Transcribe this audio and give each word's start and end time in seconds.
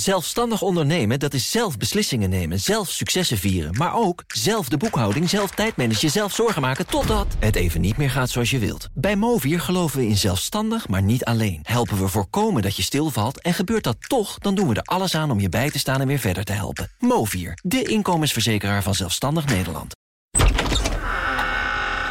Zelfstandig 0.00 0.62
ondernemen, 0.62 1.18
dat 1.18 1.34
is 1.34 1.50
zelf 1.50 1.76
beslissingen 1.76 2.30
nemen, 2.30 2.60
zelf 2.60 2.90
successen 2.90 3.38
vieren... 3.38 3.76
maar 3.76 3.94
ook 3.94 4.24
zelf 4.26 4.68
de 4.68 4.76
boekhouding, 4.76 5.28
zelf 5.28 5.50
tijdmanagen, 5.50 6.10
zelf 6.10 6.34
zorgen 6.34 6.62
maken... 6.62 6.86
totdat 6.86 7.26
het 7.38 7.56
even 7.56 7.80
niet 7.80 7.96
meer 7.96 8.10
gaat 8.10 8.30
zoals 8.30 8.50
je 8.50 8.58
wilt. 8.58 8.88
Bij 8.94 9.16
Movier 9.16 9.60
geloven 9.60 9.98
we 9.98 10.06
in 10.06 10.16
zelfstandig, 10.16 10.88
maar 10.88 11.02
niet 11.02 11.24
alleen. 11.24 11.60
Helpen 11.62 11.98
we 11.98 12.08
voorkomen 12.08 12.62
dat 12.62 12.76
je 12.76 12.82
stilvalt 12.82 13.40
en 13.40 13.54
gebeurt 13.54 13.84
dat 13.84 13.96
toch... 14.08 14.38
dan 14.38 14.54
doen 14.54 14.68
we 14.68 14.74
er 14.74 14.82
alles 14.82 15.14
aan 15.14 15.30
om 15.30 15.40
je 15.40 15.48
bij 15.48 15.70
te 15.70 15.78
staan 15.78 16.00
en 16.00 16.06
weer 16.06 16.18
verder 16.18 16.44
te 16.44 16.52
helpen. 16.52 16.90
Movier, 16.98 17.58
de 17.62 17.82
inkomensverzekeraar 17.82 18.82
van 18.82 18.94
Zelfstandig 18.94 19.46
Nederland. 19.46 19.92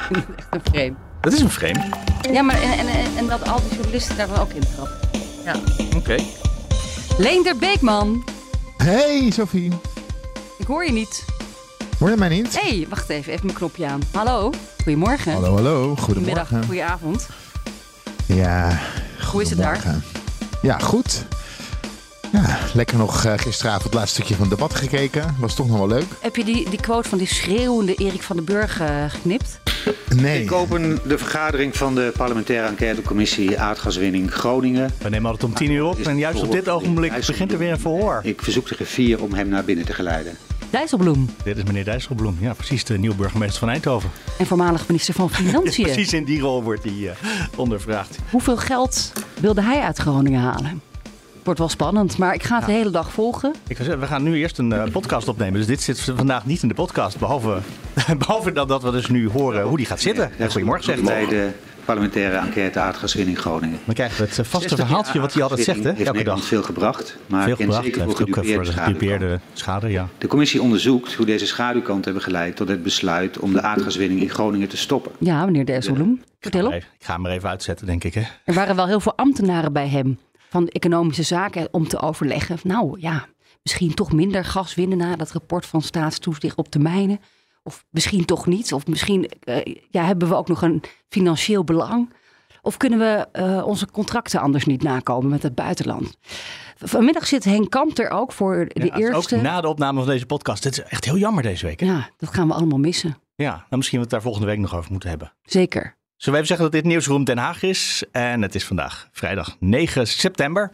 Echt 0.10 0.48
een 0.50 0.62
frame. 0.71 0.96
Dat 1.21 1.34
is 1.34 1.40
een 1.40 1.50
frame. 1.50 1.90
Ja, 2.32 2.42
maar 2.42 2.62
en, 2.62 2.71
en, 2.71 2.88
en, 3.18 3.28
dat 3.28 3.48
al 3.48 3.62
die 3.62 3.74
journalisten 3.74 4.18
daar 4.18 4.28
dan 4.28 4.38
ook 4.38 4.52
in 4.52 4.64
trappen. 4.76 5.10
Ja. 5.44 5.56
Oké. 5.96 6.16
Leender 7.20 7.55
Beekman. 7.57 8.23
Hey 8.77 9.31
Sophie, 9.31 9.71
Ik 10.57 10.68
hoor 10.68 10.86
je 10.86 10.91
niet. 10.91 11.25
hoor 12.00 12.10
je 12.10 12.15
mij 12.15 12.29
niet? 12.29 12.61
Hé, 12.61 12.69
hey, 12.77 12.86
wacht 12.89 13.10
even. 13.10 13.32
Even 13.33 13.46
mijn 13.46 13.57
knopje 13.57 13.86
aan. 13.86 14.01
Hallo. 14.11 14.51
Goedemorgen. 14.83 15.32
Hallo, 15.32 15.54
hallo, 15.55 15.96
Goedemiddag. 15.96 16.50
Goedenavond. 16.65 17.27
Ja, 18.25 18.79
Hoe 19.32 19.41
is 19.41 19.50
het 19.50 19.60
daar? 19.60 19.96
Ja, 20.61 20.77
goed. 20.77 21.25
Ja, 22.32 22.57
lekker 22.74 22.97
nog 22.97 23.25
eh, 23.25 23.33
gisteravond 23.36 23.83
het 23.83 23.93
laatste 23.93 24.14
stukje 24.14 24.36
van 24.36 24.50
het 24.50 24.57
debat 24.57 24.75
gekeken. 24.75 25.36
Was 25.39 25.56
toch 25.56 25.68
nog 25.68 25.78
wel 25.78 25.88
leuk. 25.88 26.06
Heb 26.19 26.36
je 26.36 26.43
die, 26.43 26.69
die 26.69 26.79
quote 26.79 27.10
van 27.10 27.18
die 27.18 27.28
schreeuwende 27.28 27.96
Erik 27.96 28.21
van 28.21 28.36
den 28.36 28.46
Burg 28.46 28.79
eh, 28.79 29.05
geknipt? 29.07 29.60
Nee. 30.15 30.42
Ik 30.42 30.52
open 30.52 31.00
de 31.07 31.18
vergadering 31.18 31.78
van 31.78 31.96
de 31.96 32.11
parlementaire 32.17 32.67
enquêtecommissie 32.67 33.59
aardgaswinning 33.59 34.33
Groningen. 34.33 34.92
We 35.02 35.09
nemen 35.09 35.31
altijd 35.31 35.52
om 35.52 35.58
tien 35.58 35.72
uur 35.72 35.86
op 35.86 36.00
en 36.00 36.17
juist 36.17 36.44
op 36.44 36.52
dit 36.52 36.69
ogenblik 36.69 37.25
begint 37.25 37.52
er 37.52 37.58
weer 37.58 37.72
een 37.72 37.80
verhoor. 37.80 38.19
Ik 38.23 38.41
verzoek 38.41 38.67
de 38.67 38.75
griffier 38.75 39.22
om 39.22 39.33
hem 39.33 39.47
naar 39.47 39.64
binnen 39.64 39.86
te 39.86 39.94
geleiden. 39.94 40.38
Dijsselbloem. 40.69 41.30
Dit 41.44 41.58
is 41.58 41.64
meneer 41.64 41.85
Dijsselbloem. 41.85 42.38
Ja, 42.39 42.53
precies 42.53 42.83
de 42.83 42.97
nieuwe 42.97 43.16
burgemeester 43.16 43.59
van 43.59 43.69
Eindhoven. 43.69 44.09
En 44.38 44.45
voormalig 44.45 44.88
minister 44.88 45.13
van 45.13 45.30
Financiën. 45.39 45.83
Precies 45.83 46.13
in 46.13 46.23
die 46.23 46.39
rol 46.39 46.63
wordt 46.63 46.83
hij 46.83 47.09
eh, 47.09 47.16
ondervraagd. 47.55 48.17
Hoeveel 48.30 48.57
geld 48.57 49.13
wilde 49.39 49.61
hij 49.61 49.81
uit 49.81 49.97
Groningen 49.97 50.41
halen? 50.41 50.81
Wordt 51.50 51.64
wel 51.64 51.73
spannend, 51.88 52.17
maar 52.17 52.33
ik 52.33 52.44
ga 52.44 52.55
het 52.58 52.66
de 52.66 52.72
hele 52.72 52.89
dag 52.89 53.11
volgen. 53.11 53.53
Ik 53.67 53.78
we 53.78 54.05
gaan 54.05 54.23
nu 54.23 54.36
eerst 54.38 54.58
een 54.58 54.72
eh, 54.73 54.92
podcast 54.92 55.28
opnemen. 55.28 55.53
Dus 55.53 55.66
dit 55.66 55.81
zit 55.81 56.00
vandaag 56.00 56.45
niet 56.45 56.61
in 56.61 56.67
de 56.67 56.73
podcast. 56.73 57.19
Behalve, 57.19 57.59
behalve 58.17 58.52
dat, 58.52 58.67
dat 58.67 58.83
we 58.83 58.91
dus 58.91 59.08
nu 59.08 59.30
horen 59.30 59.64
hoe 59.64 59.78
die 59.78 59.86
gaat 59.86 60.00
zitten. 60.00 60.31
Ja, 60.38 60.47
goedemorgen 60.47 60.83
zegt 60.83 61.03
Bij 61.03 61.25
de 61.28 61.50
parlementaire 61.86 62.38
enquête 62.38 62.80
aardgaswinning 62.80 63.39
Groningen. 63.39 63.80
Dan 63.86 63.94
krijgen 63.95 64.17
we 64.17 64.30
het 64.30 64.39
eh, 64.39 64.45
vaste 64.45 64.75
verhaaltje 64.75 65.19
wat 65.19 65.33
hij 65.33 65.44
altijd 65.44 65.64
zegt, 65.64 65.83
hè? 65.83 65.91
Heeft 65.94 66.08
Elke 66.08 66.23
dag. 66.23 66.44
veel 66.44 66.64
gebracht, 66.64 67.17
maar 67.28 67.44
Veel 67.44 67.56
gebracht. 67.56 67.84
zeker 67.84 68.03
voor 68.03 68.16
gedupeerde 68.16 68.59
de 68.59 68.72
schade. 68.72 68.86
gedupeerde 68.94 69.39
schade, 69.53 69.89
ja. 69.91 70.08
De 70.17 70.28
commissie 70.28 70.61
onderzoekt 70.61 71.13
hoe 71.13 71.25
deze 71.25 71.45
schaduwkant 71.45 72.06
hebben 72.06 72.23
geleid 72.23 72.56
tot 72.56 72.67
het 72.67 72.84
besluit 72.84 73.39
om 73.39 73.53
de 73.53 73.61
aardgaswinning 73.61 74.22
in 74.22 74.30
Groningen 74.30 74.67
te 74.67 74.78
stoppen. 74.78 75.11
Ja, 75.19 75.45
meneer 75.45 75.66
Dijsselbloem. 75.66 76.22
Vertel 76.39 76.66
op. 76.66 76.73
Ik 76.73 76.86
ga 77.00 77.13
hem 77.13 77.25
er 77.25 77.31
even 77.31 77.50
uitzetten, 77.50 77.86
denk 77.86 78.03
ik, 78.03 78.13
hè? 78.13 78.23
Er 78.44 78.53
waren 78.53 78.75
wel 78.75 78.88
heel 78.88 79.00
veel 79.00 79.13
ambtenaren 79.16 79.73
bij 79.73 79.88
hem 79.88 80.17
van 80.50 80.67
economische 80.67 81.23
zaken 81.23 81.67
om 81.72 81.88
te 81.88 82.00
overleggen. 82.00 82.58
Nou 82.64 83.00
ja, 83.00 83.25
misschien 83.64 83.94
toch 83.94 84.11
minder 84.11 84.45
gas 84.45 84.75
winnen 84.75 84.97
na 84.97 85.16
dat 85.16 85.31
rapport 85.31 85.66
van 85.66 85.81
staatstoezicht 85.81 86.58
op 86.58 86.72
de 86.72 86.80
mijnen. 86.80 87.19
Of 87.64 87.86
misschien 87.89 88.25
toch 88.25 88.45
niet. 88.45 88.73
Of 88.73 88.88
misschien 88.88 89.30
eh, 89.44 89.75
ja, 89.89 90.03
hebben 90.03 90.28
we 90.28 90.36
ook 90.36 90.47
nog 90.47 90.61
een 90.61 90.83
financieel 91.09 91.64
belang. 91.64 92.14
Of 92.61 92.78
kunnen 92.78 93.00
we 93.00 93.28
eh, 93.31 93.64
onze 93.66 93.91
contracten 93.91 94.39
anders 94.39 94.66
niet 94.66 94.83
nakomen 94.83 95.30
met 95.30 95.44
het 95.44 95.56
buitenland? 95.56 96.17
Vanmiddag 96.78 97.28
zit 97.28 97.44
Henk 97.44 97.69
Kamp 97.69 97.97
er 97.97 98.09
ook 98.09 98.31
voor 98.31 98.66
de 98.73 98.86
Ja, 98.86 98.97
eerste. 98.97 99.36
Ook 99.36 99.41
na 99.41 99.61
de 99.61 99.67
opname 99.67 100.00
van 100.00 100.08
deze 100.08 100.25
podcast. 100.25 100.63
Dit 100.63 100.72
is 100.72 100.84
echt 100.84 101.06
heel 101.06 101.17
jammer 101.17 101.44
deze 101.44 101.66
week, 101.66 101.80
hè? 101.80 101.86
Ja, 101.86 102.09
dat 102.17 102.34
gaan 102.34 102.47
we 102.47 102.53
allemaal 102.53 102.80
missen. 102.80 103.17
Ja, 103.36 103.52
nou 103.52 103.66
misschien 103.69 103.97
we 103.97 104.03
het 104.03 104.13
daar 104.13 104.22
volgende 104.22 104.47
week 104.47 104.58
nog 104.58 104.75
over 104.75 104.91
moeten 104.91 105.09
hebben. 105.09 105.34
Zeker. 105.44 105.97
Zullen 106.19 106.40
we 106.40 106.46
even 106.46 106.57
zeggen 106.57 106.72
dat 106.72 106.84
dit 106.84 106.91
Nieuwsroom 106.91 107.24
Den 107.24 107.38
Haag 107.38 107.63
is? 107.63 108.03
En 108.12 108.41
het 108.41 108.56
is 108.56 108.66
vandaag 108.66 109.09
vrijdag 109.12 109.56
9 109.59 110.07
september. 110.07 110.72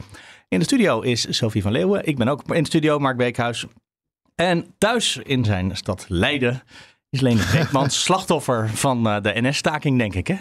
In 0.47 0.59
de 0.59 0.66
studio 0.66 1.01
is 1.01 1.38
Sophie 1.38 1.61
van 1.61 1.72
Leeuwen. 1.72 2.06
Ik 2.06 2.17
ben 2.17 2.28
ook 2.28 2.41
in 2.53 2.61
de 2.61 2.69
studio, 2.69 3.00
Mark 3.00 3.17
Beekhuis. 3.17 3.66
En 4.35 4.75
thuis 4.78 5.17
in 5.17 5.44
zijn 5.44 5.75
stad 5.78 6.05
Leiden 6.07 6.63
is 7.09 7.22
Leendert 7.22 7.51
Beekman, 7.55 7.89
slachtoffer 7.89 8.69
van 8.69 9.07
eh, 9.07 9.22
de 9.22 9.41
NS-staking, 9.41 9.97
denk 9.97 10.13
ik, 10.16 10.28
hè? 10.28 10.38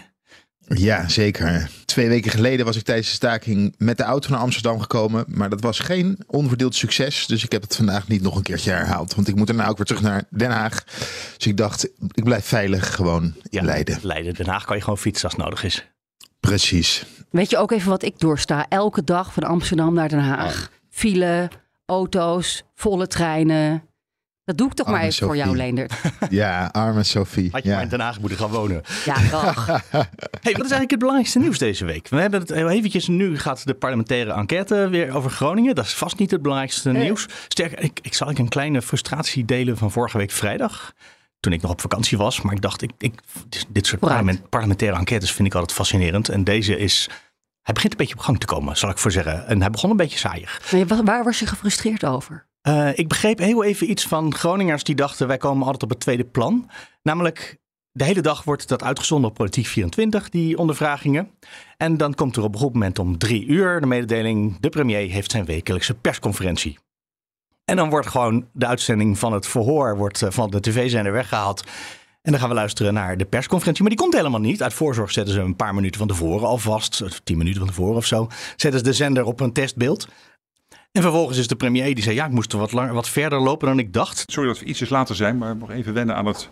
Ja, 0.67 1.07
zeker. 1.07 1.69
Twee 1.85 2.07
weken 2.07 2.31
geleden 2.31 2.65
was 2.65 2.75
ik 2.75 2.83
tijdens 2.83 3.07
de 3.07 3.13
staking 3.13 3.75
met 3.77 3.97
de 3.97 4.03
auto 4.03 4.29
naar 4.29 4.39
Amsterdam 4.39 4.79
gekomen. 4.79 5.25
Maar 5.27 5.49
dat 5.49 5.61
was 5.61 5.79
geen 5.79 6.17
onverdeeld 6.27 6.75
succes. 6.75 7.27
Dus 7.27 7.43
ik 7.43 7.51
heb 7.51 7.61
het 7.61 7.75
vandaag 7.75 8.07
niet 8.07 8.21
nog 8.21 8.35
een 8.35 8.43
keertje 8.43 8.71
herhaald. 8.71 9.15
Want 9.15 9.27
ik 9.27 9.35
moet 9.35 9.47
daarna 9.47 9.67
ook 9.67 9.77
weer 9.77 9.85
terug 9.85 10.01
naar 10.01 10.23
Den 10.29 10.51
Haag. 10.51 10.83
Dus 11.37 11.47
ik 11.47 11.57
dacht, 11.57 11.89
ik 12.11 12.23
blijf 12.23 12.45
veilig 12.45 12.95
gewoon 12.95 13.33
in 13.49 13.65
Leiden. 13.65 13.99
Leiden, 14.01 14.33
Den 14.33 14.47
Haag 14.47 14.65
kan 14.65 14.75
je 14.75 14.81
gewoon 14.81 14.97
fietsen 14.97 15.23
als 15.23 15.33
het 15.33 15.43
nodig 15.43 15.63
is. 15.63 15.85
Precies. 16.39 17.05
Weet 17.29 17.49
je 17.49 17.57
ook 17.57 17.71
even 17.71 17.89
wat 17.89 18.03
ik 18.03 18.19
doorsta? 18.19 18.65
Elke 18.69 19.03
dag 19.03 19.33
van 19.33 19.43
Amsterdam 19.43 19.93
naar 19.93 20.09
Den 20.09 20.23
Haag. 20.23 20.69
File, 20.89 21.49
auto's, 21.85 22.63
volle 22.75 23.07
treinen. 23.07 23.83
Dat 24.45 24.57
doe 24.57 24.67
ik 24.67 24.73
toch 24.73 24.87
maar 24.87 25.01
even 25.01 25.25
voor 25.25 25.35
jou. 25.37 25.55
Leendert. 25.55 25.93
Ja, 26.29 26.69
arme 26.71 27.03
Sophie. 27.03 27.49
Had 27.51 27.63
je 27.63 27.69
Ja. 27.69 27.73
maar 27.75 27.83
in 27.83 27.89
Den 27.89 27.99
Haag 27.99 28.19
moeten 28.19 28.37
gaan 28.37 28.49
wonen. 28.49 28.81
Ja, 29.05 29.15
dag. 29.31 29.65
Hey, 29.65 29.81
wat 29.91 30.45
is 30.45 30.51
eigenlijk 30.57 30.89
het 30.89 30.99
belangrijkste 30.99 31.39
nieuws 31.39 31.57
deze 31.57 31.85
week? 31.85 32.07
We 32.07 32.21
hebben 32.21 32.39
het 32.39 32.49
heel 32.49 32.69
eventjes, 32.69 33.07
nu 33.07 33.39
gaat 33.39 33.65
de 33.65 33.73
parlementaire 33.73 34.33
enquête 34.33 34.87
weer 34.89 35.15
over 35.15 35.31
Groningen. 35.31 35.75
Dat 35.75 35.85
is 35.85 35.93
vast 35.93 36.17
niet 36.19 36.31
het 36.31 36.41
belangrijkste 36.41 36.91
nieuws. 36.91 37.25
Sterker, 37.47 37.79
ik, 37.79 37.99
ik 38.01 38.13
zal 38.13 38.29
ik 38.29 38.37
een 38.37 38.47
kleine 38.49 38.81
frustratie 38.81 39.45
delen 39.45 39.77
van 39.77 39.91
vorige 39.91 40.17
week 40.17 40.31
vrijdag. 40.31 40.93
Toen 41.39 41.53
ik 41.53 41.61
nog 41.61 41.71
op 41.71 41.81
vakantie 41.81 42.17
was. 42.17 42.41
Maar 42.41 42.53
ik 42.53 42.61
dacht, 42.61 42.81
ik, 42.81 42.91
ik, 42.97 43.13
dit- 43.69 43.87
soort 43.87 43.99
parlement- 44.01 44.49
parlementaire 44.49 44.97
enquêtes 44.97 45.31
vind 45.31 45.47
ik 45.47 45.53
altijd 45.53 45.73
fascinerend. 45.77 46.29
En 46.29 46.43
deze 46.43 46.77
is, 46.77 47.09
hij 47.61 47.73
begint 47.73 47.91
een 47.91 47.97
beetje 47.97 48.13
op 48.15 48.19
gang 48.21 48.39
te 48.39 48.45
komen, 48.45 48.77
zal 48.77 48.89
ik 48.89 48.97
voor 48.97 49.11
zeggen. 49.11 49.47
En 49.47 49.59
hij 49.61 49.69
begon 49.69 49.89
een 49.89 49.97
beetje 49.97 50.17
saaiig. 50.17 50.61
Nee, 50.71 50.85
wa- 50.85 51.03
waar 51.03 51.23
was 51.23 51.39
je 51.39 51.45
gefrustreerd 51.47 52.05
over? 52.05 52.47
Eh, 52.65 52.97
ik 52.97 53.07
begreep 53.07 53.39
heel 53.39 53.63
even 53.63 53.89
iets 53.89 54.07
van 54.07 54.35
Groningers 54.35 54.83
die 54.83 54.95
dachten 54.95 55.27
wij 55.27 55.37
komen 55.37 55.63
altijd 55.65 55.83
op 55.83 55.89
het 55.89 55.99
tweede 55.99 56.23
plan. 56.23 56.69
Namelijk, 57.03 57.57
de 57.91 58.03
hele 58.03 58.21
dag 58.21 58.43
wordt 58.43 58.67
dat 58.67 58.83
uitgezonden 58.83 59.29
op 59.29 59.35
Politiek 59.35 59.67
24, 59.67 60.29
die 60.29 60.57
ondervragingen. 60.57 61.29
En 61.77 61.97
dan 61.97 62.13
komt 62.13 62.35
er 62.35 62.43
op 62.43 62.53
een 62.53 62.59
goed 62.59 62.73
moment 62.73 62.99
om 62.99 63.17
drie 63.17 63.45
uur 63.45 63.81
de 63.81 63.87
mededeling, 63.87 64.59
de 64.59 64.69
premier 64.69 65.09
heeft 65.09 65.31
zijn 65.31 65.45
wekelijkse 65.45 65.93
persconferentie. 65.93 66.77
En 67.65 67.75
dan 67.75 67.89
wordt 67.89 68.07
gewoon 68.07 68.47
de 68.53 68.67
uitzending 68.67 69.19
van 69.19 69.33
het 69.33 69.47
verhoor 69.47 69.97
wordt, 69.97 70.21
eh, 70.21 70.31
van 70.31 70.49
de 70.49 70.59
tv-zender 70.59 71.11
weggehaald. 71.11 71.63
En 72.21 72.31
dan 72.31 72.39
gaan 72.39 72.49
we 72.49 72.55
luisteren 72.55 72.93
naar 72.93 73.17
de 73.17 73.25
persconferentie. 73.25 73.81
Maar 73.81 73.91
die 73.91 74.01
komt 74.01 74.13
helemaal 74.15 74.39
niet. 74.39 74.63
Uit 74.63 74.73
voorzorg 74.73 75.11
zetten 75.11 75.33
ze 75.33 75.39
een 75.39 75.55
paar 75.55 75.73
minuten 75.73 75.99
van 75.99 76.07
tevoren 76.07 76.47
alvast. 76.47 77.01
eh, 77.01 77.09
Tien 77.23 77.37
minuten 77.37 77.59
van 77.59 77.69
tevoren 77.69 77.95
of 77.95 78.05
zo. 78.05 78.27
Zetten 78.55 78.79
ze 78.79 78.85
de 78.85 78.93
zender 78.93 79.23
op 79.25 79.39
een 79.39 79.53
testbeeld. 79.53 80.07
En 80.95 81.01
vervolgens 81.01 81.37
is 81.37 81.47
de 81.47 81.55
premier 81.55 81.95
die 81.95 82.03
zei: 82.03 82.15
Ja, 82.15 82.25
ik 82.25 82.31
moest 82.31 82.53
er 82.53 82.59
wat, 82.59 82.71
langer, 82.71 82.93
wat 82.93 83.09
verder 83.09 83.39
lopen 83.39 83.67
dan 83.67 83.79
ik 83.79 83.93
dacht. 83.93 84.23
Sorry 84.27 84.49
dat 84.49 84.59
we 84.59 84.65
ietsjes 84.65 84.89
later 84.89 85.15
zijn, 85.15 85.37
maar 85.37 85.55
nog 85.55 85.71
even 85.71 85.93
wennen 85.93 86.15
aan 86.15 86.25
het, 86.25 86.49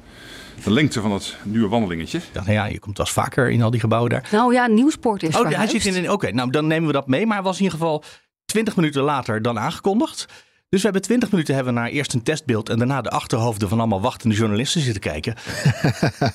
de 0.64 0.72
lengte 0.72 1.02
van 1.02 1.12
het 1.12 1.36
nieuwe 1.44 1.68
wandelingetje. 1.68 2.20
Dacht, 2.32 2.46
nou 2.46 2.58
ja, 2.58 2.66
je 2.66 2.80
komt 2.80 2.98
wel 2.98 3.06
eens 3.06 3.16
vaker 3.16 3.50
in 3.50 3.62
al 3.62 3.72
die 3.72 3.80
gebouwen 3.80 4.10
daar. 4.10 4.28
Nou 4.32 4.54
ja, 4.54 4.68
Nieuwsport 4.68 5.24
is 5.24 5.38
Oh, 5.38 5.50
hij 5.50 5.68
zit 5.68 5.86
in 5.86 5.96
een. 5.96 6.12
Oké, 6.12 6.32
nou 6.32 6.50
dan 6.50 6.68
nemen 6.68 6.88
we 6.88 6.94
dat 6.94 7.08
mee. 7.08 7.26
Maar 7.26 7.36
hij 7.36 7.46
was 7.46 7.58
in 7.58 7.64
ieder 7.64 7.78
geval 7.78 8.04
20 8.46 8.76
minuten 8.76 9.02
later 9.04 9.42
dan 9.42 9.60
aangekondigd. 9.60 10.26
Dus 10.70 10.82
we 10.82 10.88
hebben 10.90 11.02
20 11.02 11.32
minuten 11.32 11.56
hebben 11.56 11.74
we 11.74 11.80
naar 11.80 11.90
eerst 11.90 12.14
een 12.14 12.24
testbeeld 12.24 12.70
en 12.70 12.78
daarna 12.78 13.02
de 13.02 13.10
achterhoofden 13.10 13.70
van 13.70 13.80
allemaal 13.80 14.02
wachtende 14.02 14.36
journalisten 14.36 14.82
zitten 14.82 15.02
kijken. 15.02 15.36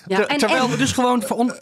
Ja, 0.07 0.17
Ter- 0.17 0.27
en, 0.27 0.39
terwijl 0.39 0.65
en- 0.65 0.71
we 0.71 0.77
dus 0.77 0.93
gewoon 0.93 1.23
voor 1.23 1.37
on- 1.37 1.53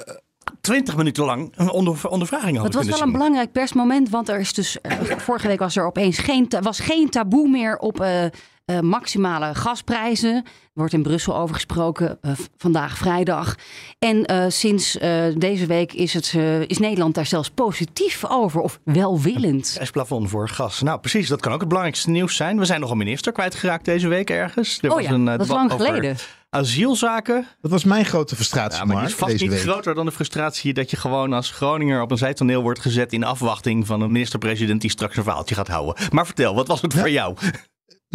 20 0.61 0.97
minuten 0.97 1.25
lang 1.25 1.53
een 1.57 1.71
onder, 1.71 2.09
ondervraging 2.09 2.57
hadden 2.57 2.79
het 2.79 2.89
was 2.89 2.99
wel 2.99 3.07
een 3.07 3.13
belangrijk 3.13 3.53
persmoment, 3.53 4.09
want 4.09 4.29
er 4.29 4.41
is 4.41 4.53
dus 4.53 4.81
eh, 4.81 4.99
vorige 5.01 5.47
week 5.47 5.59
was 5.59 5.77
er 5.77 5.87
opeens 5.87 6.19
geen, 6.19 6.53
was 6.61 6.81
geen 6.81 7.11
taboe 7.11 7.49
meer 7.49 7.79
op 7.79 8.01
eh, 8.01 8.25
eh, 8.67 8.81
maximale 8.81 9.55
gasprijzen. 9.55 10.35
Er 10.35 10.83
wordt 10.83 10.93
in 10.93 11.03
Brussel 11.03 11.37
over 11.37 11.55
gesproken 11.55 12.19
eh, 12.21 12.33
vandaag 12.57 12.97
vrijdag. 12.99 13.55
En 13.99 14.25
eh, 14.25 14.45
sinds 14.49 14.99
eh, 14.99 15.25
deze 15.37 15.67
week 15.67 15.93
is, 15.93 16.13
het, 16.15 16.33
eh, 16.37 16.61
is 16.61 16.79
Nederland 16.79 17.15
daar 17.15 17.27
zelfs 17.27 17.51
positief 17.51 18.25
over 18.29 18.61
of 18.61 18.79
welwillend. 18.85 19.71
Prijsplafond 19.75 20.29
voor 20.31 20.49
gas. 20.49 20.83
Nou, 20.83 21.01
precies, 21.01 21.29
dat 21.29 21.41
kan 21.41 21.53
ook 21.53 21.59
het 21.59 21.69
belangrijkste 21.69 22.11
nieuws 22.11 22.37
zijn. 22.37 22.59
We 22.59 22.65
zijn 22.65 22.81
nog 22.81 22.91
een 22.91 22.97
minister 22.97 23.33
kwijtgeraakt 23.33 23.85
deze 23.85 24.09
week 24.09 24.31
ergens. 24.31 24.79
Er 24.83 24.89
Oh 24.91 24.97
was 24.97 25.05
ja, 25.05 25.11
een, 25.11 25.29
eh, 25.29 25.37
dat 25.37 25.47
is 25.47 25.53
lang 25.53 25.73
geleden. 25.73 26.17
Asielzaken. 26.51 27.47
Dat 27.61 27.71
was 27.71 27.85
mijn 27.85 28.05
grote 28.05 28.35
frustratie, 28.35 28.79
Ja, 28.79 28.85
maar 28.85 28.97
die 28.97 29.07
is 29.07 29.15
vast 29.15 29.31
deze 29.31 29.45
niet 29.45 29.53
week. 29.53 29.63
groter 29.63 29.95
dan 29.95 30.05
de 30.05 30.13
frustratie 30.13 30.73
dat 30.75 30.91
je 30.91 30.97
gewoon 30.97 31.33
als 31.33 31.51
Groninger 31.51 32.01
op 32.03 32.11
een 32.11 32.19
zijtoneel 32.19 32.63
wordt 32.63 32.81
gezet 32.81 33.13
in 33.13 33.25
afwachting 33.25 33.87
van 33.87 34.01
een 34.01 34.13
minister-president 34.13 34.81
die 34.81 34.91
straks 34.91 35.17
een 35.17 35.23
verhaaltje 35.23 35.55
gaat 35.55 35.69
houden. 35.69 35.95
Maar 36.11 36.27
vertel, 36.27 36.55
wat 36.55 36.67
was 36.67 36.81
het 36.81 36.95
voor 36.95 37.11
jou? 37.11 37.37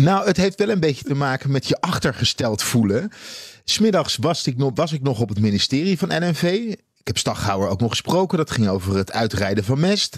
Nou, 0.01 0.25
het 0.25 0.37
heeft 0.37 0.59
wel 0.59 0.69
een 0.69 0.79
beetje 0.79 1.03
te 1.03 1.13
maken 1.13 1.51
met 1.51 1.67
je 1.67 1.81
achtergesteld 1.81 2.63
voelen. 2.63 3.11
Smiddags 3.63 4.17
was 4.17 4.47
ik 4.47 4.57
nog, 4.57 4.71
was 4.75 4.91
ik 4.91 5.01
nog 5.01 5.19
op 5.19 5.29
het 5.29 5.39
ministerie 5.39 5.97
van 5.97 6.07
NNV. 6.07 6.43
Ik 6.97 7.07
heb 7.07 7.17
Staghouwer 7.17 7.69
ook 7.69 7.79
nog 7.79 7.89
gesproken. 7.89 8.37
Dat 8.37 8.51
ging 8.51 8.67
over 8.67 8.95
het 8.95 9.11
uitrijden 9.11 9.63
van 9.63 9.79
mest. 9.79 10.17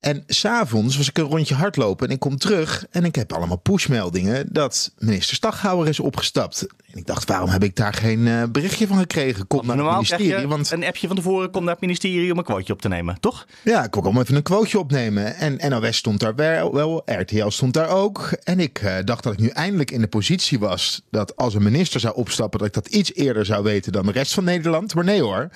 En 0.00 0.24
s'avonds 0.26 0.96
was 0.96 1.08
ik 1.08 1.18
een 1.18 1.24
rondje 1.24 1.54
hardlopen 1.54 2.08
en 2.08 2.14
ik 2.14 2.20
kom 2.20 2.36
terug 2.36 2.86
en 2.90 3.04
ik 3.04 3.14
heb 3.14 3.32
allemaal 3.32 3.58
pushmeldingen 3.58 4.52
dat 4.52 4.92
minister 4.98 5.36
Staghouwer 5.36 5.88
is 5.88 6.00
opgestapt. 6.00 6.66
En 6.92 6.98
ik 6.98 7.06
dacht, 7.06 7.28
waarom 7.28 7.48
heb 7.48 7.64
ik 7.64 7.76
daar 7.76 7.94
geen 7.94 8.18
uh, 8.18 8.42
berichtje 8.52 8.86
van 8.86 8.98
gekregen? 8.98 9.46
Kom 9.46 9.66
naar 9.66 9.76
het 9.76 9.86
ministerie. 9.86 10.26
krijg 10.26 10.42
je 10.42 10.48
Want 10.48 10.70
een 10.70 10.84
appje 10.84 11.06
van 11.06 11.16
tevoren, 11.16 11.50
kom 11.50 11.62
naar 11.64 11.72
het 11.72 11.80
ministerie 11.80 12.32
om 12.32 12.38
een 12.38 12.44
quoteje 12.44 12.72
op 12.72 12.82
te 12.82 12.88
nemen, 12.88 13.20
toch? 13.20 13.46
ja, 13.64 13.84
ik 13.84 13.90
kon 13.90 14.18
even 14.18 14.34
een 14.36 14.42
quoteje 14.42 14.78
opnemen. 14.78 15.34
En 15.36 15.60
NOS 15.68 15.96
stond 15.96 16.20
daar 16.20 16.34
wel, 16.34 16.74
wel 16.74 17.02
RTL 17.04 17.48
stond 17.48 17.74
daar 17.74 17.88
ook. 17.88 18.32
En 18.44 18.60
ik 18.60 18.78
eh, 18.78 18.94
dacht 19.04 19.22
dat 19.22 19.32
ik 19.32 19.38
nu 19.38 19.48
eindelijk 19.48 19.90
in 19.90 20.00
de 20.00 20.06
positie 20.06 20.58
was 20.58 21.02
dat 21.10 21.36
als 21.36 21.54
een 21.54 21.62
minister 21.62 22.00
zou 22.00 22.14
opstappen, 22.14 22.58
dat 22.58 22.68
ik 22.68 22.74
dat 22.74 22.86
iets 22.86 23.14
eerder 23.14 23.46
zou 23.46 23.62
weten 23.62 23.92
dan 23.92 24.06
de 24.06 24.12
rest 24.12 24.34
van 24.34 24.44
Nederland. 24.44 24.94
Maar 24.94 25.04
nee 25.04 25.22
hoor. 25.22 25.48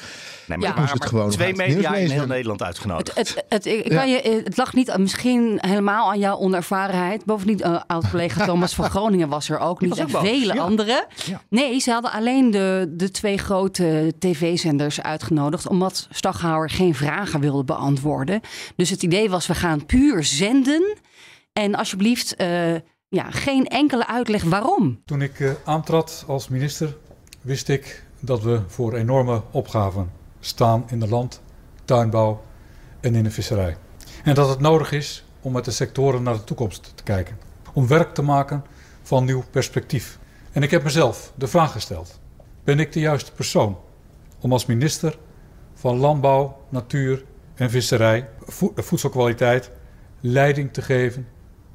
Nee, 0.47 0.59
Ja. 0.61 0.75
er 0.75 0.81
moest 0.81 0.91
het 0.93 0.99
maar 0.99 1.09
gewoon 1.09 1.31
twee 1.31 1.55
media 1.55 1.95
in 1.95 2.11
heel 2.11 2.27
Nederland 2.27 2.63
uitgenodigd. 2.63 3.17
Het, 3.17 3.29
het, 3.29 3.45
het, 3.49 3.67
ik 3.67 3.89
kan 3.89 4.11
je, 4.11 4.23
eh, 4.23 4.45
het 4.45 4.57
lag 4.57 4.75
niet 4.75 4.97
misschien 4.99 5.59
helemaal 5.61 6.11
aan 6.11 6.19
jouw 6.19 6.37
onervarenheid. 6.37 7.25
Bovendien, 7.25 7.61
eh, 7.61 7.81
oud-collega 7.87 8.45
Thomas 8.47 8.75
van 8.75 8.91
Groningen 8.91 9.29
was 9.29 9.49
er 9.49 9.59
ook 9.59 9.81
niet. 9.81 9.97
en 9.99 10.11
vele 10.11 10.55
ja. 10.55 10.63
anderen. 10.63 11.07
Ja. 11.24 11.24
Nee, 11.49 11.79
ze 11.79 11.91
hadden 11.91 12.13
alleen 12.13 12.51
de, 12.51 12.93
de 12.97 13.11
twee 13.11 13.39
grote 13.39 14.15
tv-zenders 14.19 15.03
uitgenodigd. 15.03 15.69
Omdat 15.69 16.09
Staghouwer 16.11 16.71
geen 16.71 16.95
vragen 16.95 17.41
wilde 17.41 17.65
beantwoorden. 17.65 18.41
Dus 18.77 18.91
het 18.91 19.03
idee 19.03 19.31
was, 19.31 19.47
we 19.47 19.55
gaan 19.55 19.87
puur 19.87 20.25
zenden. 20.25 20.97
En 21.53 21.75
alsjeblieft, 21.75 22.37
eh, 22.37 22.75
ja, 23.09 23.31
geen 23.31 23.67
enkele 23.67 24.07
uitleg 24.07 24.43
waarom. 24.43 25.01
Toen 25.05 25.23
ik 25.23 25.41
eh, 25.41 25.51
aantrad 25.65 26.25
als 26.27 26.49
minister, 26.49 26.97
wist 27.41 27.69
ik 27.69 28.05
dat 28.21 28.43
we 28.43 28.61
voor 28.67 28.95
enorme 28.95 29.43
opgaven 29.51 30.11
staan 30.41 30.85
in 30.89 31.01
de 31.01 31.09
land, 31.09 31.41
tuinbouw 31.85 32.43
en 33.01 33.15
in 33.15 33.25
de 33.25 33.31
visserij. 33.31 33.77
En 34.25 34.35
dat 34.35 34.49
het 34.49 34.61
nodig 34.61 34.93
is 34.93 35.25
om 35.41 35.53
met 35.53 35.65
de 35.65 35.71
sectoren 35.71 36.23
naar 36.23 36.35
de 36.35 36.45
toekomst 36.45 36.93
te 36.95 37.03
kijken. 37.03 37.39
Om 37.73 37.87
werk 37.87 38.15
te 38.15 38.23
maken 38.23 38.65
van 39.03 39.25
nieuw 39.25 39.45
perspectief. 39.51 40.19
En 40.55 40.63
ik 40.63 40.71
heb 40.71 40.83
mezelf 40.83 41.33
de 41.35 41.47
vraag 41.47 41.73
gesteld: 41.73 42.21
ben 42.65 42.81
ik 42.81 42.93
de 42.93 43.01
juiste 43.01 43.33
persoon 43.33 43.79
om 44.41 44.53
als 44.53 44.67
minister 44.67 45.19
van 45.75 45.97
Landbouw, 45.97 46.57
Natuur 46.69 47.25
en 47.55 47.71
Visserij, 47.71 48.29
vo- 48.41 48.73
voedselkwaliteit, 48.75 49.71
leiding 50.21 50.73
te 50.73 50.83
geven 50.83 51.29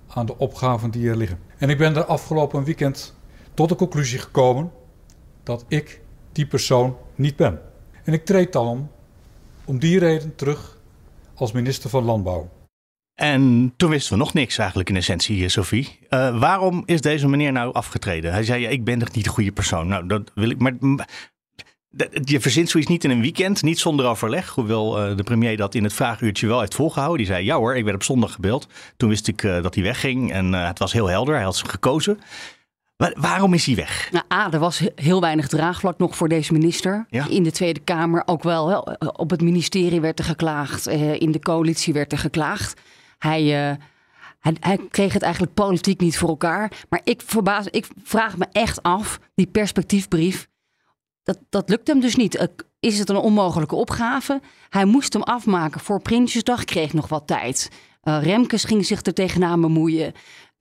aan 0.07 0.25
de 0.25 0.37
opgaven 0.37 0.91
die 0.91 1.09
er 1.09 1.17
liggen? 1.17 1.39
En 1.57 1.69
ik 1.69 1.77
ben 1.77 1.95
er 1.95 2.05
afgelopen 2.05 2.63
weekend 2.63 3.15
tot 3.53 3.69
de 3.69 3.75
conclusie 3.75 4.19
gekomen 4.19 4.71
dat 5.43 5.65
ik 5.67 6.01
die 6.31 6.47
persoon 6.47 6.97
niet 7.15 7.35
ben. 7.35 7.61
En 8.03 8.13
ik 8.13 8.25
treed 8.25 8.53
dan 8.53 8.67
om, 8.67 8.91
om 9.65 9.79
die 9.79 9.99
reden 9.99 10.35
terug 10.35 10.77
als 11.33 11.51
minister 11.51 11.89
van 11.89 12.03
Landbouw. 12.03 12.49
En 13.19 13.73
toen 13.77 13.89
wisten 13.89 14.13
we 14.13 14.19
nog 14.19 14.33
niks 14.33 14.57
eigenlijk 14.57 14.89
in 14.89 14.95
essentie, 14.95 15.49
Sophie. 15.49 15.99
Eh, 16.09 16.39
waarom 16.39 16.83
is 16.85 17.01
deze 17.01 17.27
meneer 17.27 17.51
nou 17.51 17.73
afgetreden? 17.73 18.31
Hij 18.31 18.43
zei, 18.43 18.61
ja, 18.61 18.69
ik 18.69 18.83
ben 18.83 18.99
toch 18.99 19.11
niet 19.11 19.23
de 19.23 19.29
goede 19.29 19.51
persoon. 19.51 19.87
Nou, 19.87 20.07
dat 20.07 20.31
wil 20.35 20.49
ik, 20.49 20.59
maar... 20.59 20.73
Je 22.23 22.39
verzint 22.39 22.69
zoiets 22.69 22.89
niet 22.89 23.03
in 23.03 23.09
een 23.09 23.21
weekend, 23.21 23.61
niet 23.63 23.79
zonder 23.79 24.05
overleg. 24.05 24.49
Hoewel 24.49 24.99
eh, 24.99 25.17
de 25.17 25.23
premier 25.23 25.57
dat 25.57 25.75
in 25.75 25.83
het 25.83 25.93
vraaguurtje 25.93 26.47
wel 26.47 26.59
heeft 26.59 26.75
volgehouden. 26.75 27.17
Die 27.17 27.27
zei, 27.27 27.45
ja 27.45 27.55
hoor, 27.55 27.75
ik 27.75 27.83
werd 27.83 27.95
op 27.95 28.03
zondag 28.03 28.31
gebeld. 28.33 28.67
Toen 28.97 29.09
wist 29.09 29.27
ik 29.27 29.43
eh, 29.43 29.61
dat 29.61 29.75
hij 29.75 29.83
wegging 29.83 30.31
en 30.31 30.53
het 30.53 30.79
was 30.79 30.93
heel 30.93 31.07
helder. 31.07 31.35
Hij 31.35 31.43
had 31.43 31.55
ze 31.57 31.65
gekozen. 31.65 32.19
Wa- 32.95 33.13
waarom 33.17 33.53
is 33.53 33.65
hij 33.65 33.75
weg? 33.75 34.09
Nou, 34.11 34.23
A, 34.33 34.51
er 34.51 34.59
was 34.59 34.79
he- 34.79 34.91
heel 34.95 35.21
weinig 35.21 35.47
draagvlak 35.47 35.97
nog 35.97 36.15
voor 36.17 36.29
deze 36.29 36.53
minister. 36.53 37.05
Ja. 37.09 37.27
In 37.27 37.43
de 37.43 37.51
Tweede 37.51 37.79
Kamer 37.79 38.23
ook 38.25 38.43
wel. 38.43 38.71
Op 39.15 39.29
het 39.29 39.41
ministerie 39.41 40.01
werd 40.01 40.19
er 40.19 40.25
geklaagd. 40.25 40.87
In 41.17 41.31
de 41.31 41.39
coalitie 41.39 41.93
werd 41.93 42.11
er 42.11 42.17
geklaagd. 42.17 42.81
Hij, 43.19 43.69
eh, 43.69 43.75
hij, 44.39 44.55
hij 44.59 44.79
kreeg 44.89 45.13
het 45.13 45.21
eigenlijk 45.21 45.53
politiek 45.53 45.99
niet 45.99 46.17
voor 46.17 46.29
elkaar. 46.29 46.85
Maar 46.89 47.01
ik, 47.03 47.21
verbaas, 47.25 47.65
ik 47.67 47.87
vraag 48.03 48.37
me 48.37 48.45
echt 48.51 48.83
af, 48.83 49.19
die 49.35 49.47
perspectiefbrief. 49.47 50.47
Dat, 51.23 51.39
dat 51.49 51.69
lukt 51.69 51.87
hem 51.87 51.99
dus 51.99 52.15
niet. 52.15 52.35
Eh, 52.35 52.47
Is 52.79 52.99
het 52.99 53.09
een 53.09 53.15
onmogelijke 53.15 53.75
opgave? 53.75 54.41
Hij 54.69 54.85
moest 54.85 55.13
hem 55.13 55.23
afmaken 55.23 55.79
voor 55.79 56.01
Prinsjesdag. 56.01 56.63
Kreeg 56.63 56.93
nog 56.93 57.07
wat 57.07 57.27
tijd. 57.27 57.69
Eh, 58.01 58.23
Remkes 58.23 58.63
ging 58.63 58.85
zich 58.85 59.05
er 59.05 59.13
tegenaan 59.13 59.61
bemoeien. 59.61 60.13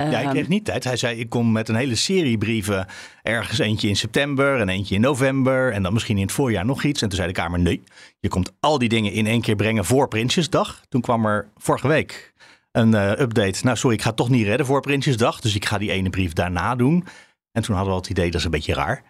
Ja, 0.05 0.11
hij 0.11 0.23
Ehm, 0.23 0.31
kreeg 0.31 0.49
niet 0.49 0.65
tijd. 0.65 0.85
Hij 0.85 0.97
zei, 0.97 1.19
ik 1.19 1.29
kom 1.29 1.53
met 1.53 1.69
een 1.69 1.75
hele 1.75 1.95
serie 1.95 2.39
brieven. 2.39 2.87
Ergens 3.23 3.59
eentje 3.59 3.89
in 3.89 3.97
september 3.97 4.61
en 4.61 4.69
eentje 4.69 4.95
in 4.95 5.01
november. 5.01 5.73
En 5.73 5.83
dan 5.83 5.93
misschien 5.93 6.17
in 6.17 6.23
het 6.23 6.33
voorjaar 6.33 6.65
nog 6.65 6.85
iets. 6.85 7.03
En 7.03 7.09
toen 7.09 7.17
zei 7.17 7.33
de 7.33 7.41
Kamer, 7.41 7.59
nee, 7.59 7.83
je 8.21 8.29
komt 8.29 8.53
al 8.61 8.79
die 8.79 8.89
dingen 8.89 9.13
in 9.13 9.27
één 9.27 9.41
keer 9.41 9.57
brengen 9.57 9.85
voor 9.85 10.09
Prinsjesdag. 10.09 10.83
Toen 10.89 11.01
kwam 11.01 11.27
er 11.27 11.49
vorige 11.57 11.89
week 11.89 12.33
een 12.73 12.95
eh, 12.95 13.11
update. 13.11 13.65
Nou, 13.65 13.77
sorry, 13.77 13.97
ik 13.97 14.03
ga 14.03 14.09
het 14.09 14.17
toch 14.17 14.29
niet 14.29 14.47
redden 14.47 14.67
voor 14.67 14.81
Prinsjesdag. 14.81 15.41
Dus 15.41 15.55
ik 15.55 15.65
ga 15.65 15.79
die 15.79 15.91
ene 15.91 16.11
brief 16.11 16.33
daarna 16.33 16.75
doen. 16.75 17.05
En 17.53 17.63
toen 17.63 17.75
hadden 17.75 17.93
we 17.93 17.99
al 17.99 18.05
het 18.07 18.11
idee, 18.11 18.31
dat 18.31 18.39
is 18.41 18.45
een 18.45 18.51
beetje 18.51 18.75
raar. 18.75 19.03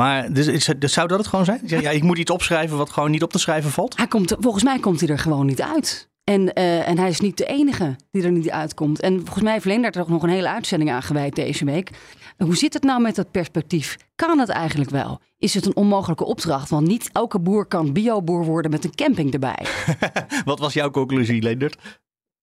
Maar 0.00 0.32
dus, 0.32 0.46
is 0.46 0.66
het- 0.66 0.80
dus 0.80 0.92
zou 0.92 1.08
dat 1.08 1.18
het 1.18 1.26
gewoon 1.26 1.44
zijn? 1.44 1.60
Ja, 1.66 1.80
ja, 1.80 1.90
ik 1.90 2.02
moet 2.02 2.18
iets 2.18 2.30
opschrijven 2.30 2.76
wat 2.76 2.90
gewoon 2.90 3.10
niet 3.10 3.22
op 3.22 3.32
te 3.32 3.38
schrijven 3.38 3.70
valt? 3.70 3.96
Hij 3.96 4.06
komt, 4.08 4.34
volgens 4.40 4.64
mij 4.64 4.78
komt 4.78 5.00
hij 5.00 5.08
er 5.08 5.18
gewoon 5.18 5.46
niet 5.46 5.62
uit. 5.62 6.08
En, 6.24 6.52
eh, 6.52 6.88
en 6.88 6.98
hij 6.98 7.08
is 7.08 7.20
niet 7.20 7.36
de 7.36 7.44
enige 7.46 7.96
die 8.10 8.22
er 8.22 8.30
niet 8.30 8.50
uitkomt. 8.50 9.00
En 9.00 9.18
volgens 9.20 9.42
mij 9.42 9.52
heeft 9.52 9.64
Leendert 9.64 9.96
er 9.96 10.02
ook 10.02 10.08
nog 10.08 10.22
een 10.22 10.28
hele 10.28 10.48
uitzending 10.48 10.90
aan 10.90 11.02
gewijd 11.02 11.34
deze 11.34 11.64
week. 11.64 11.90
Hoe 12.38 12.56
zit 12.56 12.72
het 12.74 12.82
nou 12.82 13.00
met 13.02 13.14
dat 13.14 13.30
perspectief? 13.30 13.96
Kan 14.14 14.38
het 14.38 14.48
eigenlijk 14.48 14.90
wel? 14.90 15.20
Is 15.38 15.54
het 15.54 15.66
een 15.66 15.76
onmogelijke 15.76 16.24
opdracht? 16.24 16.70
Want 16.70 16.86
niet 16.86 17.08
elke 17.12 17.38
boer 17.40 17.66
kan 17.66 17.92
bioboer 17.92 18.44
worden 18.44 18.70
met 18.70 18.84
een 18.84 18.94
camping 18.94 19.32
erbij. 19.32 19.66
Wat 20.44 20.58
was 20.58 20.72
jouw 20.72 20.90
conclusie, 20.90 21.42
Leendert? 21.42 21.76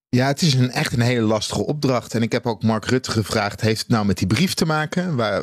Ja, 0.08 0.26
het 0.26 0.42
is 0.42 0.54
een, 0.54 0.70
echt 0.70 0.92
een 0.92 1.00
hele 1.00 1.26
lastige 1.26 1.66
opdracht. 1.66 2.14
En 2.14 2.22
ik 2.22 2.32
heb 2.32 2.46
ook 2.46 2.62
Mark 2.62 2.84
Rutte 2.84 3.10
gevraagd: 3.10 3.60
heeft 3.60 3.80
het 3.80 3.88
nou 3.88 4.06
met 4.06 4.18
die 4.18 4.26
brief 4.26 4.54
te 4.54 4.64
maken? 4.66 5.16
Waar, 5.16 5.42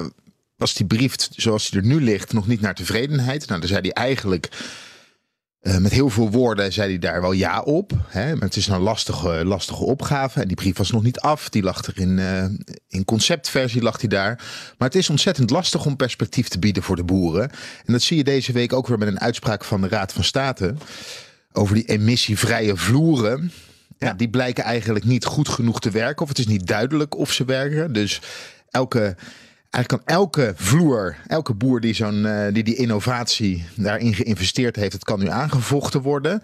was 0.60 0.74
die 0.74 0.86
brief 0.86 1.16
zoals 1.36 1.70
die 1.70 1.80
er 1.80 1.86
nu 1.86 2.02
ligt 2.02 2.34
nog 2.34 2.48
niet 2.48 2.62
naar 2.62 2.76
tevredenheid? 2.76 3.48
Nou, 3.48 3.60
dan 3.60 3.70
zei 3.70 3.82
hij 3.82 3.92
eigenlijk. 3.92 4.50
eh, 5.60 5.78
met 5.78 5.92
heel 5.92 6.10
veel 6.10 6.30
woorden 6.32 6.74
zei 6.74 6.90
hij 6.90 7.00
daar 7.00 7.22
wel 7.22 7.32
ja 7.32 7.62
op. 7.62 7.92
Hè? 8.08 8.34
Maar 8.34 8.48
het 8.48 8.56
is 8.56 8.68
een 8.68 8.80
lastige, 8.80 9.46
lastige 9.46 9.84
opgave. 9.84 10.42
En 10.42 10.48
die 10.48 10.56
brief 10.56 10.78
was 10.78 10.92
nog 10.92 11.04
niet 11.04 11.20
af. 11.20 11.50
Die 11.50 11.64
lag 11.64 11.86
er 11.86 12.00
in, 12.00 12.20
eh, 12.20 12.46
in 12.88 13.06
conceptversie 13.06 13.82
lag 13.82 13.98
die 13.98 14.10
daar. 14.10 14.36
Maar 14.78 14.88
het 14.88 14.96
is 14.98 15.10
ontzettend 15.10 15.50
lastig 15.50 15.86
om 15.86 15.96
perspectief 15.96 16.48
te 16.48 16.60
bieden 16.60 16.84
voor 16.84 16.96
de 16.96 17.04
boeren. 17.04 17.50
En 17.86 17.94
dat 17.94 18.02
zie 18.02 18.18
je 18.18 18.24
deze 18.24 18.52
week 18.52 18.74
ook 18.74 18.88
weer 18.88 18.98
met 18.98 19.08
een 19.08 19.20
uitspraak 19.20 19.64
van 19.64 19.82
de 19.82 19.88
Raad 19.88 20.14
van 20.14 20.24
State. 20.24 20.76
Over 21.52 21.76
die 21.76 21.86
emissievrije 21.86 22.76
vloeren. 22.78 23.52
Ja, 23.98 24.14
die 24.14 24.30
blijken 24.30 24.64
eigenlijk 24.64 25.06
niet 25.06 25.26
goed 25.26 25.50
genoeg 25.50 25.80
te 25.80 25.90
werken. 25.92 26.22
Of 26.22 26.28
het 26.30 26.40
is 26.40 26.48
niet 26.48 26.68
duidelijk 26.68 27.18
of 27.18 27.32
ze 27.32 27.46
werken. 27.46 27.94
Dus 27.94 28.22
elke, 28.70 29.16
eigenlijk 29.70 30.06
kan 30.06 30.16
elke 30.16 30.54
vloer, 30.56 31.16
elke 31.28 31.54
boer 31.54 31.80
die, 31.82 31.94
zo'n, 31.94 32.26
eh, 32.26 32.54
die 32.54 32.64
die 32.64 32.76
innovatie 32.76 33.66
daarin 33.76 34.14
geïnvesteerd 34.14 34.76
heeft, 34.76 34.94
het 34.94 35.04
kan 35.04 35.20
nu 35.20 35.28
aangevochten 35.30 36.02
worden. 36.02 36.42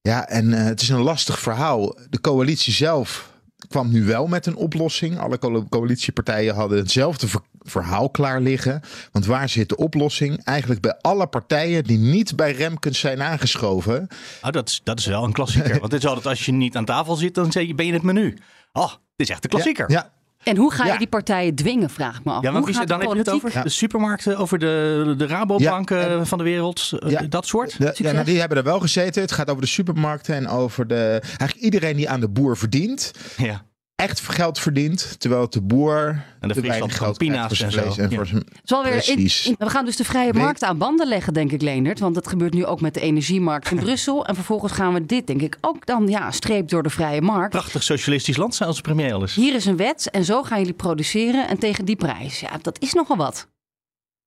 Ja, 0.00 0.28
en 0.28 0.52
eh, 0.52 0.64
het 0.64 0.80
is 0.80 0.88
een 0.88 1.00
lastig 1.02 1.38
verhaal. 1.38 1.98
De 2.10 2.20
coalitie 2.20 2.72
zelf 2.72 3.30
kwam 3.68 3.90
nu 3.90 4.04
wel 4.04 4.26
met 4.26 4.46
een 4.46 4.56
oplossing. 4.56 5.18
Alle 5.18 5.38
co- 5.38 5.66
coalitiepartijen 5.68 6.54
hadden 6.54 6.78
hetzelfde 6.78 7.28
ver- 7.28 7.40
verhaal 7.58 8.10
klaar 8.10 8.40
liggen. 8.40 8.80
Want 9.12 9.26
waar 9.26 9.48
zit 9.48 9.68
de 9.68 9.76
oplossing? 9.76 10.44
Eigenlijk 10.44 10.80
bij 10.80 10.96
alle 11.00 11.26
partijen 11.26 11.84
die 11.84 11.98
niet 11.98 12.36
bij 12.36 12.52
Remkens 12.52 12.98
zijn 12.98 13.22
aangeschoven. 13.22 14.08
Oh, 14.42 14.50
dat, 14.50 14.68
is, 14.68 14.80
dat 14.84 14.98
is 14.98 15.06
wel 15.06 15.24
een 15.24 15.32
klassieker. 15.32 15.78
Want 15.80 15.92
het 15.92 16.02
is 16.02 16.08
altijd 16.08 16.26
als 16.26 16.46
je 16.46 16.52
niet 16.52 16.76
aan 16.76 16.84
tafel 16.84 17.16
zit, 17.16 17.34
dan 17.34 17.52
zeg 17.52 17.66
je, 17.66 17.74
ben 17.74 17.86
je 17.86 17.90
in 17.92 17.96
het 17.96 18.06
menu. 18.06 18.38
Oh, 18.72 18.88
dit 18.90 18.98
is 19.26 19.28
echt 19.28 19.44
een 19.44 19.50
klassieker. 19.50 19.90
Ja, 19.90 19.96
ja, 19.96 20.12
En 20.44 20.56
hoe 20.56 20.72
ga 20.72 20.84
je 20.84 20.90
Ja. 20.92 20.98
die 20.98 21.06
partijen 21.06 21.54
dwingen, 21.54 21.90
vraag 21.90 22.18
ik 22.18 22.24
me 22.24 22.32
af. 22.32 22.42
Ja, 22.42 22.50
maar 22.50 22.62
hoe 22.62 22.72
gaat 22.72 22.88
dan 22.88 22.98
de 22.98 23.04
heb 23.06 23.12
je 23.14 23.18
het 23.18 23.30
over 23.30 23.50
Ja. 23.52 23.62
de 23.62 23.68
supermarkten, 23.68 24.36
over 24.36 24.58
de, 24.58 25.14
de 25.16 25.26
Rabobanken 25.26 25.98
Ja, 25.98 26.24
van 26.24 26.38
de 26.38 26.44
wereld, 26.44 26.92
eh, 26.98 27.10
Ja. 27.10 27.22
dat 27.22 27.46
soort? 27.46 27.76
Ja, 27.78 28.12
nou, 28.12 28.24
die 28.24 28.38
hebben 28.40 28.58
er 28.58 28.64
wel 28.64 28.80
gezeten. 28.80 29.22
Het 29.22 29.32
gaat 29.32 29.50
over 29.50 29.62
de 29.62 29.68
supermarkten 29.68 30.34
en 30.34 30.48
over 30.48 30.86
de. 30.86 31.18
Eigenlijk 31.22 31.54
iedereen 31.54 31.96
die 31.96 32.08
aan 32.10 32.20
de 32.20 32.28
boer 32.28 32.56
verdient. 32.56 33.10
Ja. 33.36 33.62
Echt 34.02 34.20
geld 34.20 34.58
verdient. 34.58 35.14
Terwijl 35.18 35.42
het 35.42 35.52
de 35.52 35.60
boer. 35.60 36.24
En 36.40 36.48
de 36.48 36.54
Friesland 36.54 36.92
geld 36.92 37.16
voor 37.16 37.26
en 37.26 37.56
zijn 37.56 37.70
zo. 37.72 37.80
vlees 37.80 37.98
en 37.98 38.10
Ja. 38.10 38.24
zijn. 38.24 38.82
Weer 38.82 38.92
in- 38.92 39.00
Precies. 39.00 39.46
in- 39.46 39.54
we 39.58 39.70
gaan 39.70 39.84
dus 39.84 39.96
de 39.96 40.04
vrije 40.04 40.32
Nee. 40.32 40.42
markt 40.42 40.62
aan 40.62 40.78
banden 40.78 41.08
leggen, 41.08 41.34
denk 41.34 41.52
ik, 41.52 41.62
Leendert. 41.62 41.98
Want 41.98 42.14
dat 42.14 42.28
gebeurt 42.28 42.54
nu 42.54 42.64
ook 42.66 42.80
met 42.80 42.94
de 42.94 43.00
energiemarkt 43.00 43.70
in 43.70 43.76
Brussel. 43.84 44.26
En 44.26 44.34
vervolgens 44.34 44.72
gaan 44.72 44.94
we 44.94 45.06
dit, 45.06 45.26
denk 45.26 45.42
ik, 45.42 45.56
ook 45.60 45.86
dan 45.86 46.08
ja, 46.08 46.30
streep 46.30 46.68
door 46.68 46.82
de 46.82 46.90
vrije 46.90 47.20
markt. 47.20 47.50
Prachtig 47.50 47.82
socialistisch 47.82 48.36
land, 48.36 48.54
zei 48.54 48.68
onze 48.68 48.82
premier 48.82 49.12
al 49.12 49.20
eens. 49.20 49.34
Hier 49.34 49.54
is 49.54 49.64
een 49.66 49.76
wet 49.76 50.08
en 50.10 50.24
zo 50.24 50.42
gaan 50.42 50.58
jullie 50.58 50.74
produceren 50.74 51.48
en 51.48 51.58
tegen 51.58 51.84
die 51.84 51.96
prijs. 51.96 52.40
Ja, 52.40 52.58
dat 52.62 52.78
is 52.80 52.92
nogal 52.92 53.16
wat. 53.16 53.46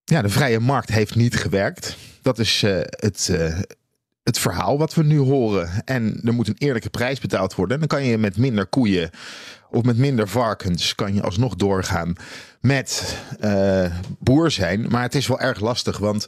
Ja, 0.04 0.22
de 0.22 0.30
vrije 0.30 0.60
markt 0.60 0.90
heeft 0.90 1.16
niet 1.16 1.36
gewerkt. 1.36 1.96
Dat 2.22 2.40
is 2.40 2.64
eh, 2.64 2.72
het, 2.82 3.30
eh, 3.32 3.60
het 4.26 4.40
verhaal 4.40 4.78
wat 4.78 4.94
we 4.94 5.04
nu 5.04 5.18
horen. 5.18 5.70
En 5.84 6.20
er 6.24 6.34
moet 6.34 6.48
een 6.48 6.58
eerlijke 6.58 6.90
prijs 6.90 7.20
betaald 7.20 7.56
worden. 7.56 7.74
En 7.74 7.88
dan 7.88 8.00
kan 8.00 8.08
je 8.08 8.18
met 8.18 8.38
minder 8.38 8.66
koeien 8.66 9.10
of 9.70 9.84
met 9.84 9.98
minder 9.98 10.28
varkens 10.28 10.96
kan 10.96 11.14
je 11.14 11.22
alsnog 11.22 11.56
doorgaan 11.56 12.16
met 12.62 13.18
eh, 13.40 13.86
boer 14.20 14.52
zijn. 14.52 14.88
Maar 14.90 15.02
het 15.02 15.16
is 15.16 15.28
wel 15.28 15.40
erg 15.40 15.60
lastig, 15.60 15.98
want 15.98 16.28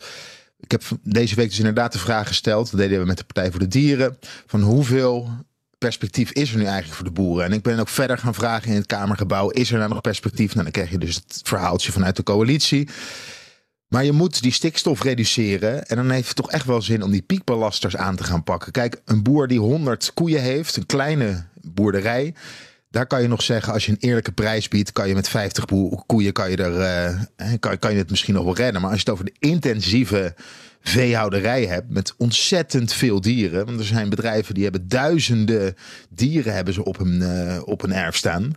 ik 0.60 0.72
heb 0.72 0.84
deze 1.04 1.36
week 1.36 1.50
dus 1.50 1.58
inderdaad 1.58 1.92
de 1.92 2.00
vraag 2.00 2.27
gesteld. 2.27 2.77
Deden 2.77 3.00
we 3.00 3.06
met 3.06 3.18
de 3.18 3.24
Partij 3.24 3.51
voor 3.51 3.60
de 3.60 3.68
Dieren. 3.68 4.18
Van 4.46 4.62
hoeveel 4.62 5.30
perspectief 5.77 6.32
is 6.32 6.51
er 6.51 6.58
nu 6.58 6.63
eigenlijk 6.63 6.96
voor 6.96 7.06
de 7.06 7.12
boeren? 7.12 7.46
En 7.46 7.54
ik 7.54 7.62
ben 7.62 7.80
ook 7.80 7.89
verder 7.89 8.18
gaan 8.18 8.34
vragen 8.34 8.70
in 8.70 8.75
het 8.75 8.86
Kamergebouw: 8.86 9.50
is 9.50 9.72
er 9.72 9.77
nou 9.77 9.89
nog 9.89 10.01
perspectief? 10.01 10.51
Nou, 10.51 10.63
dan 10.63 10.72
krijg 10.72 10.89
je 10.89 10.98
dus 10.98 11.16
het 11.16 11.42
verhaaltje 11.44 11.92
vanuit 11.92 12.16
de 12.16 12.24
coalitie. 12.24 12.89
Maar 13.88 14.06
je 14.06 14.12
moet 14.12 14.41
die 14.41 14.51
stikstof 14.51 15.03
reduceren. 15.03 15.86
En 15.86 15.96
dan 15.96 16.10
heeft 16.10 16.27
het 16.27 16.36
toch 16.36 16.51
echt 16.51 16.65
wel 16.65 16.82
zin 16.82 17.03
om 17.03 17.12
die 17.12 17.22
piekbelasters 17.22 17.98
aan 17.98 18.15
te 18.15 18.24
gaan 18.24 18.44
pakken. 18.44 18.72
Kijk, 18.72 19.01
een 19.06 19.24
boer 19.24 19.48
die 19.48 19.60
100 19.60 20.13
koeien 20.13 20.41
heeft, 20.41 20.75
een 20.75 20.86
kleine 20.86 21.46
boerderij. 21.62 22.34
Daar 22.89 23.08
kan 23.08 23.22
je 23.22 23.27
nog 23.27 23.41
zeggen, 23.41 23.74
als 23.74 23.86
je 23.86 23.91
een 23.91 23.98
eerlijke 24.00 24.32
prijs 24.32 24.67
biedt, 24.67 24.91
kan 24.91 25.08
je 25.08 25.13
met 25.13 25.29
50 25.29 25.65
koeien 26.06 26.34
kan 26.34 26.51
je, 26.51 26.58
er, 26.58 27.17
uh, 27.38 27.53
kan, 27.60 27.79
kan 27.79 27.91
je 27.91 27.98
het 27.98 28.10
misschien 28.10 28.34
nog 28.34 28.44
wel 28.44 28.56
redden. 28.56 28.82
Maar 28.82 28.91
als 28.91 29.00
je 29.00 29.06
het 29.06 29.13
over 29.13 29.25
de 29.25 29.48
intensieve 29.48 30.36
veehouderij 30.82 31.65
hebt 31.65 31.89
met 31.89 32.13
ontzettend 32.17 32.94
veel 32.94 33.22
dieren. 33.22 33.65
Want 33.65 33.79
er 33.79 33.86
zijn 33.86 34.10
bedrijven 34.10 34.53
die 34.53 34.63
hebben 34.63 34.88
duizenden 34.88 35.75
dieren 36.10 36.53
hebben 36.53 36.74
ze 36.74 36.84
op 36.84 37.00
een, 37.00 37.22
uh, 37.22 37.62
op 37.65 37.84
een 37.84 37.94
erf 37.94 38.15
staan. 38.15 38.51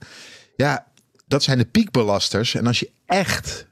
Ja, 0.57 0.87
dat 1.27 1.43
zijn 1.43 1.59
de 1.59 1.65
piekbelasters. 1.65 2.55
En 2.55 2.67
als 2.67 2.81
je 2.81 2.91
echt 3.07 3.67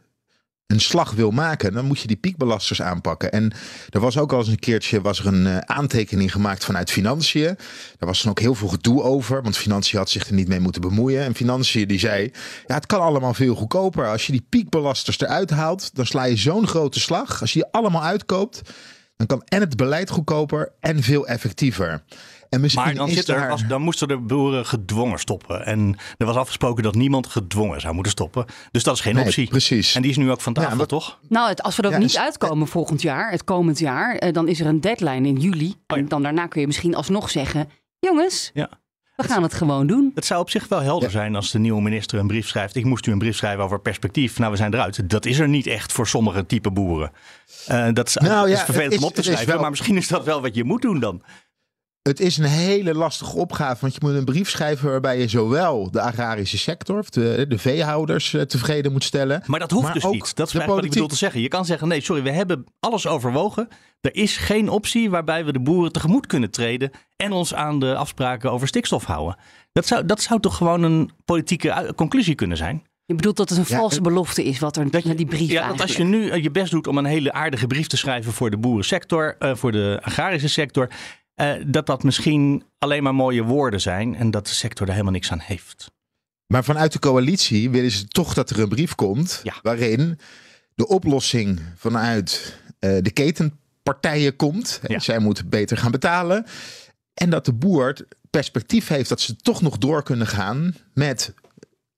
een 0.69 0.81
slag 0.81 1.13
wil 1.13 1.31
maken, 1.31 1.73
dan 1.73 1.85
moet 1.85 2.01
je 2.01 2.07
die 2.07 2.17
piekbelasters 2.17 2.83
aanpakken. 2.83 3.33
En 3.33 3.53
er 3.91 4.01
was 4.01 4.19
ook 4.19 4.33
al 4.33 4.39
eens 4.39 4.49
een 4.49 4.59
keertje 4.59 5.01
was 5.01 5.19
er 5.19 5.27
een 5.27 5.47
uh, 5.47 5.59
aantekening 5.59 6.33
gemaakt 6.33 6.65
vanuit 6.65 6.91
financiën. 6.91 7.59
Daar 7.99 8.09
was 8.09 8.23
dan 8.23 8.31
ook 8.31 8.41
heel 8.41 8.55
veel 8.55 8.69
gedoe 8.69 9.03
over, 9.03 9.43
want 9.43 9.57
financiën 9.57 9.99
had 9.99 10.11
zich 10.11 10.29
er 10.29 10.35
niet 10.35 10.49
mee 10.49 10.61
moeten 10.61 10.81
bemoeien. 10.81 11.25
En 11.25 11.35
financiën 11.35 11.89
die 11.89 11.99
zei, 11.99 12.33
ja, 12.67 12.75
het 12.75 12.87
kan 12.87 13.01
allemaal 13.01 13.35
veel 13.35 13.55
goedkoper. 13.55 14.09
Als 14.09 14.27
je 14.27 14.33
die 14.33 14.47
piekbelasters 14.49 15.21
eruit 15.21 15.51
haalt, 15.51 15.95
dan 15.95 16.07
sla 16.07 16.25
je 16.25 16.37
zo'n 16.37 16.67
grote 16.67 17.01
slag. 17.01 17.41
Als 17.41 17.53
je 17.53 17.59
die 17.59 17.69
allemaal 17.71 18.03
uitkoopt, 18.03 18.61
dan 19.17 19.27
kan 19.27 19.43
en 19.45 19.61
het 19.61 19.77
beleid 19.77 20.11
goedkoper 20.11 20.73
en 20.81 21.03
veel 21.03 21.27
effectiever. 21.27 22.03
En 22.51 22.61
maar 22.75 22.95
dan, 22.95 23.09
zit 23.09 23.29
er, 23.29 23.51
als, 23.51 23.67
dan 23.67 23.83
moesten 23.83 24.09
de 24.09 24.17
boeren 24.17 24.67
gedwongen 24.67 25.19
stoppen. 25.19 25.67
En 25.67 25.97
er 26.17 26.27
was 26.27 26.37
afgesproken 26.37 26.83
dat 26.83 26.95
niemand 26.95 27.27
gedwongen 27.27 27.81
zou 27.81 27.95
moeten 27.95 28.13
stoppen. 28.13 28.45
Dus 28.71 28.83
dat 28.83 28.95
is 28.95 29.01
geen 29.01 29.21
optie. 29.21 29.49
Precies. 29.49 29.95
En 29.95 30.03
die 30.03 30.11
is 30.11 30.17
nu 30.17 30.31
ook 30.31 30.41
van 30.41 30.53
tafel, 30.53 30.87
toch? 30.87 31.19
Nou, 31.29 31.55
als 31.55 31.77
we 31.77 31.83
er 31.83 31.95
ook 31.95 31.99
niet 31.99 32.19
uitkomen 32.19 32.69
volgend 32.69 33.03
jaar, 33.03 33.31
het 33.31 33.45
komend 33.45 33.79
jaar, 33.79 34.17
eh, 34.17 34.33
dan 34.33 34.49
is 34.49 34.61
er 34.61 34.67
een 34.67 34.81
deadline 34.81 35.29
in 35.29 35.37
juli. 35.37 35.75
Oh 35.87 35.99
en 35.99 36.09
dan 36.09 36.23
daarna 36.23 36.47
kun 36.47 36.61
je 36.61 36.67
misschien 36.67 36.95
alsnog 36.95 37.31
zeggen: 37.31 37.69
jongens, 37.99 38.51
ja. 38.55 38.69
We 39.19 39.25
gaan 39.25 39.43
het 39.43 39.55
gewoon 39.55 39.87
doen. 39.87 40.11
Het 40.15 40.25
zou 40.25 40.41
op 40.41 40.51
zich 40.51 40.69
wel 40.69 40.81
helder 40.81 41.11
zijn 41.11 41.37
als 41.37 41.51
de 41.51 41.59
nieuwe 41.59 41.83
minister 41.83 42.19
een 42.19 42.27
brief 42.27 42.49
schrijft. 42.49 42.77
Ik 42.77 42.85
moest 42.85 43.07
u 43.07 43.13
een 43.13 43.19
brief 43.19 43.37
schrijven 43.37 43.65
over 43.65 43.81
perspectief. 43.81 44.39
Nou, 44.39 44.51
we 44.51 44.57
zijn 44.57 44.75
eruit. 44.75 45.11
Dat 45.11 45.27
is 45.27 45.39
er 45.39 45.49
niet 45.49 45.67
echt 45.67 45.93
voor 45.93 46.07
sommige 46.07 46.47
type 46.47 46.71
boeren. 46.71 47.13
Uh, 47.71 47.89
dat 47.93 48.09
is, 48.09 48.15
nou, 48.15 48.51
is 48.51 48.63
vervelend 48.63 48.99
om 48.99 49.05
op 49.05 49.15
te 49.15 49.23
schrijven. 49.23 49.61
Maar 49.61 49.71
misschien 49.71 49.97
is 49.97 50.09
dat 50.09 50.25
wel 50.25 50.41
wat 50.41 50.55
je 50.55 50.65
moet 50.65 50.83
doen 50.83 51.01
dan. 51.01 51.23
Het 52.09 52.21
is 52.21 52.37
een 52.37 52.45
hele 52.45 52.95
lastige 52.95 53.37
opgave, 53.37 53.81
want 53.81 53.95
je 53.95 54.01
moet 54.03 54.15
een 54.15 54.25
brief 54.25 54.51
schrijven 54.51 54.91
waarbij 54.91 55.19
je 55.19 55.29
zowel 55.29 55.91
de 55.91 56.01
agrarische 56.01 56.59
sector, 56.59 57.05
de, 57.11 57.45
de 57.49 57.59
veehouders, 57.59 58.35
eh, 58.35 58.43
tevreden 58.43 58.93
moet 58.93 59.05
stellen. 59.05 59.43
Maar 59.47 59.61
dat 59.61 59.71
hoeft 59.71 59.93
dus 59.93 60.05
niet. 60.05 60.37
Dat 60.37 60.47
is 60.47 60.55
eigenlijk 60.55 60.67
wat 60.67 60.85
ik 60.85 60.91
bedoel 60.91 61.09
te 61.09 61.17
zeggen. 61.17 61.41
Je 61.41 61.49
kan 61.49 61.65
zeggen: 61.65 61.89
nee, 61.89 62.01
sorry, 62.01 62.23
we 62.23 62.31
hebben 62.31 62.65
alles 62.81 63.07
overwogen. 63.07 63.69
Er 64.01 64.15
is 64.15 64.37
geen 64.37 64.69
optie 64.69 65.11
waarbij 65.11 65.45
we 65.45 65.53
de 65.53 65.61
boeren 65.61 65.93
tegemoet 65.93 66.27
kunnen 66.27 66.51
treden 66.51 66.91
en 67.17 67.33
ons 67.33 67.55
aan 67.55 67.79
de 67.79 67.95
afspraken 67.95 68.53
over 68.53 68.69
stikstof 68.69 69.05
houden. 69.05 69.37
Dat 69.73 69.87
zou, 69.87 70.05
dat 70.07 70.23
zou 70.23 70.41
toch 70.41 70.57
gewoon 70.57 70.83
een 70.83 71.11
politieke 71.25 71.93
conclusie 71.97 72.35
kunnen 72.35 72.57
zijn? 72.57 72.83
Je 73.09 73.15
bedoelt 73.15 73.37
dat 73.37 73.49
het 73.49 73.59
een 73.59 73.65
valse 73.65 74.01
belofte 74.01 74.45
is 74.45 74.59
wat 74.59 74.77
er 74.77 74.91
dat 74.91 75.03
je, 75.03 75.15
die 75.15 75.27
brief 75.27 75.51
Ja, 75.51 75.69
dat 75.69 75.81
als 75.81 75.97
je 75.97 76.05
nu 76.05 76.29
eh, 76.29 76.43
je 76.43 76.51
best 76.51 76.71
doet 76.71 76.87
om 76.87 76.99
een 76.99 77.05
hele 77.05 77.33
aardige 77.33 77.67
brief 77.67 77.87
te 77.87 77.97
schrijven 77.97 78.33
voor 78.33 78.51
de 78.51 78.57
boerensector, 78.57 79.37
uh, 79.39 79.55
voor 79.55 79.73
de 79.73 79.99
agrarische 80.03 80.49
sector, 80.49 80.89
uh, 81.41 81.53
dat 81.67 81.87
dat 81.87 82.03
misschien 82.03 82.63
alleen 82.79 83.03
maar 83.03 83.15
mooie 83.15 83.43
woorden 83.43 83.81
zijn 83.81 84.15
en 84.15 84.31
dat 84.31 84.47
de 84.47 84.55
sector 84.55 84.87
er 84.87 84.93
helemaal 84.93 85.13
niks 85.13 85.33
aan 85.33 85.41
heeft. 85.41 85.91
Maar 86.47 86.65
vanuit 86.65 86.93
de 86.93 86.99
coalitie 86.99 87.71
willen 87.71 87.91
ze 87.91 88.09
toch 88.09 88.35
dat 88.35 88.51
er 88.51 88.61
een 88.61 88.69
brief 88.69 88.95
komt 88.95 89.43
waarin 89.63 90.19
de 90.75 90.87
oplossing 90.87 91.61
vanuit 91.77 92.61
uh, 92.81 92.99
de 93.03 93.11
ketenpartijen 93.11 94.37
komt. 94.37 94.81
Ja. 94.87 94.99
Zij 94.99 95.19
moeten 95.19 95.49
beter 95.49 95.77
gaan 95.77 95.91
betalen. 95.91 96.47
En 97.15 97.31
dat 97.31 97.45
de 97.45 97.53
boer 97.53 97.97
perspectief 98.31 98.89
heeft 98.89 99.09
dat 99.09 99.21
ze 99.21 99.37
toch 99.37 99.63
nog 99.63 99.79
door 99.79 100.03
kunnen 100.03 100.27
gaan 100.27 100.75
met 100.95 101.35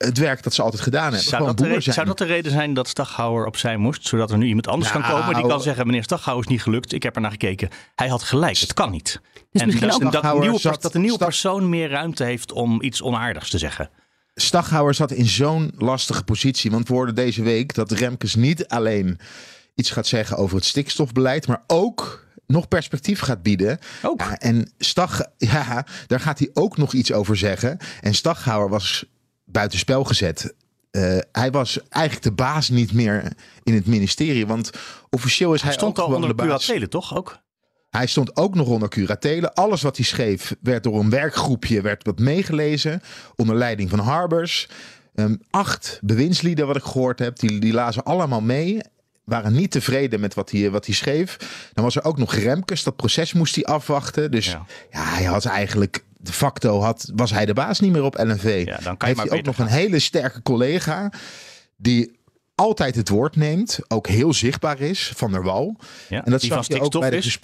het 0.06 0.18
werk 0.18 0.42
dat 0.42 0.54
ze 0.54 0.62
altijd 0.62 0.82
gedaan 0.82 1.02
hebben. 1.02 1.20
Zou, 1.20 1.44
dat 1.44 1.58
de, 1.58 1.66
reden, 1.66 1.92
zou 1.92 2.06
dat 2.06 2.18
de 2.18 2.24
reden 2.24 2.52
zijn 2.52 2.74
dat 2.74 2.88
Staghouwer 2.88 3.46
opzij 3.46 3.76
moest? 3.76 4.06
Zodat 4.06 4.30
er 4.30 4.38
nu 4.38 4.46
iemand 4.46 4.68
anders 4.68 4.92
kan 4.92 5.02
komen 5.02 5.34
die 5.34 5.46
kan 5.46 5.62
zeggen... 5.62 5.86
meneer 5.86 6.02
Staghouwer 6.02 6.44
is 6.44 6.50
niet 6.50 6.62
gelukt, 6.62 6.92
ik 6.92 7.02
heb 7.02 7.14
er 7.14 7.20
naar 7.20 7.30
gekeken. 7.30 7.68
Hij 7.94 8.08
had 8.08 8.22
gelijk, 8.22 8.58
het 8.58 8.74
kan 8.74 8.90
niet. 8.90 9.20
Dus 9.52 9.62
en 9.62 9.70
dat, 9.70 10.12
dat, 10.12 10.24
een 10.24 10.40
nieuwe, 10.40 10.58
zat, 10.58 10.82
dat 10.82 10.94
een 10.94 11.00
nieuwe 11.00 11.18
persoon 11.18 11.68
meer 11.68 11.90
ruimte 11.90 12.24
heeft 12.24 12.52
om 12.52 12.82
iets 12.82 13.02
onaardigs 13.02 13.50
te 13.50 13.58
zeggen. 13.58 13.90
Staghouwer 14.34 14.94
zat 14.94 15.10
in 15.10 15.26
zo'n 15.26 15.72
lastige 15.76 16.24
positie. 16.24 16.70
Want 16.70 16.88
we 16.88 16.94
hoorden 16.94 17.14
deze 17.14 17.42
week 17.42 17.74
dat 17.74 17.90
Remkes 17.90 18.34
niet 18.34 18.68
alleen 18.68 19.18
iets 19.74 19.90
gaat 19.90 20.06
zeggen 20.06 20.36
over 20.36 20.56
het 20.56 20.64
stikstofbeleid... 20.64 21.46
maar 21.46 21.62
ook 21.66 22.26
nog 22.46 22.68
perspectief 22.68 23.20
gaat 23.20 23.42
bieden. 23.42 23.78
Ook. 24.02 24.20
Ja, 24.20 24.38
en 24.38 24.72
Stag, 24.78 25.22
ja, 25.36 25.86
daar 26.06 26.20
gaat 26.20 26.38
hij 26.38 26.50
ook 26.52 26.76
nog 26.76 26.92
iets 26.92 27.12
over 27.12 27.36
zeggen. 27.36 27.78
En 28.00 28.14
Staghouwer 28.14 28.68
was 28.68 29.04
buitenspel 29.52 30.04
gezet. 30.04 30.54
Uh, 30.90 31.18
hij 31.32 31.50
was 31.50 31.88
eigenlijk 31.88 32.24
de 32.24 32.32
baas 32.32 32.68
niet 32.68 32.92
meer 32.92 33.32
in 33.62 33.74
het 33.74 33.86
ministerie. 33.86 34.46
Want 34.46 34.70
officieel 35.10 35.54
is 35.54 35.62
hij, 35.62 35.72
stond 35.72 35.98
ook 35.98 36.06
al 36.06 36.14
onder 36.14 36.36
de 36.36 36.42
curatele, 36.42 36.88
toch? 36.88 37.16
Ook? 37.16 37.38
Hij 37.90 38.06
stond 38.06 38.36
ook 38.36 38.54
nog 38.54 38.68
onder 38.68 38.88
curatele. 38.88 39.54
Alles 39.54 39.82
wat 39.82 39.96
hij 39.96 40.04
schreef 40.04 40.56
werd 40.60 40.82
door 40.82 41.00
een 41.00 41.10
werkgroepje 41.10 41.80
werd 41.80 42.04
wat 42.04 42.18
meegelezen. 42.18 43.02
Onder 43.36 43.56
leiding 43.56 43.90
van 43.90 43.98
Harbers. 43.98 44.68
Um, 45.14 45.40
acht 45.50 45.98
bewindslieden 46.02 46.66
wat 46.66 46.76
ik 46.76 46.82
gehoord 46.82 47.18
heb. 47.18 47.38
Die, 47.38 47.60
die 47.60 47.72
lazen 47.72 48.04
allemaal 48.04 48.40
mee 48.40 48.80
waren 49.24 49.52
niet 49.52 49.70
tevreden 49.70 50.20
met 50.20 50.34
wat 50.34 50.50
hij, 50.50 50.70
wat 50.70 50.86
hij 50.86 50.94
schreef. 50.94 51.36
Dan 51.72 51.84
was 51.84 51.96
er 51.96 52.04
ook 52.04 52.18
nog 52.18 52.34
Remkes. 52.34 52.82
Dat 52.82 52.96
proces 52.96 53.32
moest 53.32 53.54
hij 53.54 53.64
afwachten. 53.64 54.30
Dus 54.30 54.46
ja, 54.46 54.64
ja 54.90 55.04
hij 55.04 55.24
had 55.24 55.44
eigenlijk 55.44 56.04
de 56.22 56.32
facto 56.32 56.80
had, 56.80 57.10
was 57.14 57.30
hij 57.30 57.46
de 57.46 57.54
baas 57.54 57.80
niet 57.80 57.92
meer 57.92 58.02
op 58.02 58.18
LNV. 58.18 58.62
Ja, 58.66 58.78
dan 58.82 58.96
kan 58.96 59.08
je 59.08 59.14
Heeft 59.14 59.30
hij 59.30 59.38
ook 59.38 59.44
nog 59.44 59.58
een 59.58 59.66
hele 59.66 59.98
sterke 59.98 60.42
collega 60.42 61.12
die 61.76 62.18
altijd 62.54 62.94
het 62.94 63.08
woord 63.08 63.36
neemt, 63.36 63.78
ook 63.88 64.06
heel 64.06 64.32
zichtbaar 64.32 64.80
is, 64.80 65.12
Van 65.16 65.32
der 65.32 65.42
Wal. 65.42 65.76
Ja, 66.08 66.24
en 66.24 66.30
dat 66.30 66.40
die 66.40 66.52
van 66.52 66.64
stikstof 66.64 66.94
ook 66.94 67.10
bij 67.10 67.18
is? 67.18 67.38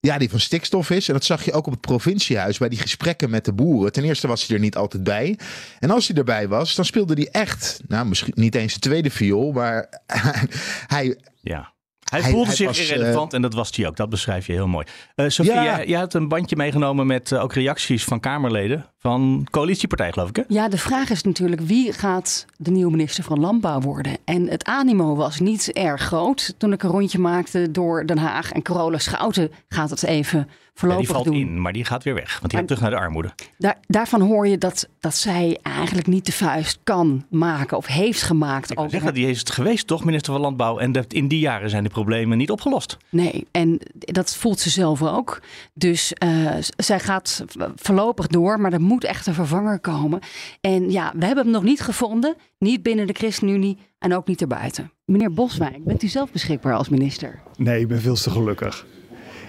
Ja, 0.00 0.18
die 0.18 0.30
van 0.30 0.40
stikstof 0.40 0.90
is. 0.90 1.08
En 1.08 1.14
dat 1.14 1.24
zag 1.24 1.44
je 1.44 1.52
ook 1.52 1.66
op 1.66 1.72
het 1.72 1.80
provinciehuis 1.80 2.58
bij 2.58 2.68
die 2.68 2.78
gesprekken 2.78 3.30
met 3.30 3.44
de 3.44 3.52
boeren. 3.52 3.92
Ten 3.92 4.04
eerste 4.04 4.26
was 4.26 4.46
hij 4.46 4.56
er 4.56 4.62
niet 4.62 4.76
altijd 4.76 5.04
bij. 5.04 5.38
En 5.78 5.90
als 5.90 6.08
hij 6.08 6.16
erbij 6.16 6.48
was, 6.48 6.74
dan 6.74 6.84
speelde 6.84 7.14
hij 7.14 7.28
echt, 7.30 7.80
nou 7.88 8.06
misschien 8.06 8.32
niet 8.36 8.54
eens 8.54 8.74
de 8.74 8.80
tweede 8.80 9.10
viool, 9.10 9.52
maar 9.52 10.02
hij, 10.94 11.18
ja. 11.40 11.74
Hij, 12.10 12.22
voelde 12.22 12.54
zich 12.54 12.66
was, 12.66 12.78
irrelevant 12.78 13.30
uh, 13.30 13.36
en 13.36 13.42
dat 13.42 13.54
was 13.54 13.76
hij 13.76 13.86
ook. 13.86 13.96
Dat 13.96 14.08
beschrijf 14.08 14.46
je 14.46 14.52
heel 14.52 14.66
mooi. 14.66 14.86
Uh, 15.16 15.28
Sophie, 15.28 15.52
ja. 15.52 15.64
jij, 15.64 15.86
jij, 15.86 15.98
had 15.98 16.14
een 16.14 16.28
bandje 16.28 16.56
meegenomen 16.56 17.06
met 17.06 17.30
uh, 17.30 17.42
ook 17.42 17.52
reacties 17.52 18.04
van 18.04 18.20
Kamerleden 18.20 18.86
van 18.98 19.46
coalitiepartij, 19.50 20.12
geloof 20.12 20.28
ik. 20.28 20.36
Hè? 20.36 20.42
Ja, 20.48 20.68
de 20.68 20.78
vraag 20.78 21.10
is 21.10 21.22
natuurlijk 21.22 21.60
wie 21.60 21.92
gaat 21.92 22.46
de 22.56 22.70
nieuwe 22.70 22.90
minister 22.90 23.24
van 23.24 23.40
Landbouw 23.40 23.80
worden? 23.80 24.16
En 24.24 24.48
het 24.48 24.64
animo 24.64 25.14
was 25.14 25.40
niet 25.40 25.72
erg 25.72 26.02
groot 26.02 26.54
toen 26.58 26.72
ik 26.72 26.82
een 26.82 26.90
rondje 26.90 27.18
maakte 27.18 27.70
door 27.70 28.06
Den 28.06 28.18
Haag. 28.18 28.52
En 28.52 28.62
Carola 28.62 28.98
Schouten 28.98 29.52
gaat 29.68 29.90
het 29.90 30.02
even 30.02 30.48
voorlopig 30.78 31.06
ja, 31.06 31.12
die 31.12 31.22
valt 31.22 31.36
doen. 31.36 31.48
in, 31.48 31.60
maar 31.60 31.72
die 31.72 31.84
gaat 31.84 32.02
weer 32.04 32.14
weg, 32.14 32.38
want 32.38 32.50
die 32.50 32.58
gaat 32.58 32.68
terug 32.68 32.82
naar 32.82 32.90
de 32.90 32.96
armoede. 32.96 33.30
Daar, 33.58 33.78
daarvan 33.86 34.20
hoor 34.20 34.46
je 34.48 34.58
dat, 34.58 34.88
dat 35.00 35.14
zij 35.14 35.58
eigenlijk 35.62 36.06
niet 36.06 36.26
de 36.26 36.32
vuist 36.32 36.78
kan 36.84 37.26
maken 37.30 37.76
of 37.76 37.86
heeft 37.86 38.22
gemaakt. 38.22 38.70
Ik 38.70 38.78
zeggen, 38.88 39.14
die 39.14 39.28
is 39.28 39.38
het 39.38 39.50
geweest, 39.50 39.86
toch, 39.86 40.04
minister 40.04 40.32
van 40.32 40.42
Landbouw? 40.42 40.78
En 40.78 40.92
dat 40.92 41.12
in 41.12 41.28
die 41.28 41.38
jaren 41.38 41.70
zijn 41.70 41.84
de 41.84 41.88
problemen 41.88 42.38
niet 42.38 42.50
opgelost. 42.50 42.96
Nee, 43.10 43.46
en 43.50 43.80
dat 43.94 44.36
voelt 44.36 44.60
ze 44.60 44.70
zelf 44.70 45.02
ook. 45.02 45.40
Dus 45.74 46.12
uh, 46.24 46.54
zij 46.76 47.00
gaat 47.00 47.44
voorlopig 47.74 48.26
door, 48.26 48.60
maar 48.60 48.72
er 48.72 48.80
moet 48.80 49.04
echt 49.04 49.26
een 49.26 49.34
vervanger 49.34 49.78
komen. 49.78 50.20
En 50.60 50.90
ja, 50.90 51.12
we 51.16 51.24
hebben 51.24 51.44
hem 51.44 51.52
nog 51.52 51.62
niet 51.62 51.80
gevonden. 51.80 52.36
Niet 52.58 52.82
binnen 52.82 53.06
de 53.06 53.12
ChristenUnie 53.12 53.78
en 53.98 54.14
ook 54.14 54.26
niet 54.26 54.40
erbuiten. 54.40 54.92
Meneer 55.04 55.32
Boswijk, 55.32 55.84
bent 55.84 56.02
u 56.02 56.08
zelf 56.08 56.32
beschikbaar 56.32 56.74
als 56.74 56.88
minister? 56.88 57.42
Nee, 57.56 57.80
ik 57.80 57.88
ben 57.88 58.00
veel 58.00 58.14
te 58.14 58.30
gelukkig. 58.30 58.86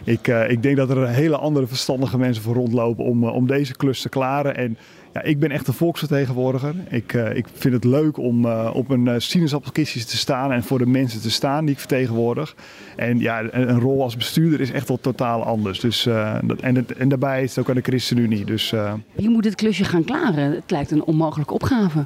Ik, 0.08 0.28
uh, 0.28 0.50
ik 0.50 0.64
denk 0.64 0.78
dat 0.78 0.90
er 0.90 1.08
hele 1.08 1.38
andere 1.38 1.68
verstandige 1.68 2.18
mensen 2.18 2.44
voor 2.44 2.56
rondlopen 2.56 3.06
om, 3.06 3.24
uh, 3.24 3.34
om 3.34 3.48
deze 3.48 3.76
klus 3.76 4.02
te 4.02 4.10
klaren. 4.10 4.56
En 4.56 4.78
Ja, 5.18 5.24
ik 5.24 5.40
ben 5.40 5.52
echt 5.52 5.68
een 5.68 5.74
volksvertegenwoordiger. 5.74 6.76
Ik, 6.90 7.14
uh, 7.14 7.36
ik 7.36 7.46
vind 7.54 7.74
het 7.74 7.84
leuk 7.84 8.18
om 8.18 8.46
uh, 8.46 8.70
op 8.74 8.90
een 8.90 9.06
uh, 9.06 9.14
sinaasappelkistje 9.18 10.06
te 10.06 10.18
staan 10.18 10.52
en 10.52 10.64
voor 10.64 10.78
de 10.78 10.86
mensen 10.86 11.22
te 11.22 11.32
staan 11.32 11.66
die 11.66 11.74
ik 11.74 11.80
vertegenwoordig. 11.80 12.56
En 12.96 13.20
ja, 13.20 13.42
een, 13.42 13.70
een 13.70 13.80
rol 13.80 14.02
als 14.02 14.18
bestuurder 14.18 14.62
is 14.62 14.72
echt 14.72 14.88
wel 14.88 15.00
totaal 15.02 15.44
anders. 15.44 15.80
Dus, 15.80 16.04
dat, 16.44 16.60
en, 16.60 16.76
het, 16.76 16.94
en 16.94 17.10
daarbij 17.10 17.44
is 17.44 17.50
het 17.50 17.60
ook 17.60 17.70
aan 17.70 17.76
de 17.76 17.82
ChristenUnie. 17.82 18.46
Dus, 18.46 18.74
Wie 19.14 19.30
moet 19.30 19.44
dit 19.44 19.56
klusje 19.56 19.84
gaan 19.84 20.04
klaren? 20.04 20.52
Het 20.52 20.72
lijkt 20.72 20.92
een 20.92 21.04
onmogelijke 21.04 21.54
opgave. 21.54 22.06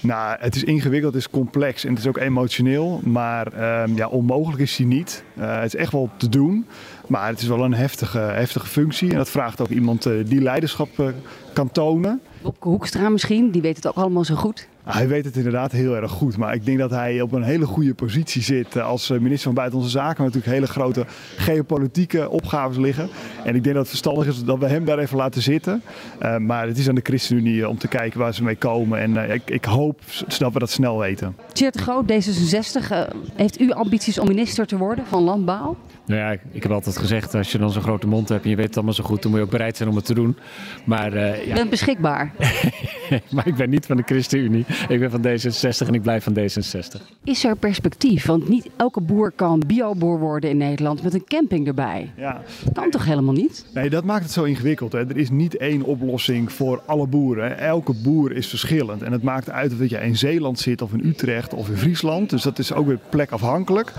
Nou, 0.00 0.36
het 0.40 0.54
is 0.54 0.64
ingewikkeld, 0.64 1.14
het 1.14 1.22
is 1.22 1.30
complex 1.30 1.84
en 1.84 1.90
het 1.90 1.98
is 1.98 2.06
ook 2.06 2.18
emotioneel. 2.18 3.00
Maar 3.04 3.52
ehm, 3.52 3.96
ja, 3.96 4.08
onmogelijk 4.08 4.62
is 4.62 4.76
hij 4.76 4.86
niet. 4.86 5.24
het 5.38 5.74
is 5.74 5.80
echt 5.80 5.92
wel 5.92 6.10
te 6.16 6.28
doen. 6.28 6.66
Maar 7.06 7.28
het 7.28 7.40
is 7.40 7.48
wel 7.48 7.64
een 7.64 7.74
heftige, 7.74 8.18
heftige 8.18 8.66
functie. 8.66 9.10
En 9.10 9.16
dat 9.16 9.30
vraagt 9.30 9.60
ook 9.60 9.68
iemand 9.68 10.02
die 10.24 10.40
leiderschap 10.40 11.12
kan 11.52 11.70
tonen. 11.72 12.20
Wopke 12.42 12.68
Hoekstra 12.68 13.08
misschien, 13.08 13.50
die 13.50 13.62
weet 13.62 13.76
het 13.76 13.86
ook 13.86 13.96
allemaal 13.96 14.24
zo 14.24 14.34
goed. 14.34 14.68
Hij 14.84 15.08
weet 15.08 15.24
het 15.24 15.36
inderdaad 15.36 15.72
heel 15.72 15.96
erg 15.96 16.10
goed. 16.10 16.36
Maar 16.36 16.54
ik 16.54 16.64
denk 16.64 16.78
dat 16.78 16.90
hij 16.90 17.20
op 17.20 17.32
een 17.32 17.42
hele 17.42 17.66
goede 17.66 17.94
positie 17.94 18.42
zit. 18.42 18.76
Eh, 18.76 18.86
als 18.86 19.10
eh, 19.10 19.18
minister 19.18 19.42
van 19.42 19.54
Buitenlandse 19.54 19.98
Zaken 19.98 20.24
natuurlijk 20.24 20.52
hele 20.52 20.66
grote 20.66 21.06
geopolitieke 21.36 22.30
opgaves 22.30 22.76
liggen. 22.76 23.08
En 23.44 23.54
ik 23.54 23.62
denk 23.62 23.64
dat 23.64 23.74
het 23.74 23.88
verstandig 23.88 24.26
is 24.26 24.44
dat 24.44 24.58
we 24.58 24.66
hem 24.66 24.84
daar 24.84 24.98
even 24.98 25.16
laten 25.16 25.42
zitten. 25.42 25.82
Uh, 26.22 26.36
maar 26.36 26.66
het 26.66 26.78
is 26.78 26.88
aan 26.88 26.94
de 26.94 27.00
ChristenUnie 27.02 27.68
om 27.68 27.78
te 27.78 27.88
kijken 27.88 28.18
waar 28.18 28.34
ze 28.34 28.42
mee 28.42 28.56
komen. 28.56 28.98
En 28.98 29.10
uh, 29.10 29.34
ik, 29.34 29.50
ik, 29.50 29.64
hoop 29.64 30.00
dat 30.38 30.52
we 30.52 30.58
dat 30.58 30.70
snel 30.70 30.98
weten. 30.98 31.36
Tjeerd 31.52 31.80
Groot, 31.80 32.12
D66. 32.12 32.90
Uh, 32.92 33.02
heeft 33.34 33.60
u 33.60 33.70
ambities 33.70 34.18
om 34.18 34.28
minister 34.28 34.66
te 34.66 34.76
worden 34.76 35.06
van 35.06 35.22
Landbouw? 35.22 35.76
Nou 36.06 36.20
ja, 36.20 36.30
ik 36.52 36.62
heb 36.62 36.72
altijd 36.72 36.98
gezegd, 36.98 37.34
als 37.34 37.52
je 37.52 37.58
dan 37.58 37.70
zo'n 37.70 37.82
grote 37.82 38.06
mond 38.06 38.28
hebt 38.28 38.44
en 38.44 38.50
je 38.50 38.56
weet 38.56 38.66
het 38.66 38.74
allemaal 38.74 38.94
zo 38.94 39.04
goed, 39.04 39.22
dan 39.22 39.30
moet 39.30 39.40
je 39.40 39.46
ook 39.46 39.52
bereid 39.52 39.76
zijn 39.76 39.88
om 39.88 39.96
het 39.96 40.04
te 40.04 40.14
doen. 40.14 40.36
Maar, 40.84 41.14
uh, 41.14 41.36
ja. 41.36 41.42
Je 41.46 41.52
bent 41.54 41.70
beschikbaar. 41.70 42.32
maar 43.34 43.46
ik 43.46 43.54
ben 43.54 43.70
niet 43.70 43.86
van 43.86 43.96
de 43.96 44.02
ChristenUnie. 44.06 44.64
Ik 44.88 45.00
ben 45.00 45.10
van 45.10 45.26
D66 45.26 45.86
en 45.86 45.94
ik 45.94 46.02
blijf 46.02 46.24
van 46.24 46.38
D66. 46.38 47.02
Is 47.24 47.44
er 47.44 47.56
perspectief? 47.56 48.26
Want 48.26 48.48
niet 48.48 48.68
elke 48.76 49.00
boer 49.00 49.30
kan 49.30 49.62
bioboer 49.66 50.18
worden 50.18 50.50
in 50.50 50.56
Nederland 50.56 51.02
met 51.02 51.14
een 51.14 51.24
camping 51.24 51.66
erbij. 51.66 52.10
Ja. 52.16 52.42
Dat 52.64 52.72
kan 52.72 52.90
toch 52.90 53.04
helemaal 53.04 53.34
niet? 53.34 53.64
Nee, 53.74 53.90
dat 53.90 54.04
maakt 54.04 54.22
het 54.22 54.32
zo 54.32 54.42
ingewikkeld. 54.42 54.92
Hè. 54.92 54.98
Er 54.98 55.16
is 55.16 55.30
niet 55.30 55.56
één 55.56 55.82
oplossing 55.82 56.52
voor 56.52 56.82
alle 56.86 57.06
boeren. 57.06 57.58
Elke 57.58 57.92
boer 58.02 58.32
is 58.32 58.46
verschillend. 58.46 59.02
En 59.02 59.12
het 59.12 59.22
maakt 59.22 59.50
uit 59.50 59.72
of 59.72 59.88
je 59.88 59.98
in 59.98 60.16
Zeeland 60.16 60.58
zit 60.58 60.82
of 60.82 60.92
in 60.92 61.06
Utrecht 61.06 61.54
of 61.54 61.68
in 61.68 61.76
Friesland. 61.76 62.30
Dus 62.30 62.42
dat 62.42 62.58
is 62.58 62.72
ook 62.72 62.86
weer 62.86 62.98
plekafhankelijk. 63.08 63.92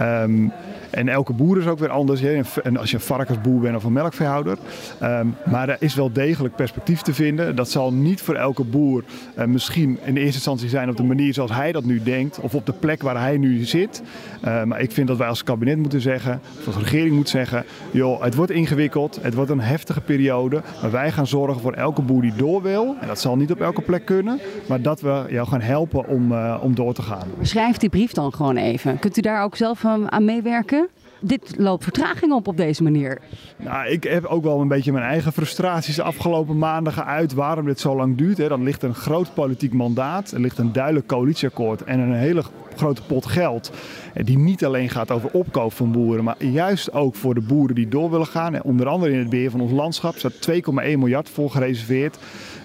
Um, 0.00 0.52
en 0.90 1.08
elke 1.08 1.32
boer 1.32 1.58
is 1.58 1.66
ook 1.66 1.78
weer 1.78 1.90
anders. 1.90 2.20
Hè? 2.20 2.40
En 2.62 2.76
als 2.76 2.90
je 2.90 2.96
een 2.96 3.02
varkensboer 3.02 3.60
bent 3.60 3.76
of 3.76 3.84
een 3.84 3.92
melkveehouder. 3.92 4.58
Um, 5.02 5.34
maar 5.44 5.68
er 5.68 5.76
is 5.80 5.94
wel 5.94 6.12
degelijk 6.12 6.56
perspectief 6.56 7.02
te 7.02 7.14
vinden. 7.14 7.56
Dat 7.56 7.70
zal 7.70 7.92
niet 7.92 8.20
voor 8.22 8.34
elke 8.34 8.64
boer 8.64 9.04
uh, 9.38 9.44
misschien 9.44 9.98
in 10.04 10.16
eerste 10.16 10.34
instantie 10.34 10.68
zijn 10.68 10.88
op 10.88 10.96
de 10.96 11.02
manier 11.02 11.34
zoals 11.34 11.52
hij 11.52 11.72
dat 11.72 11.84
nu 11.84 12.02
denkt. 12.02 12.40
Of 12.40 12.54
op 12.54 12.66
de 12.66 12.72
plek 12.72 13.02
waar 13.02 13.20
hij 13.20 13.36
nu 13.36 13.64
zit. 13.64 14.02
Uh, 14.44 14.62
maar 14.62 14.80
ik 14.80 14.92
vind 14.92 15.08
dat 15.08 15.16
wij 15.16 15.28
als 15.28 15.44
kabinet 15.44 15.78
moeten 15.78 16.00
zeggen, 16.00 16.40
of 16.58 16.66
als 16.66 16.76
regering 16.76 17.14
moet 17.14 17.28
zeggen. 17.28 17.64
Joh, 17.90 18.22
het 18.22 18.34
wordt 18.34 18.52
ingewikkeld. 18.52 19.18
Het 19.22 19.34
wordt 19.34 19.50
een 19.50 19.60
heftige 19.60 20.00
periode. 20.00 20.62
Maar 20.82 20.90
wij 20.90 21.12
gaan 21.12 21.26
zorgen 21.26 21.60
voor 21.60 21.72
elke 21.72 22.02
boer 22.02 22.22
die 22.22 22.34
door 22.36 22.62
wil. 22.62 22.96
En 23.00 23.06
dat 23.06 23.20
zal 23.20 23.36
niet 23.36 23.50
op 23.50 23.60
elke 23.60 23.82
plek 23.82 24.04
kunnen. 24.04 24.40
Maar 24.68 24.82
dat 24.82 25.00
we 25.00 25.24
jou 25.28 25.46
gaan 25.46 25.60
helpen 25.60 26.08
om, 26.08 26.32
uh, 26.32 26.58
om 26.62 26.74
door 26.74 26.94
te 26.94 27.02
gaan. 27.02 27.28
Schrijf 27.40 27.76
die 27.76 27.88
brief 27.88 28.12
dan 28.12 28.32
gewoon 28.32 28.56
even. 28.56 28.98
Kunt 28.98 29.16
u 29.16 29.20
daar 29.20 29.42
ook 29.42 29.56
zelf 29.56 29.84
aan 29.84 30.24
meewerken? 30.24 30.85
Dit 31.20 31.54
loopt 31.58 31.82
vertraging 31.82 32.32
op 32.32 32.48
op 32.48 32.56
deze 32.56 32.82
manier. 32.82 33.20
Nou, 33.56 33.88
ik 33.88 34.04
heb 34.04 34.24
ook 34.24 34.42
wel 34.42 34.60
een 34.60 34.68
beetje 34.68 34.92
mijn 34.92 35.04
eigen 35.04 35.32
frustraties 35.32 35.96
de 35.96 36.02
afgelopen 36.02 36.58
maanden 36.58 36.92
geuit 36.92 37.32
waarom 37.32 37.66
dit 37.66 37.80
zo 37.80 37.96
lang 37.96 38.16
duurt. 38.16 38.38
Hè. 38.38 38.48
Dan 38.48 38.62
ligt 38.62 38.82
een 38.82 38.94
groot 38.94 39.34
politiek 39.34 39.72
mandaat, 39.72 40.30
er 40.30 40.40
ligt 40.40 40.58
een 40.58 40.72
duidelijk 40.72 41.06
coalitieakkoord 41.06 41.84
en 41.84 41.98
een 41.98 42.14
hele 42.14 42.42
grote 42.76 43.02
pot 43.02 43.26
geld. 43.26 43.72
Die 44.14 44.38
niet 44.38 44.64
alleen 44.64 44.88
gaat 44.88 45.10
over 45.10 45.30
opkoop 45.30 45.72
van 45.72 45.92
boeren, 45.92 46.24
maar 46.24 46.44
juist 46.44 46.92
ook 46.92 47.14
voor 47.14 47.34
de 47.34 47.40
boeren 47.40 47.74
die 47.74 47.88
door 47.88 48.10
willen 48.10 48.26
gaan. 48.26 48.62
Onder 48.62 48.86
andere 48.86 49.12
in 49.12 49.18
het 49.18 49.30
beheer 49.30 49.50
van 49.50 49.60
ons 49.60 49.72
landschap 49.72 50.16
staat 50.16 50.50
2,1 50.50 50.62
miljard 50.72 51.28
voor 51.28 51.50
gereserveerd. 51.50 52.18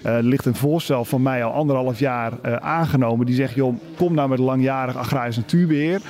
Uh, 0.06 0.16
er 0.16 0.22
ligt 0.22 0.46
een 0.46 0.54
voorstel 0.54 1.04
van 1.04 1.22
mij 1.22 1.44
al 1.44 1.52
anderhalf 1.52 1.98
jaar 1.98 2.32
uh, 2.32 2.56
aangenomen. 2.56 3.26
Die 3.26 3.34
zegt, 3.34 3.54
joh, 3.54 3.76
kom 3.96 4.14
nou 4.14 4.28
met 4.28 4.38
langjarig 4.38 4.96
agrarisch 4.96 5.36
natuurbeheer. 5.36 6.00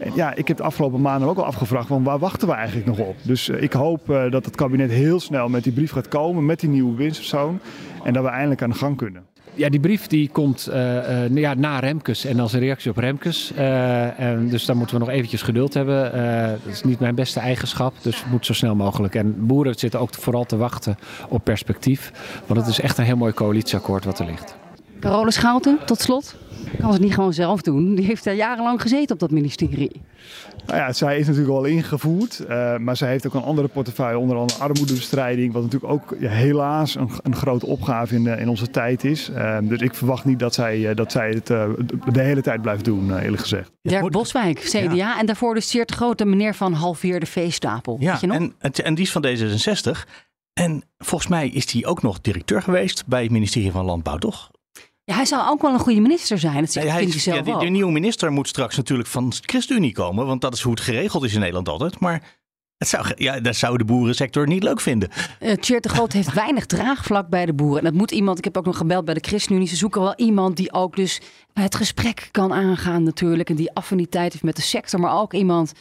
En 0.00 0.12
ja, 0.14 0.34
ik 0.34 0.48
heb 0.48 0.56
de 0.56 0.62
afgelopen 0.62 1.00
maanden 1.00 1.28
ook 1.28 1.36
al 1.36 1.44
afgevraagd, 1.44 1.86
van 1.86 2.02
waar 2.02 2.18
wachten 2.18 2.48
we 2.48 2.54
eigenlijk 2.54 2.86
nog 2.86 2.98
op? 2.98 3.16
Dus 3.22 3.48
uh, 3.48 3.62
ik 3.62 3.72
hoop 3.72 4.06
dat 4.30 4.44
het 4.44 4.56
kabinet 4.56 4.90
heel 4.90 5.20
snel 5.20 5.48
met 5.48 5.64
die 5.64 5.72
brief 5.72 5.90
gaat 5.90 6.08
komen, 6.08 6.46
met 6.46 6.60
die 6.60 6.68
nieuwe 6.68 6.96
winstpersoon. 6.96 7.60
En 8.04 8.12
dat 8.12 8.22
we 8.22 8.28
eindelijk 8.28 8.62
aan 8.62 8.70
de 8.70 8.76
gang 8.76 8.96
kunnen. 8.96 9.22
Ja, 9.54 9.68
die 9.68 9.80
brief 9.80 10.06
die 10.06 10.28
komt 10.28 10.68
uh, 10.72 11.28
ja, 11.28 11.54
na 11.54 11.78
Remkes 11.78 12.24
en 12.24 12.40
als 12.40 12.52
een 12.52 12.60
reactie 12.60 12.90
op 12.90 12.96
Remkes. 12.96 13.52
En 14.16 14.48
dus 14.48 14.64
daar 14.64 14.76
moeten 14.76 14.98
we 14.98 15.04
nog 15.04 15.12
eventjes 15.12 15.42
geduld 15.42 15.74
hebben. 15.74 16.12
dat 16.64 16.72
is 16.72 16.82
niet 16.82 17.00
mijn 17.00 17.14
beste 17.14 17.40
eigenschap, 17.40 17.94
dus 18.02 18.20
het 18.22 18.30
moet 18.30 18.46
zo 18.46 18.52
snel 18.52 18.74
mogelijk. 18.74 19.14
En 19.14 19.46
boeren 19.46 19.74
zitten 19.74 20.00
ook 20.00 20.14
vooral 20.14 20.44
te 20.44 20.56
wachten 20.56 20.98
op 21.28 21.44
perspectief. 21.44 22.12
Want 22.46 22.60
het 22.60 22.68
is 22.68 22.80
echt 22.80 22.98
een 22.98 23.04
heel 23.04 23.16
mooi 23.16 23.32
coalitieakkoord 23.32 24.04
wat 24.04 24.18
er 24.18 24.26
ligt. 24.26 24.59
Carole 25.00 25.30
Schouten, 25.30 25.78
tot 25.84 26.00
slot. 26.00 26.36
Kan 26.78 26.92
het 26.92 27.00
niet 27.00 27.14
gewoon 27.14 27.32
zelf 27.32 27.62
doen? 27.62 27.94
Die 27.94 28.04
heeft 28.04 28.24
daar 28.24 28.34
jarenlang 28.34 28.82
gezeten 28.82 29.14
op 29.14 29.20
dat 29.20 29.30
ministerie. 29.30 30.00
Nou 30.66 30.78
ja, 30.78 30.92
zij 30.92 31.18
is 31.18 31.26
natuurlijk 31.26 31.54
al 31.54 31.64
ingevoerd, 31.64 32.44
uh, 32.48 32.76
maar 32.76 32.96
zij 32.96 33.08
heeft 33.08 33.26
ook 33.26 33.34
een 33.34 33.42
andere 33.42 33.68
portefeuille, 33.68 34.18
onder 34.18 34.36
andere 34.36 34.60
armoedebestrijding, 34.60 35.52
wat 35.52 35.62
natuurlijk 35.62 35.92
ook 35.92 36.16
ja, 36.18 36.28
helaas 36.28 36.94
een, 36.94 37.10
een, 37.22 37.36
grote 37.36 37.66
opgave 37.66 38.14
in, 38.14 38.26
in 38.26 38.48
onze 38.48 38.70
tijd 38.70 39.04
is. 39.04 39.30
Uh, 39.30 39.58
dus 39.62 39.80
ik 39.80 39.94
verwacht 39.94 40.24
niet 40.24 40.38
dat 40.38 40.54
zij, 40.54 40.78
uh, 40.78 40.94
dat 40.94 41.12
zij 41.12 41.30
het 41.30 41.46
de 41.46 42.20
hele 42.20 42.42
tijd 42.42 42.62
blijft 42.62 42.84
doen, 42.84 43.18
eerlijk 43.18 43.42
gezegd. 43.42 43.70
Dirk 43.82 44.10
Boswijk, 44.10 44.58
CDA, 44.58 44.92
ja. 44.92 45.18
en 45.18 45.26
daarvoor 45.26 45.54
de 45.54 45.60
zeer 45.60 45.88
grote 45.94 46.24
meneer 46.24 46.54
van 46.54 46.72
halveer 46.72 47.20
de 47.20 47.26
veestapel. 47.26 47.96
Ja, 48.00 48.10
Weet 48.10 48.20
je 48.20 48.26
nog? 48.26 48.36
En, 48.36 48.72
en 48.72 48.94
die 48.94 49.04
is 49.04 49.12
van 49.12 49.26
D66. 49.26 50.08
En 50.52 50.82
volgens 50.98 51.30
mij 51.30 51.48
is 51.48 51.72
hij 51.72 51.86
ook 51.86 52.02
nog 52.02 52.20
directeur 52.20 52.62
geweest 52.62 53.06
bij 53.06 53.22
het 53.22 53.30
ministerie 53.30 53.70
van 53.70 53.84
Landbouw, 53.84 54.18
toch? 54.18 54.50
Ja, 55.10 55.16
hij 55.16 55.24
zou 55.24 55.48
ook 55.48 55.62
wel 55.62 55.72
een 55.72 55.78
goede 55.78 56.00
minister 56.00 56.38
zijn. 56.38 56.64
Dat 56.64 56.74
nee, 56.74 56.88
hij 56.88 57.00
vind 57.00 57.14
is, 57.14 57.22
zelf 57.22 57.46
ja, 57.46 57.68
nieuwe 57.68 57.92
minister 57.92 58.32
moet 58.32 58.48
straks 58.48 58.76
natuurlijk 58.76 59.08
van 59.08 59.28
de 59.28 59.36
ChristenUnie 59.40 59.92
komen. 59.92 60.26
Want 60.26 60.40
dat 60.40 60.54
is 60.54 60.60
hoe 60.60 60.72
het 60.72 60.80
geregeld 60.80 61.24
is 61.24 61.34
in 61.34 61.40
Nederland 61.40 61.68
altijd. 61.68 62.00
Maar 62.00 62.22
het 62.76 62.88
zou, 62.88 63.06
ja, 63.16 63.40
dat 63.40 63.56
zou 63.56 63.78
de 63.78 63.84
boerensector 63.84 64.46
niet 64.46 64.62
leuk 64.62 64.80
vinden. 64.80 65.08
Uh, 65.40 65.52
Tjeerd 65.52 65.82
de 65.82 65.88
Groot 65.88 66.12
heeft 66.12 66.32
weinig 66.32 66.66
draagvlak 66.66 67.28
bij 67.28 67.46
de 67.46 67.52
boeren. 67.52 67.78
En 67.78 67.84
dat 67.84 67.94
moet 67.94 68.10
iemand, 68.10 68.38
ik 68.38 68.44
heb 68.44 68.56
ook 68.56 68.64
nog 68.64 68.76
gebeld 68.76 69.04
bij 69.04 69.14
de 69.14 69.28
ChristenUnie. 69.28 69.68
Ze 69.68 69.76
zoeken 69.76 70.00
wel 70.00 70.14
iemand 70.16 70.56
die 70.56 70.72
ook 70.72 70.96
dus 70.96 71.20
het 71.52 71.74
gesprek 71.74 72.28
kan 72.30 72.52
aangaan 72.52 73.02
natuurlijk. 73.02 73.50
En 73.50 73.56
die 73.56 73.72
affiniteit 73.72 74.32
heeft 74.32 74.44
met 74.44 74.56
de 74.56 74.62
sector. 74.62 75.00
Maar 75.00 75.20
ook 75.20 75.34
iemand 75.34 75.72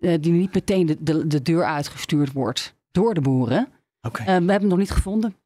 uh, 0.00 0.14
die 0.20 0.32
niet 0.32 0.54
meteen 0.54 0.86
de, 0.86 0.96
de, 1.00 1.26
de, 1.26 1.42
deur 1.42 1.64
uitgestuurd 1.64 2.32
wordt 2.32 2.74
door 2.90 3.14
de 3.14 3.20
boeren. 3.20 3.68
Okay. 4.02 4.26
Uh, 4.26 4.26
we 4.26 4.32
hebben 4.32 4.60
hem 4.60 4.68
nog 4.68 4.78
niet 4.78 4.90
gevonden. 4.90 5.36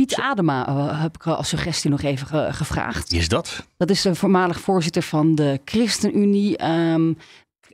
Piet 0.00 0.14
Adema 0.14 0.68
uh, 0.68 1.02
heb 1.02 1.14
ik 1.14 1.26
als 1.26 1.48
suggestie 1.48 1.90
nog 1.90 2.02
even 2.02 2.26
ge 2.26 2.48
gevraagd. 2.50 3.10
Wie 3.10 3.20
is 3.20 3.28
dat? 3.28 3.66
Dat 3.76 3.90
is 3.90 4.02
de 4.02 4.14
voormalig 4.14 4.60
voorzitter 4.60 5.02
van 5.02 5.34
de 5.34 5.60
ChristenUnie. 5.64 6.64
Um, 6.64 7.18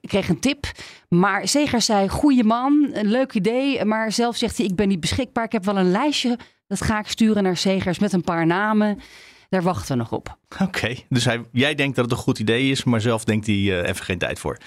ik 0.01 0.09
kreeg 0.09 0.29
een 0.29 0.41
tip. 0.41 0.67
Maar 1.09 1.49
Zeger 1.49 1.81
zei, 1.81 2.09
goede 2.09 2.45
man, 2.45 2.91
een 2.93 3.07
leuk 3.07 3.35
idee. 3.35 3.85
Maar 3.85 4.13
zelf 4.13 4.37
zegt 4.37 4.57
hij, 4.57 4.67
ik 4.67 4.77
ben 4.77 4.89
niet 4.89 5.01
beschikbaar. 5.01 5.45
Ik 5.45 5.53
heb 5.53 5.65
wel 5.65 5.77
een 5.77 5.91
lijstje, 5.91 6.39
dat 6.67 6.83
ga 6.83 6.99
ik 6.99 7.07
sturen 7.07 7.43
naar 7.43 7.57
Zegers 7.57 7.99
met 7.99 8.13
een 8.13 8.25
paar 8.25 8.47
namen. 8.47 9.01
Daar 9.49 9.63
wachten 9.63 9.97
we 9.97 10.03
nog 10.03 10.13
op. 10.13 10.39
Oké, 10.53 10.63
okay. 10.63 11.07
dus 11.09 11.25
hij, 11.25 11.45
jij 11.53 11.75
denkt 11.75 11.97
dat 11.97 12.05
het 12.05 12.15
een 12.15 12.21
goed 12.21 12.39
idee 12.39 12.71
is, 12.71 12.85
maar 12.85 13.01
zelf 13.01 13.25
denkt 13.25 13.47
hij 13.47 13.57
uh, 13.57 13.89
even 13.89 14.05
geen 14.05 14.19
tijd 14.19 14.39
voor. 14.39 14.59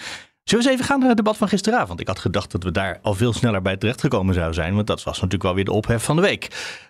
Zullen 0.45 0.63
we 0.65 0.71
eens 0.71 0.79
even 0.79 0.91
gaan 0.91 0.99
naar 0.99 1.07
het 1.07 1.17
debat 1.17 1.37
van 1.37 1.47
gisteravond? 1.47 1.99
Ik 1.99 2.07
had 2.07 2.19
gedacht 2.19 2.51
dat 2.51 2.63
we 2.63 2.71
daar 2.71 2.99
al 3.01 3.13
veel 3.13 3.33
sneller 3.33 3.61
bij 3.61 3.77
terechtgekomen 3.77 4.33
zouden 4.33 4.55
zijn. 4.55 4.75
Want 4.75 4.87
dat 4.87 5.03
was 5.03 5.15
natuurlijk 5.15 5.43
wel 5.43 5.53
weer 5.55 5.65
de 5.65 5.71
ophef 5.71 6.03
van 6.03 6.15
de 6.15 6.21
week. 6.21 6.47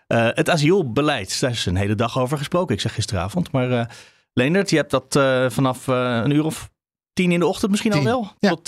Uh, 0.07 0.27
het 0.33 0.49
asielbeleid, 0.49 1.39
daar 1.39 1.51
is 1.51 1.65
een 1.65 1.75
hele 1.75 1.95
dag 1.95 2.19
over 2.19 2.37
gesproken. 2.37 2.75
Ik 2.75 2.81
zeg 2.81 2.93
gisteravond. 2.93 3.51
Maar 3.51 3.69
uh, 3.69 3.85
Leendert, 4.33 4.69
je 4.69 4.75
hebt 4.75 4.91
dat 4.91 5.15
uh, 5.15 5.49
vanaf 5.49 5.87
een 5.87 6.31
uur 6.31 6.45
of 6.45 6.69
tien 7.13 7.31
in 7.31 7.39
de 7.39 7.45
ochtend 7.45 7.71
misschien 7.71 7.91
tien. 7.91 7.99
al 7.99 8.05
wel. 8.05 8.31
Ja. 8.39 8.49
Tot, 8.49 8.67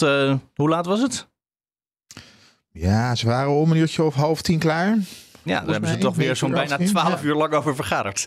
hoe 0.55 0.69
laat 0.69 0.85
was 0.85 1.01
het? 1.01 1.27
Ja, 2.71 3.15
ze 3.15 3.25
waren 3.25 3.51
om 3.51 3.71
een 3.71 3.77
uurtje 3.77 4.03
of 4.03 4.15
half 4.15 4.41
tien 4.41 4.59
klaar. 4.59 4.97
Ja, 5.43 5.59
daar 5.61 5.71
hebben 5.71 5.89
ze 5.89 5.97
toch 5.97 6.15
weer 6.15 6.35
zo'n 6.35 6.51
bijna 6.51 6.77
twaalf 6.77 7.23
uur 7.23 7.35
lang 7.35 7.53
over 7.53 7.75
vergaderd. 7.75 8.25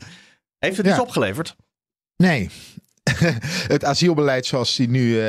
Heeft 0.59 0.77
het 0.77 0.87
Ja. 0.87 0.92
iets 0.92 1.01
opgeleverd? 1.01 1.57
Nee, 2.16 2.51
het 3.75 3.85
asielbeleid 3.85 4.46
zoals 4.46 4.77
die 4.77 4.88
nu... 4.88 5.20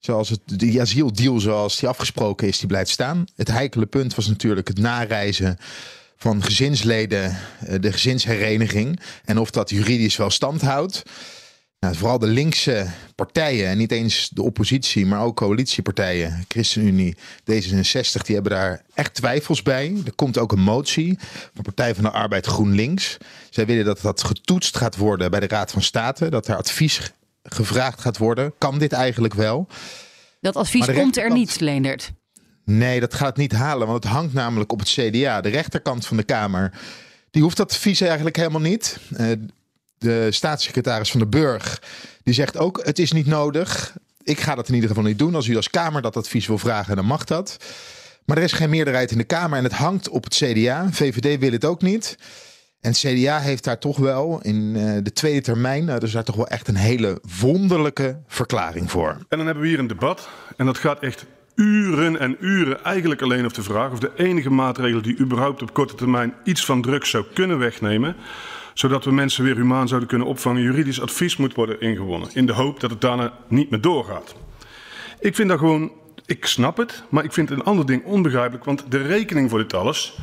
Zoals 0.00 0.28
het, 0.28 0.40
die 0.44 0.80
asieldeal 0.80 1.40
zoals 1.40 1.78
die 1.78 1.88
afgesproken 1.88 2.48
is, 2.48 2.58
die 2.58 2.68
blijft 2.68 2.90
staan. 2.90 3.24
Het 3.36 3.48
heikele 3.48 3.86
punt 3.86 4.14
was 4.14 4.26
natuurlijk 4.26 4.68
het 4.68 4.78
nareizen 4.78 5.58
van 6.16 6.42
gezinsleden, 6.42 7.36
de 7.80 7.92
gezinshereniging. 7.92 9.00
En 9.24 9.38
of 9.38 9.50
dat 9.50 9.70
juridisch 9.70 10.16
wel 10.16 10.30
stand 10.30 10.60
houdt. 10.60 11.02
nou, 11.78 11.96
vooral 11.96 12.18
de 12.18 12.26
linkse 12.26 12.86
partijen, 13.14 13.68
en 13.68 13.78
niet 13.78 13.92
eens 13.92 14.28
de 14.32 14.42
oppositie, 14.42 15.06
maar 15.06 15.22
ook 15.22 15.36
coalitiepartijen, 15.36 16.44
ChristenUnie, 16.48 17.16
D66, 17.50 18.22
die 18.22 18.34
hebben 18.34 18.52
daar 18.52 18.82
echt 18.94 19.14
twijfels 19.14 19.62
bij. 19.62 19.94
Er 20.04 20.14
komt 20.14 20.38
ook 20.38 20.52
een 20.52 20.60
motie 20.60 21.18
van 21.54 21.64
Partij 21.64 21.94
van 21.94 22.04
de 22.04 22.10
Arbeid 22.10 22.46
GroenLinks. 22.46 23.16
Zij 23.50 23.66
willen 23.66 23.84
dat 23.84 24.00
dat 24.00 24.24
getoetst 24.24 24.76
gaat 24.76 24.96
worden 24.96 25.30
bij 25.30 25.40
de 25.40 25.48
Raad 25.48 25.70
van 25.70 25.82
State, 25.82 26.28
dat 26.28 26.48
er 26.48 26.56
advies 26.56 27.12
gevraagd 27.54 28.00
gaat 28.00 28.18
worden. 28.18 28.52
Kan 28.58 28.78
dit 28.78 28.92
eigenlijk 28.92 29.34
wel? 29.34 29.66
Dat 30.40 30.56
advies 30.56 30.92
komt 30.92 31.16
er 31.16 31.32
niet, 31.32 31.60
Leendert. 31.60 32.12
Nee, 32.64 33.00
dat 33.00 33.14
gaat 33.14 33.28
het 33.28 33.36
niet 33.36 33.52
halen, 33.52 33.86
want 33.86 34.04
het 34.04 34.12
hangt 34.12 34.32
namelijk 34.32 34.72
op 34.72 34.78
het 34.78 34.88
CDA. 34.88 35.40
De 35.40 35.48
rechterkant 35.48 36.06
van 36.06 36.16
de 36.16 36.22
Kamer, 36.22 36.72
die 37.30 37.42
hoeft 37.42 37.56
dat 37.56 37.70
advies 37.70 38.00
eigenlijk 38.00 38.36
helemaal 38.36 38.60
niet. 38.60 38.98
Uh, 39.20 39.26
de 39.98 40.28
staatssecretaris 40.30 41.10
van 41.10 41.20
de 41.20 41.26
Burg, 41.26 41.82
die 42.22 42.34
zegt 42.34 42.56
ook: 42.56 42.80
het 42.84 42.98
is 42.98 43.12
niet 43.12 43.26
nodig. 43.26 43.96
Ik 44.22 44.40
ga 44.40 44.54
dat 44.54 44.68
in 44.68 44.74
ieder 44.74 44.88
geval 44.88 45.04
niet 45.04 45.18
doen. 45.18 45.34
Als 45.34 45.46
u 45.46 45.56
als 45.56 45.70
Kamer 45.70 46.02
dat 46.02 46.16
advies 46.16 46.46
wil 46.46 46.58
vragen, 46.58 46.96
dan 46.96 47.04
mag 47.04 47.24
dat. 47.24 47.56
Maar 48.24 48.36
er 48.36 48.42
is 48.42 48.52
geen 48.52 48.70
meerderheid 48.70 49.10
in 49.10 49.18
de 49.18 49.24
Kamer 49.24 49.58
en 49.58 49.64
het 49.64 49.72
hangt 49.72 50.08
op 50.08 50.24
het 50.24 50.34
CDA. 50.34 50.88
VVD 50.90 51.38
wil 51.40 51.52
het 51.52 51.64
ook 51.64 51.82
niet. 51.82 52.16
En 52.80 52.92
CDA 52.92 53.38
heeft 53.38 53.64
daar 53.64 53.78
toch 53.78 53.96
wel 53.96 54.40
in 54.42 54.74
uh, 54.76 54.98
de 55.02 55.12
tweede 55.12 55.40
termijn, 55.40 55.88
uh, 55.88 55.98
dus 55.98 56.12
daar 56.12 56.24
toch 56.24 56.36
wel 56.36 56.48
echt 56.48 56.68
een 56.68 56.76
hele 56.76 57.20
wonderlijke 57.40 58.22
verklaring 58.26 58.90
voor. 58.90 59.08
En 59.28 59.36
dan 59.36 59.44
hebben 59.46 59.62
we 59.62 59.68
hier 59.68 59.78
een 59.78 59.86
debat 59.86 60.28
en 60.56 60.66
dat 60.66 60.78
gaat 60.78 61.00
echt 61.00 61.26
uren 61.54 62.18
en 62.18 62.36
uren 62.40 62.84
eigenlijk 62.84 63.22
alleen 63.22 63.44
op 63.44 63.54
de 63.54 63.62
vraag 63.62 63.92
of 63.92 63.98
de 63.98 64.10
enige 64.16 64.50
maatregel 64.50 65.02
die 65.02 65.18
überhaupt 65.18 65.62
op 65.62 65.74
korte 65.74 65.94
termijn 65.94 66.34
iets 66.44 66.64
van 66.64 66.82
druk 66.82 67.04
zou 67.04 67.24
kunnen 67.34 67.58
wegnemen, 67.58 68.16
zodat 68.74 69.04
we 69.04 69.12
mensen 69.12 69.44
weer 69.44 69.56
humaan 69.56 69.88
zouden 69.88 70.08
kunnen 70.08 70.26
opvangen, 70.26 70.62
juridisch 70.62 71.00
advies 71.00 71.36
moet 71.36 71.54
worden 71.54 71.80
ingewonnen. 71.80 72.28
In 72.32 72.46
de 72.46 72.52
hoop 72.52 72.80
dat 72.80 72.90
het 72.90 73.00
daarna 73.00 73.32
niet 73.48 73.70
meer 73.70 73.80
doorgaat. 73.80 74.34
Ik 75.18 75.34
vind 75.34 75.48
dat 75.48 75.58
gewoon, 75.58 75.92
ik 76.26 76.46
snap 76.46 76.76
het, 76.76 77.02
maar 77.08 77.24
ik 77.24 77.32
vind 77.32 77.50
een 77.50 77.64
ander 77.64 77.86
ding 77.86 78.04
onbegrijpelijk, 78.04 78.64
want 78.64 78.84
de 78.88 79.02
rekening 79.02 79.50
voor 79.50 79.58
dit 79.58 79.74
alles 79.74 80.18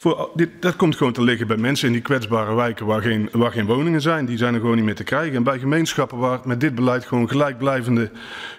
voor, 0.00 0.30
dit, 0.34 0.50
dat 0.60 0.76
komt 0.76 0.96
gewoon 0.96 1.12
te 1.12 1.22
liggen 1.22 1.46
bij 1.46 1.56
mensen 1.56 1.86
in 1.86 1.92
die 1.92 2.02
kwetsbare 2.02 2.54
wijken 2.54 2.86
waar 2.86 3.02
geen, 3.02 3.28
waar 3.32 3.52
geen 3.52 3.66
woningen 3.66 4.00
zijn. 4.00 4.26
Die 4.26 4.38
zijn 4.38 4.54
er 4.54 4.60
gewoon 4.60 4.76
niet 4.76 4.84
meer 4.84 4.94
te 4.94 5.04
krijgen. 5.04 5.36
En 5.36 5.42
bij 5.42 5.58
gemeenschappen 5.58 6.18
waar 6.18 6.40
met 6.44 6.60
dit 6.60 6.74
beleid 6.74 7.04
gewoon 7.04 7.28
gelijkblijvende 7.28 8.10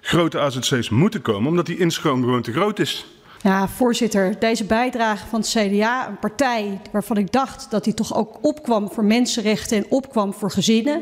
grote 0.02 0.39
AZC's 0.39 0.89
moeten 0.89 1.21
komen, 1.21 1.49
omdat 1.49 1.65
die 1.65 1.78
instroom 1.78 2.21
gewoon 2.23 2.41
te 2.41 2.52
groot 2.52 2.80
is. 2.80 3.06
Ja, 3.41 3.67
voorzitter, 3.67 4.39
deze 4.39 4.63
bijdrage 4.63 5.28
van 5.28 5.39
het 5.39 5.49
CDA, 5.49 6.08
een 6.08 6.19
partij 6.19 6.82
waarvan 6.91 7.17
ik 7.17 7.32
dacht 7.32 7.71
dat 7.71 7.86
hij 7.86 7.93
toch 7.93 8.15
ook 8.15 8.38
opkwam 8.41 8.91
voor 8.91 9.04
mensenrechten 9.04 9.78
en 9.78 9.86
opkwam 9.89 10.34
voor 10.34 10.52
gezinnen, 10.52 11.02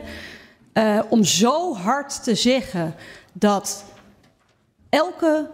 uh, 0.74 1.00
om 1.10 1.24
zo 1.24 1.76
hard 1.76 2.24
te 2.24 2.36
zeggen 2.36 2.96
dat 3.34 3.86
elke 4.90 5.50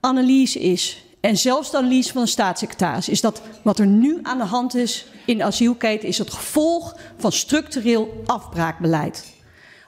analyse 0.00 0.60
is 0.60 1.04
en 1.22 1.36
zelfs 1.36 1.70
de 1.70 1.76
analyse 1.76 2.12
van 2.12 2.22
de 2.22 2.28
staatssecretaris 2.28 3.08
is 3.08 3.20
dat 3.20 3.42
wat 3.62 3.78
er 3.78 3.86
nu 3.86 4.18
aan 4.22 4.38
de 4.38 4.44
hand 4.44 4.74
is 4.74 5.06
in 5.26 5.36
de 5.36 5.44
asielketen 5.44 6.08
is 6.08 6.18
het 6.18 6.32
gevolg 6.32 6.96
van 7.16 7.32
structureel 7.32 8.22
afbraakbeleid. 8.26 9.32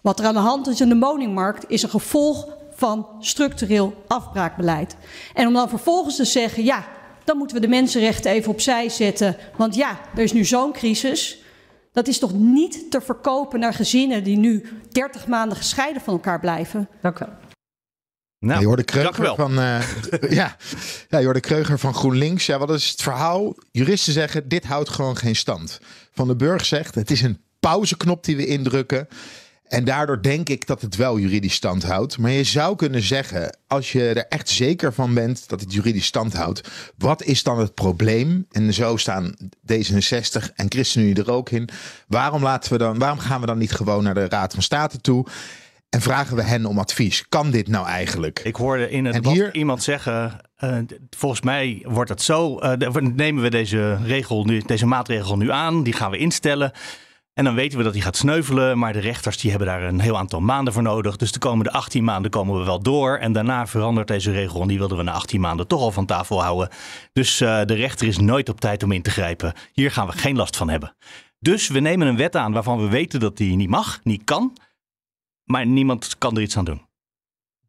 Wat 0.03 0.19
er 0.19 0.27
aan 0.27 0.35
de 0.35 0.41
hand 0.41 0.69
is 0.69 0.81
in 0.81 0.89
de 0.89 0.99
woningmarkt 0.99 1.65
is 1.69 1.83
een 1.83 1.91
gevolg 1.91 2.47
van 2.75 3.07
structureel 3.21 4.05
afbraakbeleid. 4.07 4.97
En 5.35 5.47
om 5.47 5.53
dan 5.53 5.69
vervolgens 5.69 6.17
te 6.17 6.25
zeggen, 6.25 6.65
ja, 6.65 6.85
dan 7.25 7.37
moeten 7.37 7.57
we 7.57 7.63
de 7.63 7.69
mensenrechten 7.69 8.31
even 8.31 8.51
opzij 8.51 8.89
zetten, 8.89 9.37
want 9.57 9.75
ja, 9.75 9.99
er 10.15 10.23
is 10.23 10.33
nu 10.33 10.45
zo'n 10.45 10.73
crisis. 10.73 11.39
Dat 11.93 12.09
is 12.09 12.19
toch 12.19 12.33
niet 12.33 12.91
te 12.91 13.01
verkopen 13.01 13.61
naar 13.61 13.75
gezinnen 13.75 14.25
die 14.25 14.37
nu 14.37 14.69
30 14.91 15.27
maanden 15.27 15.57
gescheiden 15.57 16.03
van 16.03 16.15
elkaar 16.15 16.41
blijven? 16.41 16.89
Dank 17.01 17.21
u 17.21 17.25
wel. 17.25 17.35
Nou, 18.45 18.61
je 18.61 18.67
hoorde 18.67 18.85
Kreuger 18.85 19.35
van, 19.35 19.59
uh, 19.59 19.81
ja, 20.41 20.57
ja, 21.09 21.19
je 21.19 21.25
hoorde 21.25 21.41
Kreuger 21.41 21.79
van 21.79 21.95
GroenLinks. 21.95 22.47
Ja, 22.47 22.59
wat 22.59 22.71
is 22.71 22.91
het 22.91 23.03
verhaal? 23.03 23.55
Juristen 23.71 24.13
zeggen, 24.13 24.49
dit 24.49 24.65
houdt 24.65 24.89
gewoon 24.89 25.17
geen 25.17 25.37
stand. 25.37 25.81
Van 26.13 26.29
de 26.29 26.37
Burg 26.37 26.65
zegt, 26.65 26.95
het 26.95 27.11
is 27.11 27.23
een 27.23 27.39
pauzeknop 27.61 28.25
die 28.25 28.37
we 28.37 28.47
indrukken. 28.47 29.09
En 29.65 29.85
daardoor 29.85 30.23
denk 30.23 30.49
ik 30.49 30.67
dat 30.67 30.81
het 30.81 30.97
wel 30.97 31.19
juridisch 31.19 31.55
stand 31.55 31.83
houdt. 31.83 32.19
Maar 32.19 32.31
je 32.31 32.45
zou 32.45 32.77
kunnen 32.77 33.03
zeggen, 33.03 33.57
als 33.67 33.93
je 33.93 34.09
er 34.09 34.27
echt 34.29 34.49
zeker 34.49 34.93
van 34.93 35.15
bent 35.15 35.49
dat 35.49 35.61
het 35.61 35.73
juridisch 35.73 36.07
stand 36.07 36.33
houdt, 36.33 36.69
wat 36.99 37.23
is 37.23 37.43
dan 37.43 37.59
het 37.59 37.75
probleem? 37.75 38.47
En 38.51 38.75
zo 38.75 38.97
staan 38.97 39.35
D66 39.73 40.53
en 40.55 40.67
ChristenUnie 40.69 41.15
er 41.15 41.31
ook 41.31 41.51
in. 41.51 41.69
Waarom, 42.09 42.43
laten 42.43 42.73
we 42.73 42.79
dan, 42.79 42.99
waarom 42.99 43.19
gaan 43.19 43.41
we 43.41 43.47
dan 43.47 43.59
niet 43.59 43.73
gewoon 43.73 44.05
naar 44.05 44.15
de 44.15 44.29
Raad 44.29 44.53
van 44.55 44.63
State 44.63 45.01
toe? 45.01 45.27
En 45.89 46.01
vragen 46.01 46.37
we 46.37 46.43
hen 46.43 46.67
om 46.67 46.79
advies. 46.79 47.29
Kan 47.29 47.51
dit 47.51 47.69
nou 47.69 47.87
eigenlijk? 47.87 48.39
Ik 48.39 48.57
hoorde 48.57 48.91
in 48.91 49.05
het 49.05 49.27
hier... 49.27 49.55
iemand 49.55 49.83
zeggen. 49.83 50.41
Uh, 50.59 50.79
volgens 51.11 51.41
mij 51.41 51.85
wordt 51.89 52.11
het 52.11 52.23
zo. 52.23 52.61
Uh, 52.61 52.73
nemen 53.01 53.43
we 53.43 53.51
deze, 53.51 53.99
regel 54.05 54.45
nu, 54.45 54.63
deze 54.67 54.87
maatregel 54.87 55.37
nu 55.37 55.51
aan. 55.51 55.83
Die 55.83 55.93
gaan 55.93 56.11
we 56.11 56.17
instellen. 56.17 56.73
En 57.35 57.45
dan 57.45 57.55
weten 57.55 57.79
we 57.79 57.85
dat 57.85 57.93
die 57.93 58.03
gaat 58.03 58.17
sneuvelen. 58.17 58.79
Maar 58.79 58.93
de 58.93 58.99
rechters 58.99 59.39
die 59.39 59.51
hebben 59.51 59.69
daar 59.69 59.83
een 59.83 60.01
heel 60.01 60.19
aantal 60.19 60.41
maanden 60.41 60.73
voor 60.73 60.83
nodig. 60.83 61.17
Dus 61.17 61.33
de 61.33 61.39
komende 61.39 61.73
18 61.73 62.05
maanden 62.05 62.31
komen 62.31 62.59
we 62.59 62.65
wel 62.65 62.83
door. 62.83 63.17
En 63.17 63.33
daarna 63.33 63.67
verandert 63.67 64.09
deze 64.09 64.33
regel. 64.33 64.61
En 64.61 64.69
die 64.69 64.79
wilden 64.79 64.97
we 64.97 65.03
na 65.03 65.13
18 65.13 65.41
maanden 65.41 65.67
toch 65.67 65.81
al 65.81 65.93
van 65.93 66.07
tafel 66.07 66.43
houden. 66.43 66.69
Dus 67.13 67.41
uh, 67.41 67.65
de 67.65 67.75
rechter 67.75 68.07
is 68.07 68.19
nooit 68.19 68.49
op 68.49 68.61
tijd 68.61 68.83
om 68.83 68.93
in 68.93 69.03
te 69.03 69.11
grijpen. 69.11 69.53
Hier 69.73 69.91
gaan 69.91 70.07
we 70.07 70.13
geen 70.13 70.37
last 70.37 70.57
van 70.57 70.69
hebben. 70.69 70.97
Dus 71.39 71.69
we 71.69 71.81
nemen 71.81 72.07
een 72.07 72.17
wet 72.17 72.37
aan 72.37 72.53
waarvan 72.53 72.81
we 72.81 72.89
weten 72.89 73.21
dat 73.21 73.37
die 73.37 73.57
niet 73.57 73.69
mag, 73.69 74.01
niet 74.03 74.25
kan. 74.25 74.57
Maar 75.45 75.67
niemand 75.67 76.19
kan 76.19 76.37
er 76.37 76.43
iets 76.43 76.57
aan 76.57 76.65
doen. 76.65 76.83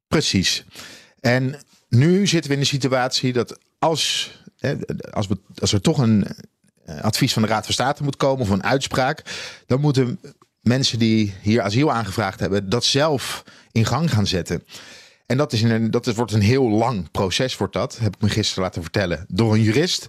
Precies. 0.08 0.66
En 1.20 1.60
nu 1.90 2.28
zitten 2.28 2.50
we 2.50 2.56
in 2.56 2.62
de 2.62 2.68
situatie 2.68 3.34
dat 3.34 3.60
als, 3.80 4.32
als, 5.12 5.28
we, 5.28 5.38
als 5.56 5.74
er 5.74 5.82
toch 5.82 5.98
een 5.98 6.28
eh, 6.86 7.02
advies 7.02 7.34
van 7.34 7.42
de 7.42 7.48
Raad 7.48 7.66
van 7.66 7.74
State 7.74 8.04
moet 8.04 8.18
komen 8.18 8.42
of 8.42 8.50
een 8.50 8.64
uitspraak, 8.64 9.22
dan 9.66 9.82
moeten 9.82 10.20
mensen 10.62 11.00
die 11.00 11.34
hier 11.42 11.62
asiel 11.62 11.92
aangevraagd 11.92 12.40
hebben 12.40 12.70
dat 12.70 12.84
zelf 12.84 13.44
in 13.72 13.86
gang 13.86 14.12
gaan 14.12 14.28
zetten. 14.28 14.64
En 15.26 15.38
dat, 15.38 15.54
is 15.54 15.62
een, 15.62 15.92
dat 15.92 16.16
wordt 16.16 16.32
een 16.32 16.42
heel 16.42 16.70
lang 16.70 17.12
proces, 17.12 17.58
wordt 17.58 17.74
dat, 17.74 17.98
heb 17.98 18.16
ik 18.16 18.22
me 18.22 18.30
gisteren 18.30 18.64
laten 18.64 18.82
vertellen, 18.82 19.26
door 19.28 19.54
een 19.54 19.62
jurist. 19.62 20.08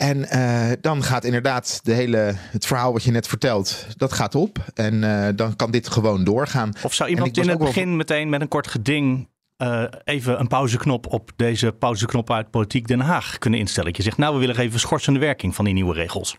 En 0.00 0.26
uh, 0.32 0.70
dan 0.80 1.02
gaat 1.02 1.24
inderdaad 1.24 1.80
de 1.82 1.92
hele, 1.92 2.32
het 2.36 2.66
verhaal 2.66 2.92
wat 2.92 3.02
je 3.02 3.10
net 3.10 3.26
vertelt, 3.26 3.86
dat 3.96 4.12
gaat 4.12 4.34
op. 4.34 4.58
En 4.74 4.94
uh, 4.94 5.28
dan 5.34 5.56
kan 5.56 5.70
dit 5.70 5.88
gewoon 5.88 6.24
doorgaan. 6.24 6.72
Of 6.82 6.94
zou 6.94 7.10
iemand 7.10 7.36
in 7.36 7.48
het 7.48 7.58
begin 7.58 7.96
meteen 7.96 8.28
met 8.28 8.40
een 8.40 8.48
kort 8.48 8.66
geding 8.66 9.28
uh, 9.58 9.84
even 10.04 10.40
een 10.40 10.46
pauzeknop 10.46 11.06
op 11.06 11.30
deze 11.36 11.72
pauzeknop 11.72 12.30
uit 12.30 12.50
Politiek 12.50 12.86
Den 12.86 13.00
Haag 13.00 13.38
kunnen 13.38 13.60
instellen? 13.60 13.92
Je 13.96 14.02
zegt, 14.02 14.16
nou, 14.16 14.34
we 14.34 14.40
willen 14.40 14.58
even 14.58 14.80
schorsende 14.80 15.20
werking 15.20 15.54
van 15.54 15.64
die 15.64 15.74
nieuwe 15.74 15.94
regels. 15.94 16.36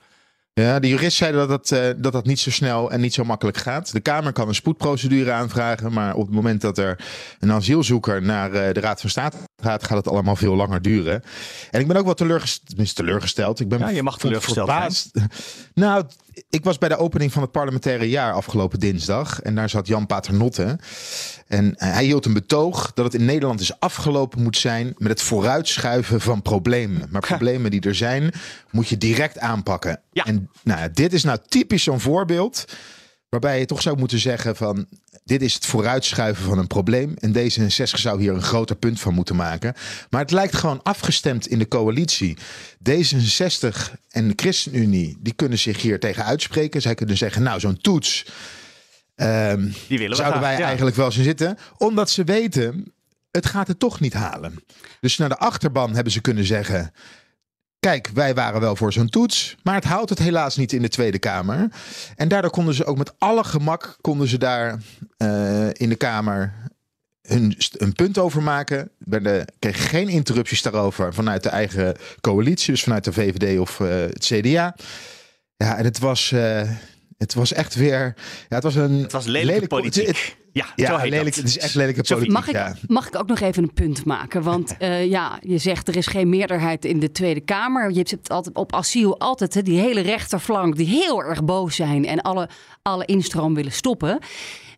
Ja, 0.54 0.80
de 0.80 0.88
jurist 0.88 1.18
zei 1.18 1.32
dat 1.32 1.50
dat, 1.50 1.72
uh, 1.72 1.80
dat 1.98 2.12
dat 2.12 2.26
niet 2.26 2.40
zo 2.40 2.52
snel 2.52 2.92
en 2.92 3.02
niet 3.02 3.14
zo 3.14 3.24
makkelijk 3.24 3.58
gaat. 3.58 3.92
De 3.92 4.00
Kamer 4.00 4.32
kan 4.32 4.48
een 4.48 4.56
spoedprocedure 4.56 5.32
aanvragen, 5.32 5.94
maar 5.94 6.16
op 6.16 6.26
het 6.26 6.36
moment 6.36 6.62
dat 6.62 6.78
er 6.78 7.00
een 7.40 7.52
asielzoeker 7.52 8.22
naar 8.22 8.54
uh, 8.54 8.72
de 8.72 8.80
Raad 8.80 9.02
van 9.02 9.10
State 9.10 9.38
gaat, 9.62 9.84
gaat 9.84 9.98
het 9.98 10.08
allemaal 10.08 10.36
veel 10.36 10.56
langer 10.56 10.82
duren. 10.82 11.24
En 11.72 11.80
ik 11.80 11.88
ben 11.88 11.98
ook 11.98 12.06
wel 12.06 12.14
teleurgesteld. 12.14 12.96
teleurgesteld. 12.96 13.60
Ik 13.60 13.70
ben 13.70 13.80
ja, 13.80 13.90
je 13.90 14.04
mag 14.04 14.18
teleurgesteld 14.18 14.70
zijn. 14.70 15.30
Nou, 15.74 16.06
ik 16.50 16.64
was 16.64 16.78
bij 16.78 16.90
de 16.90 16.98
opening 16.98 17.32
van 17.32 17.42
het 17.42 17.52
parlementaire 17.52 18.10
jaar 18.10 18.34
afgelopen 18.34 18.80
dinsdag. 18.80 19.42
En 19.42 19.56
daar 19.56 19.70
zat 19.70 19.88
Jan 19.88 20.06
Paternotte. 20.06 20.80
En 21.48 21.74
hij 21.78 22.04
hield 22.04 22.26
een 22.26 22.34
betoog 22.34 22.92
dat 22.94 23.06
het 23.06 23.14
in 23.14 23.26
Nederland 23.26 23.60
dus 23.60 23.80
afgelopen 23.80 24.44
moet 24.44 24.58
zijn 24.58 24.94
met 24.98 25.10
het 25.10 25.22
vooruitschuiven 25.22 26.22
van 26.22 26.42
problemen. 26.42 27.08
Maar 27.10 27.22
problemen 27.22 27.72
die 27.72 27.82
er 27.82 27.96
zijn, 27.96 28.34
moet 28.72 28.88
je 28.88 28.98
direct 28.98 29.40
aanpakken. 29.40 30.02
Ja. 30.12 30.24
En 30.26 30.50
nou, 30.64 30.92
dit 30.94 31.14
is 31.14 31.24
nou 31.24 31.40
typisch 31.48 31.84
zo'n 31.84 32.00
voorbeeld 32.00 32.66
waarbij 33.30 33.60
je 33.60 33.66
toch 33.66 33.82
zou 33.82 33.98
moeten 33.98 34.20
zeggen 34.20 34.56
van 34.56 34.86
dit 35.32 35.42
is 35.42 35.54
het 35.54 35.66
vooruitschuiven 35.66 36.44
van 36.44 36.58
een 36.58 36.68
probleem. 36.68 37.14
En 37.20 37.34
D66 37.36 37.84
zou 37.84 38.22
hier 38.22 38.34
een 38.34 38.42
groter 38.42 38.76
punt 38.76 39.00
van 39.00 39.14
moeten 39.14 39.36
maken. 39.36 39.74
Maar 40.10 40.22
het 40.22 40.32
lijkt 40.32 40.56
gewoon 40.56 40.84
afgestemd 40.84 41.48
in 41.48 41.60
de 41.60 41.68
coalitie. 41.68 42.38
D66 42.90 43.96
en 44.10 44.28
de 44.28 44.34
ChristenUnie, 44.36 45.18
die 45.20 45.34
kunnen 45.34 45.58
zich 45.58 45.82
hier 45.82 46.00
tegen 46.00 46.26
uitspreken. 46.26 46.82
Zij 46.82 46.96
kunnen 46.96 47.18
zeggen, 47.18 47.44
nou 47.44 47.60
zo'n 47.60 47.78
toets... 47.78 48.26
Um, 49.16 49.74
die 49.88 49.98
willen 49.98 50.10
we 50.10 50.16
zouden 50.16 50.42
wij 50.42 50.62
eigenlijk 50.62 50.96
wel 50.96 51.12
zien 51.12 51.24
zitten. 51.24 51.58
Omdat 51.78 52.10
ze 52.10 52.24
weten, 52.24 52.94
het 53.32 53.46
gaat 53.46 53.68
het 53.68 53.80
toch 53.80 54.00
niet 54.00 54.14
halen. 54.14 54.64
Dus 55.00 55.18
naar 55.18 55.30
de 55.30 55.38
achterban 55.38 55.94
hebben 55.96 56.14
ze 56.14 56.22
kunnen 56.22 56.46
zeggen... 56.46 56.94
Kijk, 57.88 58.10
wij 58.14 58.34
waren 58.34 58.62
wel 58.62 58.76
voor 58.76 58.94
zo'n 58.94 59.10
toets, 59.10 59.56
maar 59.64 59.76
het 59.76 59.84
houdt 59.84 60.10
het 60.10 60.20
helaas 60.20 60.56
niet 60.56 60.74
in 60.74 60.82
de 60.82 60.90
Tweede 60.90 61.20
Kamer. 61.20 61.68
En 62.16 62.28
daardoor 62.28 62.52
konden 62.52 62.74
ze 62.74 62.86
ook 62.86 62.98
met 62.98 63.14
alle 63.18 63.44
gemak 63.44 63.98
konden 64.02 64.28
ze 64.28 64.38
daar 64.38 64.80
uh, 65.18 65.68
in 65.74 65.90
de 65.90 65.96
Kamer 65.96 66.54
hun, 67.22 67.56
een 67.78 67.94
punt 67.94 68.18
over 68.18 68.44
maken. 68.44 68.92
Er 69.10 69.46
kregen 69.60 69.90
geen 69.90 70.10
interrupties 70.10 70.62
daarover 70.62 71.14
vanuit 71.14 71.44
de 71.44 71.50
eigen 71.50 71.96
coalitie, 72.22 72.72
dus 72.72 72.84
vanuit 72.84 73.04
de 73.04 73.14
VVD 73.14 73.60
of 73.60 73.80
uh, 73.80 73.90
het 73.90 74.26
CDA. 74.26 74.76
Ja, 75.58 75.78
en 75.78 75.84
het 75.84 76.00
was, 76.00 76.32
uh, 76.32 76.70
Het 77.22 77.34
was 77.34 77.54
echt 77.54 77.76
weer. 77.76 78.14
Ja, 78.50 78.56
het 78.56 78.64
was 78.64 78.76
een. 78.76 79.02
Het 79.02 79.12
was 79.12 79.26
lelijke 79.26 79.68
politiek. 79.68 80.08
Het, 80.08 80.36
ja, 80.52 80.66
ja 80.76 80.88
zo 80.88 80.98
heet 80.98 81.10
lelijk, 81.10 81.36
het 81.36 81.46
is 81.46 81.58
echt 81.58 81.76
lelijke 81.76 82.04
politiek. 82.04 82.32
Mag 82.32 82.48
ik, 82.48 82.54
ja. 82.54 82.76
mag 82.88 83.08
ik 83.08 83.16
ook 83.16 83.28
nog 83.28 83.40
even 83.40 83.64
een 83.64 83.74
punt 83.74 84.06
maken? 84.06 84.44
Want 84.44 84.76
eh, 84.78 85.06
ja, 85.06 85.40
je 85.42 85.58
zegt 85.58 85.88
er 85.88 85.96
is 85.96 86.08
geen 86.08 86.30
meerderheid 86.30 86.86
in 86.86 87.00
de 87.00 87.12
Tweede 87.12 87.40
Kamer. 87.40 87.92
Je 87.92 88.06
hebt 88.10 88.30
altijd 88.30 88.56
op 88.56 88.74
asiel 88.74 89.20
altijd 89.20 89.54
hè, 89.54 89.62
die 89.62 89.80
hele 89.80 90.02
rechterflank 90.02 90.76
die 90.76 90.88
heel 90.88 91.24
erg 91.24 91.44
boos 91.44 91.76
zijn 91.76 92.06
en 92.06 92.22
alle, 92.22 92.50
alle 92.82 93.06
instroom 93.06 93.54
willen 93.54 93.72
stoppen. 93.72 94.20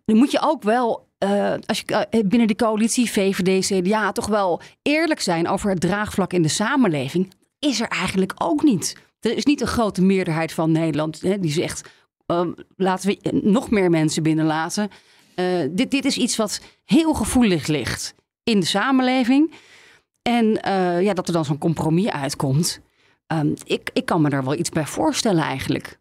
Dan 0.06 0.18
moet 0.18 0.32
je 0.32 0.42
ook 0.42 0.64
wel, 0.64 1.08
eh, 1.18 1.54
als 1.66 1.84
je 1.86 1.86
eh, 1.86 2.22
binnen 2.26 2.48
de 2.48 2.56
coalitie 2.56 3.12
VVD, 3.12 3.66
CDA, 3.66 4.12
toch 4.12 4.28
wel 4.28 4.62
eerlijk 4.82 5.20
zijn 5.20 5.48
over 5.48 5.70
het 5.70 5.82
draagvlak 5.82 6.34
in 6.34 6.42
de 6.42 6.48
samenleving. 6.48 7.34
Is 7.60 7.82
er 7.82 7.88
eigenlijk 7.88 8.34
ook 8.38 8.64
niet. 8.64 8.96
Er 9.20 9.38
is 9.38 9.46
niet 9.46 9.62
een 9.62 9.68
grote 9.68 10.02
meerderheid 10.02 10.52
van 10.54 10.72
Nederland 10.72 11.22
hè, 11.22 11.40
die 11.40 11.52
zegt: 11.52 11.90
laten 12.76 13.10
we 13.10 13.40
nog 13.44 13.70
meer 13.72 13.90
mensen 13.90 14.24
binnenlaten. 14.24 14.90
Eh, 15.36 15.46
dit, 15.70 15.92
dit 15.92 16.06
is 16.06 16.18
iets 16.18 16.36
wat 16.36 16.62
heel 16.86 17.14
gevoelig 17.14 17.68
ligt 17.68 18.16
in 18.44 18.60
de 18.60 18.66
samenleving. 18.66 19.54
En 20.22 20.62
eh, 20.62 21.02
ja, 21.02 21.14
dat 21.14 21.28
er 21.28 21.34
dan 21.34 21.46
zo'n 21.46 21.58
compromis 21.58 22.10
uitkomt. 22.10 22.80
Ehm, 23.28 23.54
ik, 23.64 23.90
ik 23.94 24.06
kan 24.06 24.22
me 24.22 24.30
daar 24.30 24.44
wel 24.44 24.58
iets 24.58 24.70
bij 24.70 24.86
voorstellen 24.86 25.44
eigenlijk. 25.44 26.00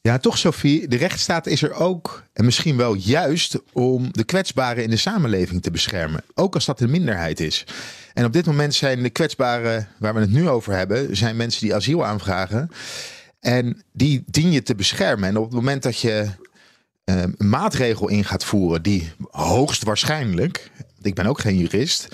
Ja, 0.00 0.18
toch 0.18 0.38
Sophie, 0.38 0.88
de 0.88 0.96
rechtsstaat 0.96 1.46
is 1.46 1.62
er 1.62 1.72
ook, 1.72 2.24
en 2.32 2.44
misschien 2.44 2.76
wel 2.76 2.94
juist, 2.94 3.58
om 3.72 4.08
de 4.12 4.24
kwetsbaren 4.24 4.82
in 4.82 4.90
de 4.90 4.96
samenleving 4.96 5.62
te 5.62 5.70
beschermen. 5.70 6.24
Ook 6.34 6.54
als 6.54 6.64
dat 6.64 6.80
een 6.80 6.90
minderheid 6.90 7.40
is. 7.40 7.64
En 8.14 8.24
op 8.24 8.32
dit 8.32 8.46
moment 8.46 8.74
zijn 8.74 9.02
de 9.02 9.10
kwetsbaren 9.10 9.88
waar 9.98 10.14
we 10.14 10.20
het 10.20 10.30
nu 10.30 10.48
over 10.48 10.72
hebben, 10.72 11.16
zijn 11.16 11.36
mensen 11.36 11.60
die 11.60 11.74
asiel 11.74 12.04
aanvragen. 12.04 12.70
En 13.46 13.82
die 13.92 14.22
dien 14.26 14.50
je 14.50 14.62
te 14.62 14.74
beschermen. 14.74 15.28
En 15.28 15.36
op 15.36 15.44
het 15.44 15.54
moment 15.54 15.82
dat 15.82 16.00
je 16.00 16.30
eh, 17.04 17.20
een 17.20 17.48
maatregel 17.48 18.08
in 18.08 18.24
gaat 18.24 18.44
voeren 18.44 18.82
die 18.82 19.12
hoogstwaarschijnlijk, 19.30 20.70
ik 21.02 21.14
ben 21.14 21.26
ook 21.26 21.40
geen 21.40 21.56
jurist, 21.56 22.08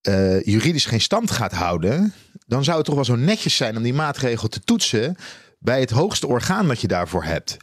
eh, 0.00 0.42
juridisch 0.42 0.84
geen 0.84 1.00
stand 1.00 1.30
gaat 1.30 1.52
houden, 1.52 2.12
dan 2.46 2.64
zou 2.64 2.76
het 2.76 2.86
toch 2.86 2.94
wel 2.94 3.04
zo 3.04 3.16
netjes 3.16 3.56
zijn 3.56 3.76
om 3.76 3.82
die 3.82 3.94
maatregel 3.94 4.48
te 4.48 4.60
toetsen 4.60 5.16
bij 5.58 5.80
het 5.80 5.90
hoogste 5.90 6.26
orgaan 6.26 6.68
dat 6.68 6.80
je 6.80 6.88
daarvoor 6.88 7.24
hebt. 7.24 7.56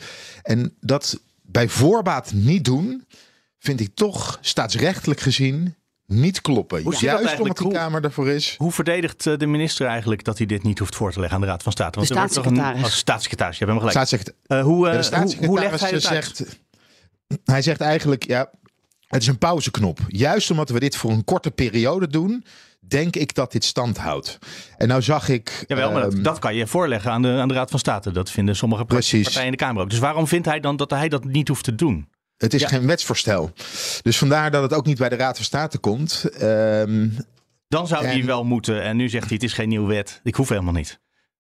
En 0.44 0.76
dat 0.80 1.20
bij 1.42 1.70
voorbaat 1.70 2.34
niet 2.34 2.66
doen, 2.66 3.06
vind 3.60 3.80
ik 3.80 3.96
toch 3.96 4.38
staatsrechtelijk 4.42 5.20
gezien 5.20 5.76
niet 6.08 6.42
kloppen. 6.42 6.84
Hoe 6.84 6.96
Juist 6.96 7.40
omdat 7.40 7.58
die 7.58 7.66
Hoe- 7.66 7.76
Kamer 7.76 8.04
ervoor 8.04 8.30
is. 8.30 8.56
Hoe 8.58 8.72
verdedigt 8.72 9.28
eh, 9.28 9.38
de 9.38 9.46
minister 9.46 9.88
eigenlijk 9.88 10.24
dat 10.24 10.38
hij 10.38 10.48
dit 10.48 10.64
niet 10.64 10.80
hoeft 10.80 10.96
voor 10.96 11.12
te 11.12 11.20
leggen 11.20 11.36
aan 11.38 11.42
de 11.44 11.50
Raad 11.50 11.64
van 11.64 11.72
State? 11.72 12.00
De 12.00 12.08
er 12.08 12.14
wordt 12.16 12.34
toch 12.34 12.46
een- 12.46 12.52
staatssecretaris. 12.56 12.84
als 12.84 12.98
staatssecretaris, 12.98 13.58
je 13.58 13.66
hebt 13.66 13.78
hem 13.80 13.88
gelijk. 13.90 14.06
Staatssecretaris- 14.08 14.62
Eh, 14.66 14.72
hoe, 14.72 14.86
Ja, 14.86 14.86
eh, 14.86 14.90
de 14.92 14.96
hoe, 14.98 15.04
staatssecretaris 15.06 15.48
hoe 15.48 15.70
legt 15.70 15.82
hij 15.82 15.90
het 15.92 16.06
uit? 16.08 16.26
zegt, 16.38 16.60
hij 17.44 17.62
zegt 17.62 17.82
eigenlijk, 17.82 18.26
ja, 18.28 18.50
het 19.08 19.22
is 19.22 19.28
een 19.28 19.38
pauzeknop. 19.38 20.00
Juist 20.08 20.52
omdat 20.52 20.70
we 20.70 20.80
dit 20.80 20.96
voor 20.96 21.12
een 21.12 21.24
korte 21.24 21.52
periode 21.52 22.08
doen, 22.08 22.46
denk 22.80 23.16
ik 23.16 23.34
dat 23.36 23.52
dit 23.52 23.64
stand 23.64 23.98
houdt. 23.98 24.38
En 24.78 24.88
nou 24.88 25.02
zag 25.02 25.30
ik. 25.30 25.64
Jawel, 25.68 25.92
maar 25.92 26.02
dat, 26.02 26.14
ehm, 26.14 26.22
dat 26.24 26.40
kan 26.40 26.56
je 26.56 26.68
voorleggen 26.68 27.12
aan 27.12 27.22
de, 27.22 27.28
aan 27.30 27.48
de 27.48 27.54
Raad 27.54 27.70
van 27.70 27.80
State. 27.80 28.12
Dat 28.12 28.32
vinden 28.32 28.56
sommige 28.56 28.86
Precies. 28.86 29.24
partijen 29.24 29.46
in 29.46 29.52
de 29.52 29.58
Kamer 29.58 29.82
ook. 29.84 29.90
Dus 29.90 30.00
waarom 30.00 30.28
vindt 30.28 30.46
hij 30.48 30.60
dan 30.60 30.76
dat 30.76 30.90
hij 30.90 31.10
dat 31.10 31.24
niet 31.24 31.48
hoeft 31.48 31.64
te 31.64 31.76
doen? 31.76 32.08
Het 32.38 32.54
is 32.54 32.62
Ja. 32.62 32.68
geen 32.68 32.88
wetsvoorstel. 32.88 33.52
Dus 34.02 34.18
vandaar 34.18 34.52
dat 34.52 34.62
het 34.62 34.74
ook 34.74 34.86
niet 34.86 34.98
bij 34.98 35.10
de 35.10 35.16
Raad 35.16 35.36
van 35.36 35.46
State 35.46 35.78
komt. 35.78 36.26
Ehm, 36.40 37.10
Dan 37.68 37.88
zou 37.88 38.06
hij 38.06 38.26
wel 38.26 38.44
moeten. 38.44 38.82
En 38.84 38.98
nu 38.98 39.10
zegt 39.10 39.24
hij: 39.26 39.34
het 39.34 39.44
is 39.44 39.54
geen 39.54 39.70
nieuwe 39.70 39.88
wet. 39.94 40.20
Ik 40.24 40.36
hoef 40.36 40.50
helemaal 40.50 40.74
niet. 40.74 41.00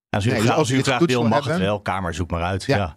Als 0.09 0.25
u, 0.25 0.29
Nee, 0.29 0.41
dus 0.41 0.49
als 0.49 0.69
u 0.69 0.73
u 0.73 0.77
het 0.77 0.85
graag 0.87 1.05
wil, 1.05 1.27
mag 1.27 1.45
het 1.45 1.57
wel. 1.57 1.81
Kamer, 1.81 2.13
zoek 2.13 2.29
maar 2.31 2.43
uit. 2.43 2.63
Ja. 2.63 2.77
Ja. 2.77 2.95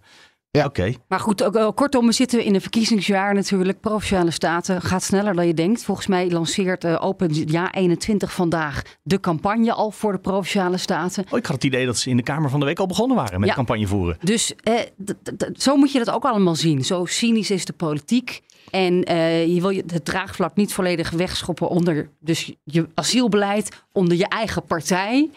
Ja. 0.51 0.65
Oké. 0.65 0.93
Maar 1.09 1.21
goed, 1.21 1.43
ook, 1.43 1.55
eh, 1.57 1.69
kortom, 1.75 2.07
we 2.07 2.13
zitten 2.13 2.45
in 2.45 2.55
een 2.55 2.61
verkiezingsjaar 2.61 3.35
natuurlijk. 3.35 3.81
Provinciale 3.81 4.31
Staten 4.31 4.83
gaat 4.83 5.03
sneller 5.03 5.35
dan 5.35 5.47
je 5.47 5.55
denkt. 5.55 5.85
Volgens 5.85 6.07
mij 6.07 6.31
lanceert 6.31 6.85
eh, 6.85 6.97
Open 7.05 7.35
Ja 7.35 7.73
21 7.73 8.33
vandaag 8.33 8.83
de 9.03 9.21
campagne 9.21 9.73
al 9.73 9.91
voor 9.91 10.13
de 10.13 10.19
Provinciale 10.19 10.77
Staten. 10.77 11.25
Oh, 11.31 11.39
ik 11.39 11.47
had 11.47 11.55
het 11.55 11.65
idee 11.65 11.87
dat 11.87 11.99
ze 11.99 12.11
in 12.11 12.17
de 12.17 12.23
Kamer 12.23 12.51
van 12.51 12.61
de 12.61 12.67
week 12.67 12.79
al 12.79 12.87
begonnen 12.87 13.17
waren 13.17 13.41
met 13.41 13.49
Ja. 13.49 13.55
campagne 13.55 13.87
voeren. 13.87 14.17
Dus 14.21 14.55
eh, 14.63 14.75
d- 15.05 15.15
d- 15.23 15.39
d- 15.39 15.63
zo 15.63 15.77
moet 15.77 15.93
je 15.93 15.99
dat 15.99 16.11
ook 16.11 16.25
allemaal 16.25 16.55
zien. 16.57 16.85
Zo 16.85 17.05
cynisch 17.05 17.51
is 17.51 17.65
de 17.65 17.73
politiek. 17.73 18.43
En 18.71 19.05
eh, 19.05 19.47
je 19.55 19.61
wil 19.61 19.71
je 19.71 19.83
het 19.87 20.05
draagvlak 20.05 20.57
niet 20.57 20.73
volledig 20.73 21.11
wegschoppen 21.11 21.69
onder 21.69 22.11
dus 22.21 22.53
je 22.65 22.89
asielbeleid, 22.95 23.83
onder 23.93 24.17
je 24.17 24.29
eigen 24.29 24.65
partij. 24.65 25.31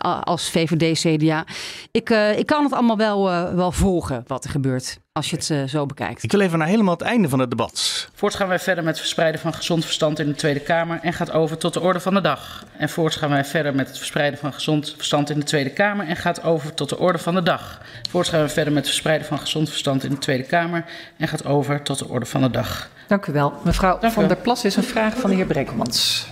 Als 0.00 0.50
VVD, 0.50 1.00
CDA. 1.00 1.44
Ik, 1.90 2.10
eh, 2.10 2.38
ik 2.38 2.46
kan 2.46 2.64
het 2.64 2.72
allemaal 2.72 2.96
wel, 2.96 3.30
eh, 3.30 3.54
wel 3.54 3.72
volgen 3.72 4.24
wat 4.26 4.44
er 4.44 4.50
gebeurt. 4.50 4.98
Als 5.12 5.30
je 5.30 5.36
het 5.36 5.50
eh, 5.50 5.64
zo 5.64 5.86
bekijkt. 5.86 6.22
Ik 6.22 6.32
wil 6.32 6.40
even 6.40 6.58
naar 6.58 6.68
helemaal 6.68 6.94
het 6.94 7.02
einde 7.02 7.28
van 7.28 7.38
het 7.38 7.50
debat. 7.50 8.08
Voorts 8.14 8.36
gaan 8.36 8.48
wij 8.48 8.58
verder 8.58 8.84
met 8.84 8.92
het 8.92 9.02
verspreiden 9.02 9.40
van 9.40 9.54
gezond 9.54 9.84
verstand 9.84 10.18
in 10.18 10.26
de 10.28 10.34
Tweede 10.34 10.60
Kamer 10.60 10.98
en 11.02 11.12
gaat 11.12 11.32
over 11.32 11.58
tot 11.58 11.74
de 11.74 11.80
orde 11.80 12.00
van 12.00 12.14
de 12.14 12.20
dag. 12.20 12.64
En 12.78 12.88
voorts 12.88 13.16
gaan 13.16 13.30
wij 13.30 13.44
verder 13.44 13.74
met 13.74 13.88
het 13.88 13.96
verspreiden 13.96 14.38
van 14.38 14.52
gezond 14.52 14.90
verstand 14.96 15.30
in 15.30 15.38
de 15.38 15.44
Tweede 15.44 15.70
Kamer 15.70 16.06
en 16.06 16.16
gaat 16.16 16.42
over 16.42 16.74
tot 16.74 16.88
de 16.88 16.98
orde 16.98 17.18
van 17.18 17.34
de 17.34 17.42
dag. 17.42 17.80
Voorts 18.10 18.28
gaan 18.28 18.42
we 18.42 18.48
verder 18.48 18.72
met 18.72 18.82
het 18.82 18.92
verspreiden 18.92 19.26
van 19.26 19.38
gezond 19.38 19.68
verstand 19.68 20.04
in 20.04 20.10
de 20.10 20.18
Tweede 20.18 20.44
Kamer 20.44 20.84
en 21.16 21.28
gaat 21.28 21.44
over 21.44 21.82
tot 21.82 21.98
de 21.98 22.08
orde 22.08 22.26
van 22.26 22.40
de 22.40 22.50
dag. 22.50 22.90
Dank 23.06 23.26
u 23.26 23.32
wel. 23.32 23.52
Mevrouw 23.64 23.98
Dank 23.98 24.12
van 24.12 24.28
der 24.28 24.36
Plas 24.36 24.64
is 24.64 24.76
een 24.76 24.82
vraag 24.82 25.16
van 25.16 25.30
de 25.30 25.36
heer 25.36 25.46
Brekelmans. 25.46 26.26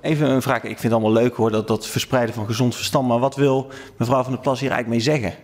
Even 0.00 0.30
een 0.30 0.42
vraag. 0.42 0.56
Ik 0.56 0.62
vind 0.62 0.82
het 0.82 0.92
allemaal 0.92 1.12
leuk 1.12 1.34
hoor, 1.34 1.50
dat, 1.50 1.68
dat 1.68 1.86
verspreiden 1.86 2.34
van 2.34 2.46
gezond 2.46 2.74
verstand. 2.76 3.08
Maar 3.08 3.18
wat 3.18 3.36
wil 3.36 3.70
mevrouw 3.96 4.22
van 4.22 4.32
der 4.32 4.40
Plas 4.40 4.60
hier 4.60 4.70
eigenlijk 4.70 5.04
mee 5.04 5.14
zeggen? 5.18 5.34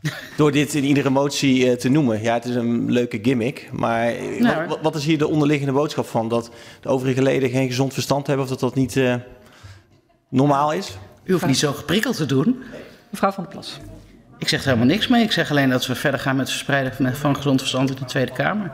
Door 0.36 0.52
dit 0.52 0.74
in 0.74 0.84
iedere 0.84 1.10
motie 1.10 1.70
eh, 1.70 1.76
te 1.76 1.88
noemen. 1.88 2.22
Ja, 2.22 2.34
het 2.34 2.44
is 2.44 2.54
een 2.54 2.90
leuke 2.90 3.18
gimmick. 3.22 3.68
Maar 3.72 4.12
Nou, 4.38 4.56
wat, 4.56 4.68
wat- 4.68 4.78
wat 4.82 4.94
is 4.94 5.04
hier 5.04 5.18
de 5.18 5.28
onderliggende 5.28 5.72
boodschap 5.72 6.06
van? 6.06 6.28
Dat 6.28 6.50
de 6.80 6.88
overige 6.88 7.22
leden 7.22 7.50
geen 7.50 7.68
gezond 7.68 7.92
verstand 7.92 8.26
hebben 8.26 8.44
of 8.44 8.50
dat 8.50 8.60
dat 8.60 8.74
niet 8.74 8.96
eh, 8.96 9.14
normaal 10.28 10.72
is? 10.72 10.96
U 11.24 11.32
hoeft 11.32 11.46
niet 11.46 11.58
zo 11.58 11.72
geprikkeld 11.72 12.16
te 12.16 12.26
doen. 12.26 12.62
Mevrouw 13.10 13.30
van 13.32 13.42
der 13.44 13.52
Plas. 13.52 13.78
Ik 14.38 14.48
zeg 14.48 14.60
er 14.60 14.66
helemaal 14.66 14.86
niks 14.86 15.08
mee. 15.08 15.22
Ik 15.22 15.32
zeg 15.32 15.50
alleen 15.50 15.70
dat 15.70 15.86
we 15.86 15.94
verder 15.94 16.20
gaan 16.20 16.36
met 16.36 16.44
het 16.46 16.54
verspreiden 16.54 16.94
van- 16.94 17.14
van 17.14 17.36
gezond 17.36 17.60
verstand 17.60 17.90
in 17.90 17.96
de 17.96 18.04
Tweede 18.04 18.32
Kamer. 18.32 18.72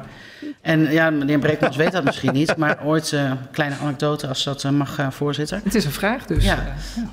En 0.60 0.92
ja, 0.92 1.10
meneer 1.10 1.38
Breekmans 1.38 1.76
weet 1.76 1.92
dat 1.92 2.04
misschien 2.04 2.32
niet, 2.32 2.56
maar 2.56 2.78
ooit 2.84 3.12
eh, 3.12 3.22
een 3.22 3.50
kleine 3.50 3.76
anekdote 3.82 4.26
als 4.26 4.44
dat 4.44 4.64
eh, 4.64 4.70
mag, 4.70 4.98
eh, 4.98 5.10
voorzitter. 5.10 5.60
Het 5.64 5.74
is 5.74 5.84
een 5.84 5.90
vraag 5.90 6.26
dus. 6.26 6.44
Ja. 6.44 6.58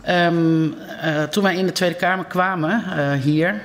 Eh, 0.01 1.23
toen 1.23 1.43
wij 1.43 1.55
in 1.55 1.65
de 1.65 1.71
Tweede 1.71 1.95
Kamer 1.95 2.25
kwamen, 2.25 2.83
hier, 3.19 3.61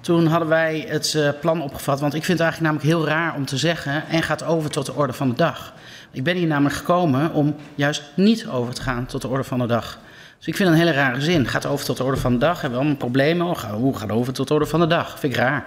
toen 0.00 0.26
hadden 0.26 0.48
wij 0.48 0.86
het 0.88 1.34
plan 1.40 1.62
opgevat. 1.62 2.00
Want 2.00 2.14
ik 2.14 2.24
vind 2.24 2.38
het 2.38 2.46
eigenlijk 2.46 2.72
namelijk 2.72 2.98
heel 2.98 3.16
raar 3.16 3.34
om 3.34 3.44
te 3.44 3.56
zeggen 3.56 4.08
en 4.08 4.22
gaat 4.22 4.44
over 4.44 4.70
tot 4.70 4.86
de 4.86 4.94
orde 4.94 5.12
van 5.12 5.28
de 5.28 5.34
dag. 5.34 5.72
Ik 6.10 6.24
ben 6.24 6.36
hier 6.36 6.46
namelijk 6.46 6.74
gekomen 6.74 7.32
om 7.32 7.56
juist 7.74 8.02
niet 8.14 8.46
over 8.46 8.74
te 8.74 8.82
gaan 8.82 9.06
tot 9.06 9.22
de 9.22 9.28
orde 9.28 9.44
van 9.44 9.58
de 9.58 9.66
dag. 9.66 9.98
Dus 10.38 10.46
ik 10.46 10.56
vind 10.56 10.68
het 10.68 10.78
een 10.78 10.84
hele 10.84 10.98
rare 10.98 11.20
zin. 11.20 11.46
Gaat 11.46 11.66
over 11.66 11.84
tot 11.84 11.96
de 11.96 12.04
orde 12.04 12.20
van 12.20 12.32
de 12.32 12.38
dag, 12.38 12.60
hebben 12.60 12.70
we 12.70 12.84
allemaal 12.84 12.96
problemen. 12.96 13.46
Hoe 13.72 13.96
gaat 13.96 14.10
over 14.10 14.32
tot 14.32 14.48
de 14.48 14.54
orde 14.54 14.66
van 14.66 14.80
de 14.80 14.86
dag? 14.86 15.18
Vind 15.18 15.32
ik 15.32 15.38
raar. 15.38 15.66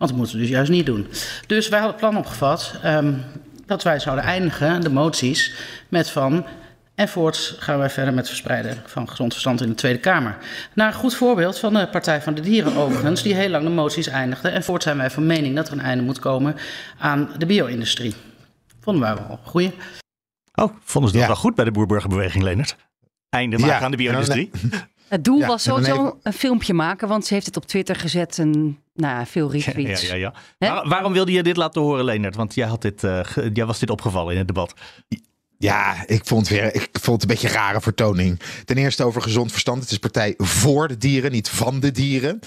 Want 0.00 0.12
dat 0.12 0.20
moeten 0.20 0.36
we 0.36 0.42
dus 0.42 0.50
juist 0.50 0.70
niet 0.70 0.86
doen. 0.86 1.06
Dus 1.46 1.68
wij 1.68 1.78
hadden 1.80 2.00
het 2.00 2.08
plan 2.10 2.16
opgevat 2.16 2.74
ehm, 2.82 3.12
dat 3.66 3.82
wij 3.82 3.98
zouden 3.98 4.24
eindigen, 4.24 4.80
de 4.80 4.90
moties, 4.90 5.54
met 5.88 6.10
van... 6.10 6.46
En 6.94 7.08
voorts 7.08 7.54
gaan 7.58 7.78
wij 7.78 7.90
verder 7.90 8.14
met 8.14 8.22
het 8.22 8.28
verspreiden 8.28 8.82
van 8.86 9.08
gezond 9.08 9.32
verstand 9.32 9.60
in 9.60 9.68
de 9.68 9.74
Tweede 9.74 9.98
Kamer. 9.98 10.36
Naar 10.74 10.86
een 10.86 10.98
goed 10.98 11.14
voorbeeld 11.14 11.58
van 11.58 11.74
de 11.74 11.88
Partij 11.88 12.22
van 12.22 12.34
de 12.34 12.40
Dieren 12.40 12.76
overigens, 12.76 13.22
die 13.22 13.34
heel 13.34 13.48
lang 13.48 13.64
de 13.64 13.70
moties 13.70 14.06
eindigde. 14.06 14.48
En 14.48 14.62
voorts 14.62 14.84
zijn 14.84 14.96
wij 14.96 15.10
van 15.10 15.26
mening 15.26 15.56
dat 15.56 15.66
er 15.66 15.72
een 15.72 15.80
einde 15.80 16.04
moet 16.04 16.18
komen 16.18 16.56
aan 16.98 17.30
de 17.38 17.46
bio-industrie. 17.46 18.14
Vonden 18.80 19.02
wij 19.02 19.14
wel 19.14 19.30
een 19.30 19.50
goeie. 19.50 19.72
Oh, 20.54 20.74
vonden 20.84 21.10
ze 21.10 21.18
dat 21.18 21.26
wel 21.26 21.36
goed 21.36 21.54
bij 21.54 21.64
de 21.64 21.70
boerburgerbeweging, 21.70 22.44
Leonard? 22.44 22.76
Einde 23.28 23.58
maken 23.58 23.74
Ja, 23.74 23.84
aan 23.84 23.90
de 23.90 23.96
bio-industrie. 23.96 24.50
Het 25.10 25.24
doel 25.24 25.38
Ja, 25.38 25.46
was 25.46 25.62
sowieso 25.62 25.92
even- 25.92 26.14
een 26.22 26.32
filmpje 26.32 26.74
maken, 26.74 27.08
want 27.08 27.26
ze 27.26 27.34
heeft 27.34 27.46
het 27.46 27.56
op 27.56 27.66
Twitter 27.66 27.96
gezet 27.96 28.38
en 28.38 28.50
nou, 28.94 29.18
ja, 29.18 29.26
veel 29.26 29.50
retweets. 29.52 30.02
Ja, 30.08 30.14
ja, 30.14 30.32
ja. 30.58 30.72
Waar- 30.74 30.88
waarom 30.88 31.12
wilde 31.12 31.32
je 31.32 31.42
dit 31.42 31.56
laten 31.56 31.82
horen, 31.82 32.04
Leonard? 32.04 32.36
Want 32.36 32.54
jij, 32.54 32.66
had 32.68 32.82
dit, 32.82 33.04
eh, 33.04 33.20
jij 33.52 33.66
was 33.66 33.78
dit 33.78 33.90
opgevallen 33.90 34.32
in 34.32 34.38
het 34.38 34.46
debat. 34.46 34.74
Ja, 35.58 36.02
ik 36.06 36.20
vond, 36.24 36.48
weer, 36.48 36.74
ik 36.74 36.88
vond 36.92 37.22
het 37.22 37.30
een 37.30 37.36
beetje 37.36 37.48
een 37.48 37.62
rare 37.62 37.80
vertoning. 37.80 38.40
Ten 38.64 38.76
eerste 38.76 39.04
over 39.04 39.22
gezond 39.22 39.50
verstand. 39.50 39.80
Het 39.82 39.90
is 39.90 39.98
partij 39.98 40.34
voor 40.38 40.88
de 40.88 40.96
dieren, 40.98 41.32
niet 41.32 41.48
van 41.48 41.80
de 41.80 41.90
dieren. 41.90 42.38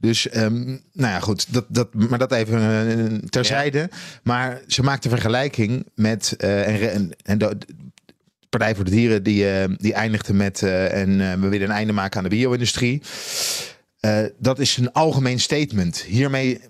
Dus, 0.00 0.28
ehm, 0.28 0.64
nou 0.66 0.78
ja, 1.12 1.20
goed. 1.20 1.52
Dat, 1.52 1.64
dat, 1.68 1.94
maar 1.94 2.18
dat 2.18 2.32
even 2.32 2.88
eh, 2.88 3.28
terzijde. 3.28 3.90
Maar 4.22 4.60
ze 4.66 4.82
maakt 4.82 5.04
een 5.04 5.10
vergelijking 5.10 5.86
met... 5.94 6.34
eh, 6.38 6.68
en, 6.68 6.92
en, 6.92 7.12
en 7.22 7.38
de, 7.38 7.58
de 7.58 7.66
Partij 8.50 8.74
voor 8.74 8.84
de 8.84 8.90
Dieren 8.90 9.22
die, 9.22 9.50
eh, 9.50 9.68
die 9.76 9.92
eindigde 9.94 10.34
met... 10.34 10.62
eh, 10.62 11.00
en 11.00 11.20
eh, 11.20 11.40
we 11.40 11.48
willen 11.48 11.68
een 11.68 11.74
einde 11.74 11.92
maken 11.92 12.16
aan 12.18 12.24
de 12.28 12.36
bio-industrie. 12.36 13.02
Dat 14.38 14.58
is 14.58 14.76
een 14.76 14.92
algemeen 14.92 15.40
statement. 15.40 16.02
Hiermee 16.02 16.60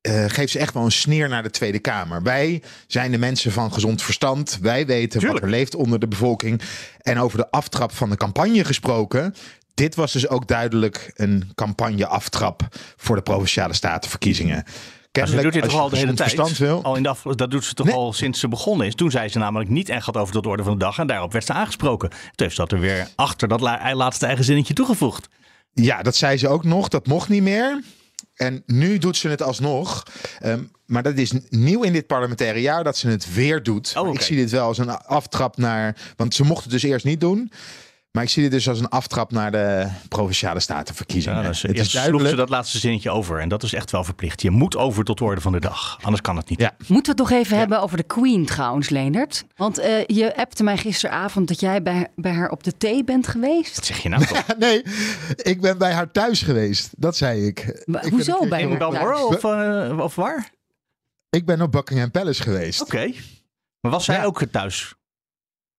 eh, 0.00 0.24
geeft 0.28 0.52
ze 0.52 0.58
echt 0.58 0.74
wel 0.74 0.84
een 0.84 0.92
sneer 0.92 1.28
naar 1.28 1.42
de 1.42 1.50
Tweede 1.50 1.78
Kamer. 1.78 2.22
Wij 2.22 2.62
zijn 2.86 3.10
de 3.10 3.18
mensen 3.18 3.52
van 3.52 3.72
gezond 3.72 4.02
verstand. 4.02 4.58
Wij 4.60 4.86
weten 4.86 5.20
Tuurlijk. 5.20 5.32
wat 5.32 5.42
er 5.50 5.56
leeft 5.56 5.74
onder 5.74 5.98
de 5.98 6.08
bevolking. 6.08 6.60
En 7.00 7.18
over 7.18 7.38
de 7.38 7.50
aftrap 7.50 7.92
van 7.92 8.10
de 8.10 8.16
campagne 8.16 8.64
gesproken. 8.64 9.34
dit 9.74 9.94
was 9.94 10.12
dus 10.12 10.28
ook 10.28 10.48
duidelijk 10.48 11.10
een 11.14 11.50
campagne-aftrap 11.54 12.68
voor 12.96 13.16
de 13.16 13.22
provinciale 13.22 13.74
statenverkiezingen. 13.74 14.64
Ze 15.12 15.40
doet 15.42 15.52
dit 15.52 15.62
toch 15.62 15.74
al 15.74 15.88
de 15.88 15.96
hele 15.96 16.14
tijd? 16.14 16.58
wil. 16.58 16.82
Al 16.82 16.96
in 16.96 17.02
de 17.02 17.08
af- 17.08 17.22
dat 17.22 17.50
doet 17.50 17.64
ze 17.64 17.74
toch 17.74 17.90
al 17.90 18.12
sinds 18.12 18.40
ze 18.40 18.48
begonnen 18.48 18.86
is. 18.86 18.94
Toen 18.94 19.10
zei 19.10 19.28
ze 19.28 19.38
namelijk 19.38 19.70
niet 19.70 19.88
en 19.88 20.02
gaat 20.02 20.16
over 20.16 20.32
tot 20.34 20.42
de 20.42 20.48
orde 20.48 20.62
van 20.62 20.72
de 20.72 20.78
dag. 20.78 20.98
En 20.98 21.06
daarop 21.06 21.32
werd 21.32 21.44
ze 21.44 21.52
aangesproken. 21.52 22.08
Toen 22.10 22.18
heeft 22.34 22.54
ze 22.54 22.60
dat 22.60 22.72
er 22.72 22.80
weer 22.80 23.08
achter 23.14 23.48
dat 23.48 23.60
la- 23.60 23.94
laatste 23.94 24.26
eigen 24.26 24.44
zinnetje 24.44 24.74
toegevoegd. 24.74 25.28
Ja, 25.72 26.02
dat 26.02 26.16
zei 26.16 26.36
ze 26.36 26.48
ook 26.48 26.64
nog. 26.64 26.88
Dat 26.88 27.06
mocht 27.06 27.28
niet 27.28 27.42
meer. 27.42 27.82
En 28.34 28.62
nu 28.66 28.98
doet 28.98 29.16
ze 29.16 29.28
het 29.28 29.42
alsnog. 29.42 30.02
Ehm, 30.38 30.62
maar 30.86 31.02
dat 31.02 31.16
is 31.16 31.32
nieuw 31.48 31.82
in 31.82 31.92
dit 31.92 32.06
parlementaire 32.06 32.60
jaar 32.60 32.84
dat 32.84 32.96
ze 32.96 33.08
het 33.08 33.34
weer 33.34 33.62
doet. 33.62 33.92
Oh, 33.96 34.14
Ik 34.14 34.20
zie 34.20 34.36
dit 34.36 34.50
wel 34.50 34.66
als 34.66 34.78
een 34.78 34.90
aftrap 34.90 35.56
naar. 35.56 35.96
Want 36.16 36.34
ze 36.34 36.44
mocht 36.44 36.62
het 36.62 36.72
dus 36.72 36.82
eerst 36.82 37.04
niet 37.04 37.20
doen. 37.20 37.52
Maar 38.12 38.22
ik 38.22 38.28
zie 38.28 38.42
dit 38.42 38.50
dus 38.52 38.68
als 38.68 38.80
een 38.80 38.88
aftrap 38.88 39.32
naar 39.32 39.50
de 39.52 39.88
provinciale 40.08 40.60
statenverkiezingen. 40.60 41.42
Ja, 41.42 41.48
dus 41.48 41.62
het 41.62 41.78
is 41.78 41.92
duidelijk. 41.92 42.28
ze 42.28 42.36
dat 42.36 42.48
laatste 42.48 42.78
zinnetje 42.78 43.10
over. 43.10 43.40
En 43.40 43.48
dat 43.48 43.62
is 43.62 43.72
echt 43.72 43.90
wel 43.90 44.04
verplicht. 44.04 44.42
Je 44.42 44.50
moet 44.50 44.76
over 44.76 45.04
tot 45.04 45.18
de 45.18 45.24
orde 45.24 45.40
van 45.40 45.52
de 45.52 45.60
dag. 45.60 45.98
Anders 46.02 46.22
kan 46.22 46.36
het 46.36 46.48
niet. 46.48 46.60
Ja. 46.60 46.72
Moeten 46.86 47.16
we 47.16 47.22
het 47.22 47.30
nog 47.30 47.40
even 47.40 47.58
hebben 47.58 47.80
over 47.80 47.96
de 47.96 48.02
Queen 48.02 48.46
trouwens, 48.46 48.88
Leendert? 48.88 49.44
Want 49.56 49.78
eh, 49.78 50.04
je 50.06 50.36
appte 50.36 50.62
mij 50.62 50.76
gisteravond 50.76 51.48
dat 51.48 51.60
jij 51.60 51.82
bij, 51.82 52.08
bij 52.16 52.32
haar 52.32 52.50
op 52.50 52.62
de 52.64 52.76
thee 52.76 53.04
bent 53.04 53.26
geweest. 53.26 53.76
Wat 53.76 53.84
zeg 53.84 53.98
je 54.02 54.08
nou 54.08 54.26
toch? 54.26 54.44
nee, 54.58 54.82
ik 55.36 55.60
ben 55.60 55.78
bij 55.78 55.92
haar 55.92 56.10
thuis 56.12 56.42
geweest. 56.42 56.90
Dat 56.96 57.16
zei 57.16 57.46
ik. 57.46 57.82
Maar 57.84 58.04
ik 58.06 58.12
hoezo 58.12 58.38
ben 58.40 58.48
bij 58.48 58.60
In 58.60 58.68
haar 58.68 58.78
Balmoral 58.78 59.28
thuis? 59.28 59.44
of, 59.44 59.88
eh, 59.90 59.98
of 60.04 60.14
waar? 60.14 60.50
Ik 61.30 61.46
ben 61.46 61.60
op 61.60 61.72
Buckingham 61.72 62.10
Palace 62.10 62.42
geweest. 62.42 62.80
Oké. 62.80 63.12
Maar 63.80 63.90
was 63.92 64.04
zij 64.04 64.24
ook 64.24 64.42
thuis? 64.50 64.94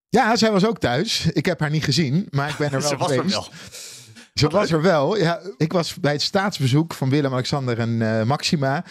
Ja, 0.09 0.35
zij 0.35 0.51
was 0.51 0.65
ook 0.65 0.79
thuis. 0.79 1.25
Ik 1.25 1.45
heb 1.45 1.59
haar 1.59 1.69
niet 1.69 1.83
gezien, 1.83 2.27
maar 2.29 2.49
ik 2.49 2.55
ben 2.57 2.71
er 2.71 2.79
wel 2.81 2.89
Ze 2.89 2.97
was 2.97 3.09
er 3.11 3.15
geweest. 3.15 3.33
wel. 3.35 3.47
Ze 4.33 4.47
was 4.47 4.71
er 4.71 4.81
wel. 4.81 5.17
Ja, 5.17 5.39
ik 5.57 5.71
was 5.73 5.93
bij 5.95 6.11
het 6.11 6.21
staatsbezoek 6.21 6.93
van 6.93 7.09
Willem-Alexander 7.09 7.79
en 7.79 8.01
eh, 8.19 8.23
Maxima. 8.25 8.83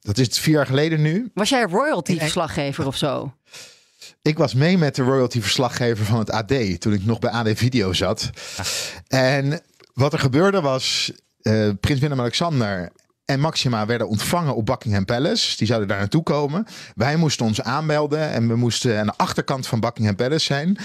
Dat 0.00 0.18
is 0.18 0.38
vier 0.38 0.54
jaar 0.54 0.66
geleden 0.66 1.00
nu. 1.02 1.30
Was 1.34 1.48
jij 1.48 1.62
royalty-verslaggever 1.62 2.86
of 2.86 2.96
zo? 2.96 3.34
Ik 4.22 4.38
was 4.38 4.54
mee 4.54 4.78
met 4.78 4.94
de 4.94 5.02
royalty-verslaggever 5.02 6.04
van 6.04 6.18
het 6.18 6.30
AD 6.30 6.80
toen 6.80 6.92
ik 6.92 7.04
nog 7.04 7.18
bij 7.18 7.30
AD 7.30 7.48
Video 7.54 7.92
zat. 7.92 8.30
En 9.08 9.60
wat 9.94 10.12
er 10.12 10.18
gebeurde 10.18 10.60
was, 10.60 11.12
eh, 11.42 11.68
prins 11.80 12.00
Willem-Alexander 12.00 12.90
en 13.30 13.40
Maxima 13.40 13.86
werden 13.86 14.08
ontvangen 14.08 14.54
op 14.54 14.66
Buckingham 14.66 15.04
Palace. 15.04 15.56
Die 15.56 15.66
zouden 15.66 15.88
daar 15.88 15.98
naartoe 15.98 16.22
komen. 16.22 16.66
Wij 16.94 17.16
moesten 17.16 17.46
ons 17.46 17.62
aanmelden 17.62 18.30
en 18.30 18.48
we 18.48 18.56
moesten 18.56 18.98
aan 18.98 19.06
de 19.06 19.12
achterkant 19.16 19.66
van 19.66 19.80
Buckingham 19.80 20.16
Palace 20.16 20.44
zijn. 20.44 20.76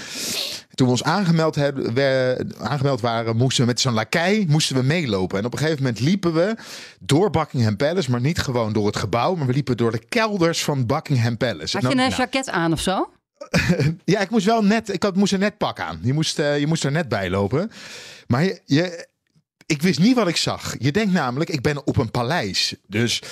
Toen 0.74 0.86
we 0.86 0.92
ons 0.92 1.02
aangemeld, 1.02 1.54
hebben, 1.54 1.94
we, 1.94 2.36
aangemeld 2.58 3.00
waren, 3.00 3.36
moesten 3.36 3.62
we 3.62 3.68
met 3.70 3.80
zo'n 3.80 3.92
lakij 3.92 4.46
moesten 4.48 4.76
we 4.76 4.82
meelopen. 4.82 5.38
En 5.38 5.44
op 5.44 5.52
een 5.52 5.58
gegeven 5.58 5.82
moment 5.82 6.00
liepen 6.00 6.32
we 6.34 6.56
door 7.00 7.30
Buckingham 7.30 7.76
Palace, 7.76 8.10
maar 8.10 8.20
niet 8.20 8.38
gewoon 8.38 8.72
door 8.72 8.86
het 8.86 8.96
gebouw, 8.96 9.34
maar 9.34 9.46
we 9.46 9.52
liepen 9.52 9.76
door 9.76 9.90
de 9.90 10.04
kelders 10.08 10.64
van 10.64 10.86
Buckingham 10.86 11.36
Palace. 11.36 11.60
Had 11.60 11.70
je 11.72 11.80
dan- 11.80 11.90
een 11.90 11.96
nou, 11.96 12.14
jacket 12.14 12.50
aan 12.50 12.72
of 12.72 12.80
zo? 12.80 13.10
ja, 14.04 14.20
ik 14.20 14.30
moest 14.30 14.46
wel 14.46 14.62
net, 14.64 14.92
ik 14.92 15.02
had, 15.02 15.16
moest 15.16 15.32
een 15.32 15.40
net 15.40 15.58
pak 15.58 15.80
aan. 15.80 15.98
Je 16.02 16.12
moest, 16.12 16.38
eh, 16.38 16.58
je 16.58 16.66
moest 16.66 16.84
er 16.84 16.92
net 16.92 17.08
bij 17.08 17.30
lopen. 17.30 17.70
Maar 18.26 18.44
je, 18.44 18.60
je, 18.64 19.06
ik 19.66 19.82
wist 19.82 19.98
niet 19.98 20.14
wat 20.14 20.28
ik 20.28 20.36
zag. 20.36 20.74
Je 20.78 20.92
denkt 20.92 21.12
namelijk, 21.12 21.50
ik 21.50 21.62
ben 21.62 21.86
op 21.86 21.96
een 21.96 22.10
paleis. 22.10 22.74
Dus 22.86 23.22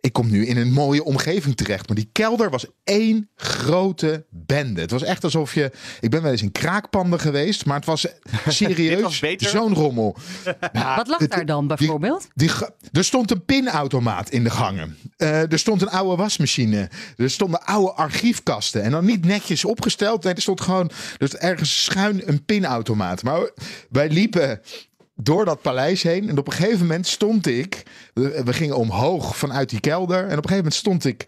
ik 0.00 0.12
kom 0.12 0.30
nu 0.30 0.46
in 0.46 0.56
een 0.56 0.72
mooie 0.72 1.04
omgeving 1.04 1.56
terecht. 1.56 1.86
Maar 1.86 1.96
die 1.96 2.08
kelder 2.12 2.50
was 2.50 2.66
één 2.84 3.30
grote 3.36 4.26
bende. 4.30 4.80
Het 4.80 4.90
was 4.90 5.02
echt 5.02 5.24
alsof 5.24 5.54
je... 5.54 5.70
Ik 6.00 6.10
ben 6.10 6.22
wel 6.22 6.30
eens 6.30 6.42
in 6.42 6.52
kraakpanden 6.52 7.20
geweest, 7.20 7.64
maar 7.66 7.76
het 7.76 7.84
was 7.84 8.06
serieus 8.46 9.22
zo'n 9.36 9.74
rommel. 9.74 10.16
Ja, 10.72 10.96
Wat 10.96 11.08
lag 11.08 11.26
daar 11.26 11.46
dan 11.46 11.66
bijvoorbeeld? 11.66 12.28
die, 12.34 12.50
er 12.92 13.04
stond 13.04 13.30
een 13.30 13.44
pinautomaat 13.44 14.30
in 14.30 14.44
de 14.44 14.50
gangen. 14.50 14.96
Eh, 15.16 15.52
er 15.52 15.58
stond 15.58 15.82
een 15.82 15.90
oude 15.90 16.16
wasmachine. 16.16 16.90
Er 17.16 17.30
stonden 17.30 17.64
oude 17.64 17.92
archiefkasten. 17.92 18.82
En 18.82 18.90
dan 18.90 19.04
niet 19.04 19.24
netjes 19.24 19.64
opgesteld. 19.64 20.24
Nee, 20.24 20.34
er 20.34 20.42
stond 20.42 20.60
gewoon 20.60 20.90
dus 21.18 21.34
ergens 21.34 21.84
schuin 21.84 22.22
een 22.24 22.44
pinautomaat. 22.44 23.22
Maar 23.22 23.50
wij 23.90 24.08
liepen 24.08 24.60
door 25.22 25.44
dat 25.44 25.62
paleis 25.62 26.02
heen. 26.02 26.28
En 26.28 26.38
op 26.38 26.46
een 26.46 26.52
gegeven 26.52 26.80
moment 26.80 27.06
stond 27.06 27.46
ik. 27.46 27.82
We, 28.14 28.52
gingen 28.52 28.76
omhoog 28.76 29.36
vanuit 29.36 29.68
die 29.68 29.80
kelder. 29.80 30.18
En 30.18 30.24
op 30.24 30.30
een 30.30 30.34
gegeven 30.36 30.56
moment 30.56 30.74
stond 30.74 31.04
ik 31.04 31.26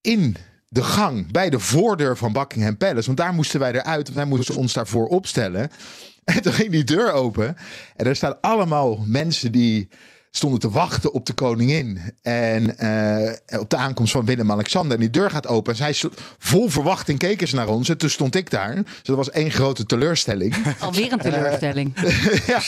in 0.00 0.36
de 0.68 0.82
gang 0.82 1.32
bij 1.32 1.50
de 1.50 1.58
voordeur 1.58 2.16
van 2.16 2.32
Buckingham 2.32 2.76
Palace. 2.76 3.06
Want 3.06 3.18
daar 3.18 3.34
moesten 3.34 3.60
wij 3.60 3.72
eruit. 3.72 4.02
Want 4.02 4.16
wij 4.16 4.24
moesten 4.24 4.56
ons 4.56 4.72
daarvoor 4.72 5.06
opstellen. 5.06 5.70
En 6.24 6.42
toen 6.42 6.52
ging 6.52 6.70
die 6.70 6.84
deur 6.84 7.12
open. 7.12 7.56
En 7.96 8.06
er 8.06 8.16
staan 8.16 8.40
allemaal 8.40 9.04
mensen 9.06 9.52
die 9.52 9.88
stonden 10.30 10.60
te 10.60 10.70
wachten 10.70 11.12
op 11.12 11.26
de 11.26 11.32
koningin. 11.32 12.00
En 12.22 12.78
eh, 12.78 13.60
op 13.60 13.70
de 13.70 13.76
aankomst 13.76 14.12
van 14.12 14.24
Willem-Alexander. 14.24 14.94
En 14.94 15.00
die 15.00 15.10
deur 15.10 15.30
gaat 15.30 15.46
open. 15.46 15.72
En 15.72 15.94
zij 15.94 16.10
vol 16.38 16.68
verwachting 16.68 17.18
keken 17.18 17.48
ze 17.48 17.54
naar 17.54 17.68
ons. 17.68 17.88
En 17.88 17.98
toen 17.98 18.10
stond 18.10 18.34
ik 18.34 18.50
daar. 18.50 18.74
Dus 18.74 19.02
dat 19.02 19.16
was 19.16 19.30
één 19.30 19.50
grote 19.50 19.86
teleurstelling. 19.86 20.54
Alweer 20.80 21.12
een 21.12 21.18
teleurstelling. 21.18 21.92
ja, 22.46 22.60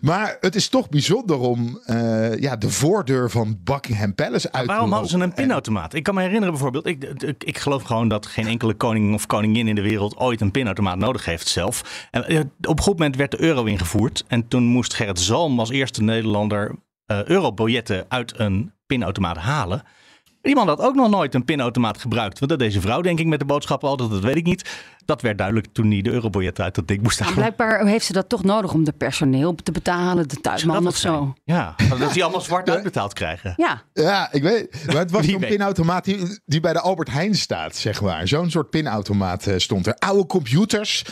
maar 0.00 0.36
het 0.40 0.54
is 0.54 0.68
toch 0.68 0.88
bijzonder 0.88 1.38
om 1.38 1.80
eh, 1.84 2.38
ja, 2.38 2.56
de 2.56 2.70
voordeur 2.70 3.30
van 3.30 3.58
Buckingham 3.64 4.14
Palace 4.14 4.52
uit 4.52 4.66
Waarom 4.66 4.86
te 4.86 4.92
hadden 4.92 5.10
ze 5.10 5.18
een 5.18 5.34
pinautomaat? 5.34 5.94
Ik 5.94 6.02
kan 6.02 6.14
me 6.14 6.20
herinneren 6.20 6.52
bijvoorbeeld, 6.52 6.86
ik, 6.86 7.04
ik, 7.04 7.44
ik 7.44 7.58
geloof 7.58 7.82
gewoon 7.82 8.08
dat 8.08 8.26
geen 8.26 8.46
enkele 8.46 8.74
koning 8.74 9.14
of 9.14 9.26
koningin 9.26 9.68
in 9.68 9.74
de 9.74 9.82
wereld 9.82 10.16
ooit 10.16 10.40
een 10.40 10.50
pinautomaat 10.50 10.98
nodig 10.98 11.24
heeft 11.24 11.48
zelf. 11.48 12.08
En, 12.10 12.24
eh, 12.26 12.40
op 12.60 12.78
een 12.78 12.84
goed 12.84 12.98
moment 12.98 13.16
werd 13.16 13.30
de 13.30 13.40
euro 13.40 13.64
ingevoerd 13.64 14.24
en 14.28 14.48
toen 14.48 14.64
moest 14.64 14.94
Gerrit 14.94 15.20
Zalm 15.20 15.58
als 15.58 15.70
eerste 15.70 16.02
Nederlander 16.02 16.70
eh 16.70 16.76
eurobiljetten 17.06 18.04
uit 18.08 18.32
een 18.36 18.72
pinautomaat 18.86 19.36
halen. 19.36 19.82
Die 20.40 20.54
man 20.54 20.68
had 20.68 20.80
ook 20.80 20.94
nog 20.94 21.10
nooit 21.10 21.34
een 21.34 21.44
pinautomaat 21.44 21.98
gebruikt. 22.00 22.38
Want 22.38 22.50
dat 22.50 22.60
deze 22.60 22.80
vrouw, 22.80 23.00
denk 23.00 23.18
ik, 23.18 23.26
met 23.26 23.38
de 23.38 23.44
boodschappen 23.44 23.88
altijd, 23.88 24.10
dat 24.10 24.22
weet 24.22 24.36
ik 24.36 24.44
niet. 24.44 24.70
Dat 25.04 25.22
werd 25.22 25.38
duidelijk 25.38 25.66
toen 25.72 25.90
hij 25.90 26.02
de 26.02 26.10
eurobiljetten 26.10 26.64
uit 26.64 26.74
dat 26.74 26.88
ding 26.88 27.02
moest 27.02 27.20
Maar 27.20 27.28
halen. 27.28 27.42
blijkbaar 27.42 27.86
heeft 27.86 28.04
ze 28.04 28.12
dat 28.12 28.28
toch 28.28 28.42
nodig 28.44 28.72
om 28.72 28.84
de 28.84 28.92
personeel 28.92 29.54
te 29.54 29.72
betalen, 29.72 30.28
de 30.28 30.40
tuinman 30.40 30.86
of 30.86 30.96
zo. 30.96 31.34
Ja, 31.44 31.74
dat 31.98 32.12
die 32.12 32.22
allemaal 32.22 32.40
zwart 32.40 32.70
uitbetaald 32.70 33.12
krijgen. 33.12 33.54
Ja. 33.56 33.82
Ja, 33.92 34.32
ik 34.32 34.42
weet. 34.42 34.84
Maar 34.86 34.96
het 34.96 35.10
was 35.10 35.26
weet. 35.26 35.38
pinautomaat 35.48 36.04
die, 36.04 36.40
die 36.44 36.60
bij 36.60 36.72
de 36.72 36.80
Albert 36.80 37.10
Heijn 37.10 37.34
staat, 37.34 37.76
zeg 37.76 38.00
maar. 38.00 38.28
Zo'n 38.28 38.50
soort 38.50 38.70
pinautomaat 38.70 39.46
eh, 39.46 39.54
stond 39.58 39.86
er. 39.86 39.94
Oude 39.94 40.26
computers 40.26 41.04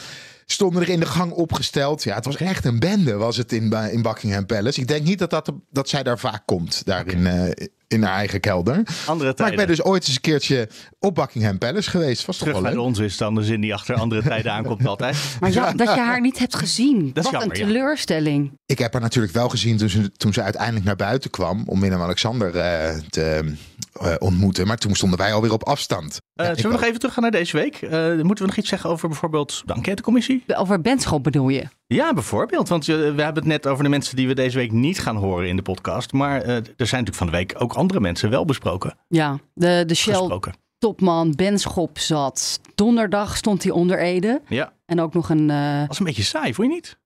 stonden 0.46 0.82
er 0.82 0.88
in 0.88 1.00
de 1.00 1.06
gang 1.06 1.32
opgesteld. 1.32 2.02
Ja, 2.02 2.14
het 2.14 2.24
was 2.24 2.36
echt 2.36 2.64
een 2.64 2.78
bende, 2.78 3.14
was 3.14 3.36
het 3.36 3.52
in, 3.52 3.72
in 3.72 4.02
Buckingham 4.02 4.46
Palace. 4.46 4.80
Ik 4.80 4.88
denk 4.88 5.06
niet 5.06 5.18
dat, 5.18 5.30
dat, 5.30 5.52
dat 5.70 5.88
zij 5.88 6.02
daar 6.02 6.18
vaak 6.18 6.42
komt, 6.46 6.84
daar 6.84 7.06
in, 7.06 7.26
eh, 7.26 7.66
in 7.94 8.02
haar 8.02 8.16
eigen 8.16 8.40
kelder. 8.40 8.74
Andere 8.76 8.94
Maar 9.06 9.28
ik 9.30 9.36
tijden. 9.36 9.56
ben 9.56 9.66
dus 9.66 9.82
ooit 9.82 10.06
eens 10.06 10.14
een 10.14 10.20
keertje 10.20 10.68
op 10.98 11.14
Buckingham 11.14 11.58
Palace 11.58 11.90
geweest. 11.90 12.26
Was 12.26 12.36
toch 12.36 12.48
Terug 12.48 12.62
wel 12.62 12.72
leuk? 12.72 12.80
ons 12.80 12.98
is 12.98 13.16
dan 13.16 13.34
de 13.34 13.42
zin 13.42 13.60
die 13.60 13.74
achter 13.74 13.94
andere 13.94 14.22
tijden 14.32 14.52
aankomt 14.52 14.86
altijd. 14.86 15.16
Maar 15.40 15.52
ja, 15.52 15.72
dat 15.72 15.94
je 15.94 16.00
haar 16.00 16.20
niet 16.20 16.38
hebt 16.38 16.56
gezien. 16.56 17.10
Dat 17.12 17.24
is 17.24 17.30
Wat 17.30 17.40
jammer, 17.40 17.60
een 17.60 17.66
ja. 17.66 17.72
teleurstelling. 17.72 18.52
Ik 18.66 18.78
heb 18.78 18.92
haar 18.92 19.02
natuurlijk 19.02 19.32
wel 19.32 19.48
gezien 19.48 19.76
toen 19.76 19.88
ze, 19.88 20.12
toen 20.12 20.32
ze 20.32 20.42
uiteindelijk 20.42 20.84
naar 20.84 20.96
buiten 20.96 21.30
kwam 21.30 21.62
om 21.66 21.80
Willem-Alexander 21.80 22.56
eh, 22.56 22.98
te 23.10 23.54
eh, 23.92 24.14
ontmoeten. 24.18 24.66
Maar 24.66 24.76
toen 24.76 24.94
stonden 24.94 25.18
wij 25.18 25.32
alweer 25.32 25.52
op 25.52 25.64
afstand. 25.64 26.18
Eh, 26.34 26.46
zullen 26.46 26.62
we 26.62 26.68
nog 26.68 26.82
even 26.82 26.98
teruggaan 26.98 27.22
naar 27.22 27.30
deze 27.32 27.56
week? 27.56 27.74
Eh, 27.82 27.90
moeten 28.06 28.44
we 28.44 28.46
nog 28.50 28.56
iets 28.56 28.68
zeggen 28.68 28.90
over 28.90 29.08
bijvoorbeeld 29.08 29.62
de 29.64 29.74
enquêtecommissie? 29.74 30.44
Over 30.46 30.80
Benschop 30.80 31.22
bedoel 31.22 31.48
je? 31.48 31.64
Ja, 31.86 32.12
bijvoorbeeld. 32.14 32.68
Want 32.68 32.88
eh, 32.88 32.96
we 32.96 33.02
hebben 33.22 33.34
het 33.34 33.44
net 33.44 33.66
over 33.66 33.84
de 33.84 33.90
mensen 33.90 34.16
die 34.16 34.26
we 34.28 34.34
deze 34.34 34.58
week 34.58 34.72
niet 34.72 34.98
gaan 35.00 35.16
horen 35.16 35.48
in 35.48 35.56
de 35.56 35.62
podcast. 35.62 36.12
Maar 36.12 36.40
eh, 36.42 36.56
er 36.56 36.64
zijn 36.86 37.04
natuurlijk 37.04 37.16
van 37.16 37.26
de 37.26 37.32
week 37.32 37.54
ook 37.58 37.72
andere 37.72 38.00
mensen 38.00 38.30
wel 38.30 38.44
besproken. 38.44 38.96
Ja, 39.08 39.38
de, 39.54 39.84
de 39.86 39.94
Shell 39.94 40.14
Gesproken. 40.14 40.52
topman 40.78 41.32
Benschop 41.36 41.98
zat. 41.98 42.60
Donderdag 42.74 43.36
stond 43.36 43.62
hij 43.62 43.72
onder 43.72 43.98
Ede. 43.98 44.40
Ja, 44.48 44.72
En 44.86 45.00
ook 45.00 45.14
nog 45.14 45.28
een... 45.30 45.50
eh, 45.50 45.86
was 45.86 45.98
een 45.98 46.04
beetje 46.04 46.22
saai, 46.22 46.54
vond 46.54 46.68
je 46.68 46.74
niet? 46.74 46.98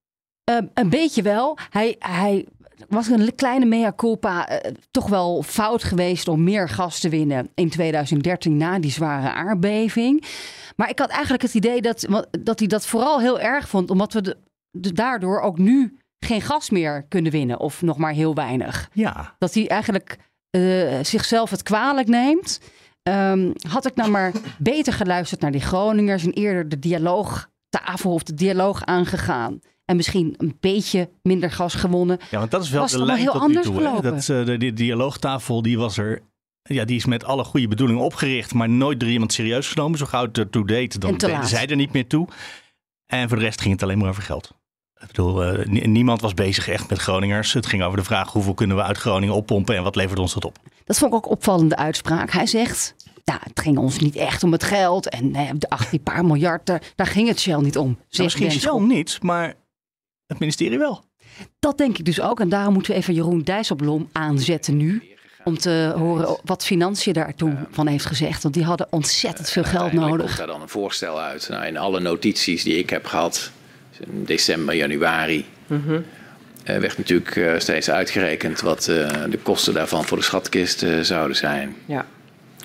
Eh, 0.45 0.57
een 0.75 0.89
beetje 0.89 1.23
wel. 1.23 1.59
Hij, 1.71 1.97
hij 1.99 2.47
was 2.89 3.09
een 3.09 3.35
kleine 3.35 3.65
mea 3.65 3.93
culpa 3.97 4.49
eh, 4.49 4.73
toch 4.91 5.09
wel 5.09 5.43
fout 5.43 5.85
geweest 5.85 6.29
om 6.29 6.45
meer 6.45 6.69
gas 6.69 7.01
te 7.01 7.09
winnen 7.09 7.49
in 7.55 7.71
2013 7.71 8.57
na 8.57 8.79
die 8.79 8.91
zware 8.91 9.33
aardbeving. 9.33 10.25
Maar 10.77 10.89
ik 10.91 10.99
had 10.99 11.09
eigenlijk 11.11 11.43
het 11.43 11.55
idee 11.55 11.81
dat, 11.83 12.07
dat 12.41 12.59
hij 12.59 12.69
dat 12.69 12.87
vooral 12.87 13.21
heel 13.21 13.41
erg 13.41 13.69
vond, 13.69 13.91
omdat 13.91 14.13
we 14.13 14.21
de- 14.23 14.37
daardoor 14.81 15.41
ook 15.41 15.59
nu 15.59 15.99
geen 16.19 16.43
gas 16.43 16.71
meer 16.71 17.03
kunnen 17.09 17.33
winnen 17.33 17.61
of 17.61 17.83
nog 17.83 17.97
maar 17.97 18.13
heel 18.13 18.35
weinig. 18.35 18.91
Ja. 18.93 19.35
Dat 19.39 19.55
hij 19.55 19.69
eigenlijk 19.69 20.19
eh, 20.51 20.99
zichzelf 21.03 21.51
het 21.51 21.63
kwalijk 21.63 22.09
neemt. 22.09 22.61
Ehm, 23.03 23.53
had 23.69 23.87
ik 23.87 23.95
nou 23.95 24.11
maar 24.11 24.33
beter 24.59 24.93
geluisterd 24.93 25.41
naar 25.41 25.53
die 25.53 25.61
Groningers 25.61 26.25
en 26.25 26.33
eerder 26.33 26.69
de 26.69 26.79
dialoogtafel 26.79 28.13
of 28.13 28.23
de 28.23 28.35
dialoog 28.35 28.85
aangegaan. 28.85 29.61
En 29.85 29.97
misschien 29.97 30.35
een 30.37 30.57
beetje 30.61 31.11
minder 31.23 31.51
gas 31.51 31.75
gewonnen. 31.75 32.19
Ja, 32.31 32.39
want 32.39 32.51
dat 32.51 32.63
is 32.63 32.71
wel 32.71 32.81
Was 32.81 32.93
de 32.93 33.05
lijn 33.05 33.19
heel 33.19 33.33
tot 33.33 33.41
anders 33.41 33.67
toe. 33.67 33.75
Hè? 33.75 33.81
gelopen. 33.81 34.13
Dat, 34.15 34.29
eh, 34.29 34.59
de, 34.59 34.73
dialoogtafel 34.73 35.63
die 35.63 35.79
was 35.79 35.99
er. 35.99 36.23
Ja, 36.63 36.85
die 36.85 36.97
is 36.97 37.05
met 37.05 37.25
alle 37.25 37.45
goede 37.45 37.69
bedoelingen 37.69 38.03
opgericht, 38.03 38.55
maar 38.55 38.69
nooit 38.69 39.01
door 39.01 39.09
iemand 39.09 39.33
serieus 39.33 39.69
genomen. 39.69 39.99
Zo 39.99 40.07
gauw 40.07 40.25
het 40.25 40.39
ertoe 40.39 40.67
deed, 40.67 41.01
dan 41.01 41.17
deden 41.17 41.47
zij 41.47 41.67
er 41.67 41.77
niet 41.77 41.93
meer 41.93 42.07
toe. 42.07 42.29
En 43.07 43.29
voor 43.29 43.39
de 43.39 43.45
rest 43.45 43.61
ging 43.61 43.73
het 43.73 43.83
alleen 43.83 43.99
maar 43.99 44.09
over 44.09 44.23
geld. 44.23 44.58
Ik 45.01 45.07
bedoel, 45.07 45.59
uh, 45.59 45.67
niemand 45.67 46.21
was 46.21 46.35
bezig 46.35 46.69
echt 46.69 46.89
met 46.89 46.99
Groningers. 46.99 47.53
Het 47.53 47.67
ging 47.67 47.83
over 47.83 47.99
de 47.99 48.05
vraag 48.05 48.33
hoeveel 48.33 48.55
kunnen 48.55 48.77
we 48.77 48.83
uit 48.83 48.97
Groningen 48.97 49.35
oppompen 49.35 49.77
en 49.77 49.83
wat 49.83 49.97
levert 49.97 50.19
ons 50.19 50.35
dat 50.35 50.45
op. 50.45 50.59
Dat 50.85 50.99
vond 50.99 51.13
ik 51.13 51.17
ook 51.17 51.31
opvallende 51.31 51.77
uitspraak. 51.77 52.31
Hij 52.31 52.47
zegt, 52.47 52.95
nou, 53.25 53.41
het 53.43 53.61
ging 53.61 53.79
ons 53.79 53.99
niet 53.99 54.17
echt 54.17 54.43
om 54.43 54.53
het 54.53 54.65
geld 54.65 55.09
en 55.09 55.35
eh, 55.35 55.51
de 55.59 55.69
die 55.91 56.01
paar 56.01 56.25
miljard, 56.25 56.67
daar, 56.67 56.83
daar, 56.95 57.07
ging 57.07 57.29
het 57.29 57.41
Shell 57.41 57.61
niet 57.61 57.79
om. 57.79 57.87
Nou, 57.87 58.23
misschien 58.23 58.51
Shell 58.51 58.81
niet, 58.81 59.19
maar 59.23 59.55
het 60.27 60.39
ministerie 60.39 60.79
wel. 60.79 61.05
Dat 61.59 61.79
denk 61.79 61.99
ik 61.99 62.05
dus 62.05 62.21
ook. 62.21 62.41
En 62.41 62.49
daarom 62.49 62.73
moeten 62.73 62.93
we 62.93 62.99
even 62.99 63.15
Jeroen 63.15 63.43
Dijsselbloem 63.43 64.09
aanzetten 64.13 64.77
nu. 64.77 65.03
Om 65.45 65.59
te 65.59 65.95
horen 65.97 66.39
wat 66.45 66.65
Financiën 66.65 67.13
daar 67.13 67.35
toen 67.35 67.59
van 67.71 67.87
heeft 67.87 68.07
gezegd. 68.07 68.43
Want 68.43 68.55
die 68.55 68.65
hadden 68.65 68.87
ontzettend 68.91 69.51
veel 69.51 69.65
geld 69.65 69.93
nodig. 69.93 70.27
komt 70.27 70.37
daar 70.37 70.47
dan 70.47 70.63
een 70.63 70.69
voorstel 70.69 71.21
uit. 71.21 71.49
Nou, 71.49 71.67
in 71.67 71.77
alle 71.77 72.01
notities 72.01 72.63
die 72.63 72.79
ik 72.79 72.91
heb 72.91 73.07
gehad, 73.07 73.51
december, 74.07 74.75
januari, 74.75 75.47
mm 75.67 76.05
werd 76.65 76.99
natuurlijk 76.99 77.37
uh, 77.37 77.53
steeds 77.59 77.91
uitgerekend 77.91 78.61
wat 78.61 78.89
uh, 78.91 79.11
de 79.31 79.39
kosten 79.43 79.75
daarvan 79.75 80.05
voor 80.05 80.17
de 80.17 80.23
schatkist 80.25 80.85
zouden 81.01 81.37
zijn. 81.37 81.77
Ja. 81.87 82.07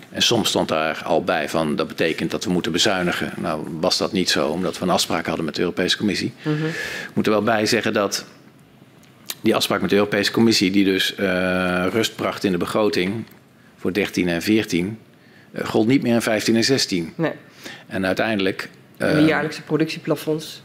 En 0.10 0.22
soms 0.22 0.50
stond 0.50 0.68
daar 0.68 1.02
al 1.04 1.24
bij 1.24 1.50
van 1.50 1.76
dat 1.76 1.88
betekent 1.88 2.32
dat 2.32 2.44
we 2.44 2.52
moeten 2.52 2.72
bezuinigen. 2.72 3.34
Nou 3.38 3.68
was 3.80 3.98
dat 3.98 4.12
niet 4.12 4.30
zo, 4.30 4.48
omdat 4.48 4.78
we 4.78 4.84
een 4.84 4.90
afspraak 4.90 5.26
hadden 5.26 5.46
met 5.46 5.56
de 5.56 5.62
Europese 5.62 5.98
Commissie. 5.98 6.34
Mm 6.42 6.58
-hmm. 6.58 6.68
Ik 6.68 7.12
moet 7.14 7.26
er 7.26 7.32
wel 7.32 7.44
bij 7.44 7.66
zeggen 7.66 7.94
dat 7.94 8.26
die 9.42 9.56
afspraak 9.56 9.82
met 9.82 9.90
de 9.90 9.96
Europese 9.96 10.32
Commissie, 10.32 10.72
die 10.72 10.84
dus 10.84 11.14
uh, 11.20 11.86
rust 11.90 12.16
bracht 12.16 12.44
in 12.44 12.52
de 12.52 12.58
begroting 12.58 13.24
voor 13.78 13.94
13 13.94 14.30
en 14.30 14.42
14, 14.42 15.00
uh, 15.52 15.66
gold 15.66 15.88
niet 15.88 16.02
meer 16.02 16.14
in 16.14 16.22
15 16.22 16.56
en 16.56 16.64
16. 16.64 17.14
Nee. 17.16 17.32
En 17.88 18.06
uiteindelijk. 18.06 18.70
Uh, 18.98 19.10
en 19.10 19.16
de 19.16 19.26
jaarlijkse 19.26 19.62
productieplafonds. 19.62 20.62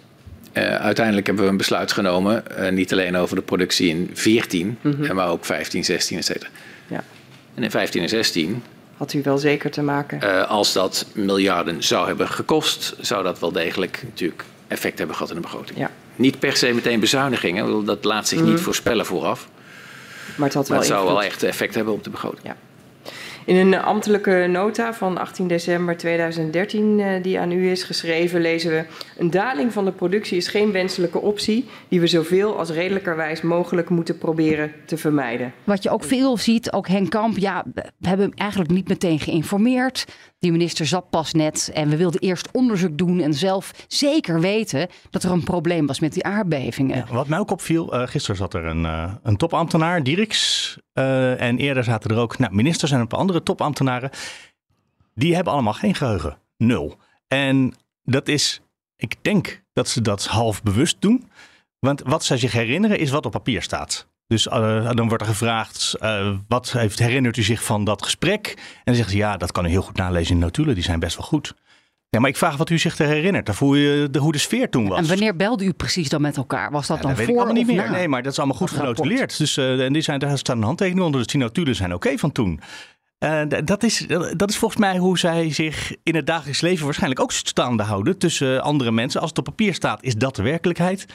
Uiteindelijk 0.80 1.26
hebben 1.26 1.44
we 1.44 1.50
een 1.50 1.56
besluit 1.56 1.92
genomen, 1.92 2.42
niet 2.70 2.92
alleen 2.92 3.16
over 3.16 3.36
de 3.36 3.42
productie 3.42 3.88
in 3.88 4.10
14, 4.14 4.78
mm 4.80 4.92
-hmm. 4.92 5.14
maar 5.14 5.28
ook 5.28 5.44
15, 5.44 5.84
16, 5.84 6.18
et 6.18 6.24
cetera. 6.24 6.50
Ja. 6.86 7.04
En 7.54 7.62
in 7.62 7.70
15 7.70 8.02
en 8.02 8.08
16 8.08 8.62
had 8.98 9.12
u 9.12 9.22
wel 9.22 9.38
zeker 9.38 9.70
te 9.70 9.82
maken? 9.82 10.20
Uh, 10.24 10.48
als 10.48 10.72
dat 10.72 11.06
miljarden 11.12 11.82
zou 11.82 12.06
hebben 12.06 12.28
gekost, 12.28 12.94
zou 13.00 13.22
dat 13.22 13.38
wel 13.38 13.52
degelijk 13.52 14.02
natuurlijk 14.04 14.44
effect 14.68 14.98
hebben 14.98 15.16
gehad 15.16 15.30
in 15.30 15.36
de 15.36 15.42
begroting. 15.42 15.78
Ja. 15.78 15.90
Niet 16.16 16.38
per 16.38 16.56
se 16.56 16.72
meteen 16.72 17.00
bezuinigingen, 17.00 17.84
dat 17.84 18.04
laat 18.04 18.28
zich 18.28 18.40
mm. 18.40 18.50
niet 18.50 18.60
voorspellen 18.60 19.06
vooraf. 19.06 19.48
Maar 20.36 20.46
het, 20.46 20.56
had 20.56 20.68
wel 20.68 20.78
maar 20.78 20.86
het 20.86 20.96
zou 20.96 21.06
wel 21.06 21.22
echt 21.22 21.42
effect 21.42 21.74
hebben 21.74 21.94
op 21.94 22.04
de 22.04 22.10
begroting. 22.10 22.46
Ja. 22.46 22.56
In 23.48 23.56
een 23.56 23.80
ambtelijke 23.80 24.46
nota 24.50 24.94
van 24.94 25.18
18 25.18 25.48
december 25.48 25.96
2013 25.96 26.98
uh, 26.98 27.22
die 27.22 27.40
aan 27.40 27.52
u 27.52 27.70
is 27.70 27.82
geschreven, 27.82 28.40
lezen 28.40 28.70
we: 28.70 28.84
Een 29.16 29.30
daling 29.30 29.72
van 29.72 29.84
de 29.84 29.92
productie 29.92 30.36
is 30.36 30.48
geen 30.48 30.72
wenselijke 30.72 31.18
optie 31.18 31.68
die 31.88 32.00
we 32.00 32.06
zoveel 32.06 32.58
als 32.58 32.70
redelijkerwijs 32.70 33.42
mogelijk 33.42 33.88
moeten 33.88 34.18
proberen 34.18 34.72
te 34.86 34.96
vermijden. 34.96 35.52
Wat 35.64 35.82
je 35.82 35.90
ook 35.90 36.04
veel 36.04 36.36
ziet, 36.36 36.72
ook 36.72 36.88
Henk 36.88 37.10
Kamp, 37.10 37.38
ja, 37.38 37.64
we 37.74 38.08
hebben 38.08 38.26
hem 38.26 38.38
eigenlijk 38.38 38.70
niet 38.70 38.88
meteen 38.88 39.20
geïnformeerd. 39.20 40.04
Die 40.38 40.52
minister 40.52 40.86
zat 40.86 41.10
pas 41.10 41.32
net 41.32 41.70
en 41.74 41.88
we 41.88 41.96
wilden 41.96 42.20
eerst 42.20 42.48
onderzoek 42.52 42.98
doen 42.98 43.20
en 43.20 43.34
zelf 43.34 43.72
zeker 43.86 44.40
weten 44.40 44.88
dat 45.10 45.22
er 45.22 45.30
een 45.30 45.44
probleem 45.44 45.86
was 45.86 46.00
met 46.00 46.12
die 46.12 46.24
aardbevingen. 46.24 46.96
Ja, 46.96 47.14
wat 47.14 47.28
mij 47.28 47.38
ook 47.38 47.50
opviel, 47.50 47.94
uh, 47.94 48.06
gisteren 48.06 48.36
zat 48.36 48.54
er 48.54 48.64
een, 48.64 48.82
uh, 48.82 49.12
een 49.22 49.36
topambtenaar, 49.36 50.02
Dieriks, 50.02 50.78
uh, 50.98 51.40
en 51.40 51.58
eerder 51.58 51.84
zaten 51.84 52.10
er 52.10 52.16
ook 52.16 52.38
nou, 52.38 52.54
ministers 52.54 52.90
en 52.90 53.00
een 53.00 53.06
paar 53.06 53.18
andere 53.18 53.42
topambtenaren. 53.42 54.10
Die 55.14 55.34
hebben 55.34 55.52
allemaal 55.52 55.72
geen 55.72 55.94
geheugen, 55.94 56.38
nul. 56.56 56.96
En 57.28 57.74
dat 58.02 58.28
is, 58.28 58.60
ik 58.96 59.14
denk 59.22 59.62
dat 59.72 59.88
ze 59.88 60.00
dat 60.00 60.26
half 60.26 60.62
bewust 60.62 61.00
doen. 61.00 61.30
Want 61.78 62.02
wat 62.04 62.24
zij 62.24 62.36
zich 62.36 62.52
herinneren 62.52 62.98
is 62.98 63.10
wat 63.10 63.26
op 63.26 63.32
papier 63.32 63.62
staat. 63.62 64.08
Dus 64.26 64.46
uh, 64.46 64.90
dan 64.92 65.08
wordt 65.08 65.22
er 65.22 65.28
gevraagd, 65.28 65.94
uh, 66.00 66.36
wat 66.48 66.72
heeft, 66.72 66.98
herinnert 66.98 67.36
u 67.36 67.42
zich 67.42 67.64
van 67.64 67.84
dat 67.84 68.02
gesprek? 68.02 68.54
En 68.56 68.82
dan 68.84 68.94
zegt 68.94 69.10
ze, 69.10 69.16
ja, 69.16 69.36
dat 69.36 69.52
kan 69.52 69.64
u 69.64 69.68
heel 69.68 69.82
goed 69.82 69.96
nalezen 69.96 70.34
in 70.34 70.38
de 70.38 70.44
notulen, 70.44 70.74
die 70.74 70.84
zijn 70.84 71.00
best 71.00 71.16
wel 71.16 71.26
goed. 71.26 71.54
Ja, 72.10 72.20
maar 72.20 72.30
ik 72.30 72.36
vraag 72.36 72.56
wat 72.56 72.70
u 72.70 72.78
zich 72.78 72.96
te 72.96 73.04
herinnert, 73.04 73.58
hoe, 73.58 73.78
je, 73.78 74.08
de, 74.10 74.18
hoe 74.18 74.32
de 74.32 74.38
sfeer 74.38 74.70
toen 74.70 74.88
was. 74.88 74.98
En 74.98 75.06
wanneer 75.06 75.36
belde 75.36 75.64
u 75.64 75.72
precies 75.72 76.08
dan 76.08 76.20
met 76.20 76.36
elkaar? 76.36 76.70
Was 76.70 76.86
dat 76.86 76.96
ja, 76.96 77.02
dan 77.02 77.10
dat 77.10 77.20
voor 77.20 77.26
weet 77.26 77.36
ik 77.36 77.42
allemaal 77.42 77.64
niet 77.64 77.76
meer? 77.76 77.90
Na? 77.90 77.96
Nee, 77.96 78.08
maar 78.08 78.22
dat 78.22 78.32
is 78.32 78.38
allemaal 78.38 78.56
goed 78.56 78.70
genotuleerd. 78.70 79.38
Dus 79.38 79.56
uh, 79.56 79.84
en 79.84 79.92
die 79.92 80.02
zijn, 80.02 80.18
daar 80.18 80.38
staan 80.38 80.56
een 80.56 80.62
handtekening 80.62 81.04
onder, 81.04 81.20
dus 81.20 81.32
die 81.32 81.40
notulen 81.40 81.74
zijn 81.74 81.94
oké 81.94 82.06
okay 82.06 82.18
van 82.18 82.32
toen. 82.32 82.60
Uh, 83.18 83.42
dat, 83.64 83.82
is, 83.82 84.06
dat 84.36 84.50
is 84.50 84.56
volgens 84.56 84.80
mij 84.80 84.98
hoe 84.98 85.18
zij 85.18 85.52
zich 85.52 85.94
in 86.02 86.14
het 86.14 86.26
dagelijks 86.26 86.60
leven 86.60 86.84
waarschijnlijk 86.84 87.20
ook 87.20 87.32
staande 87.32 87.82
houden 87.82 88.18
tussen 88.18 88.62
andere 88.62 88.90
mensen. 88.90 89.20
Als 89.20 89.30
het 89.30 89.38
op 89.38 89.44
papier 89.44 89.74
staat, 89.74 90.02
is 90.02 90.14
dat 90.14 90.36
de 90.36 90.42
werkelijkheid. 90.42 91.06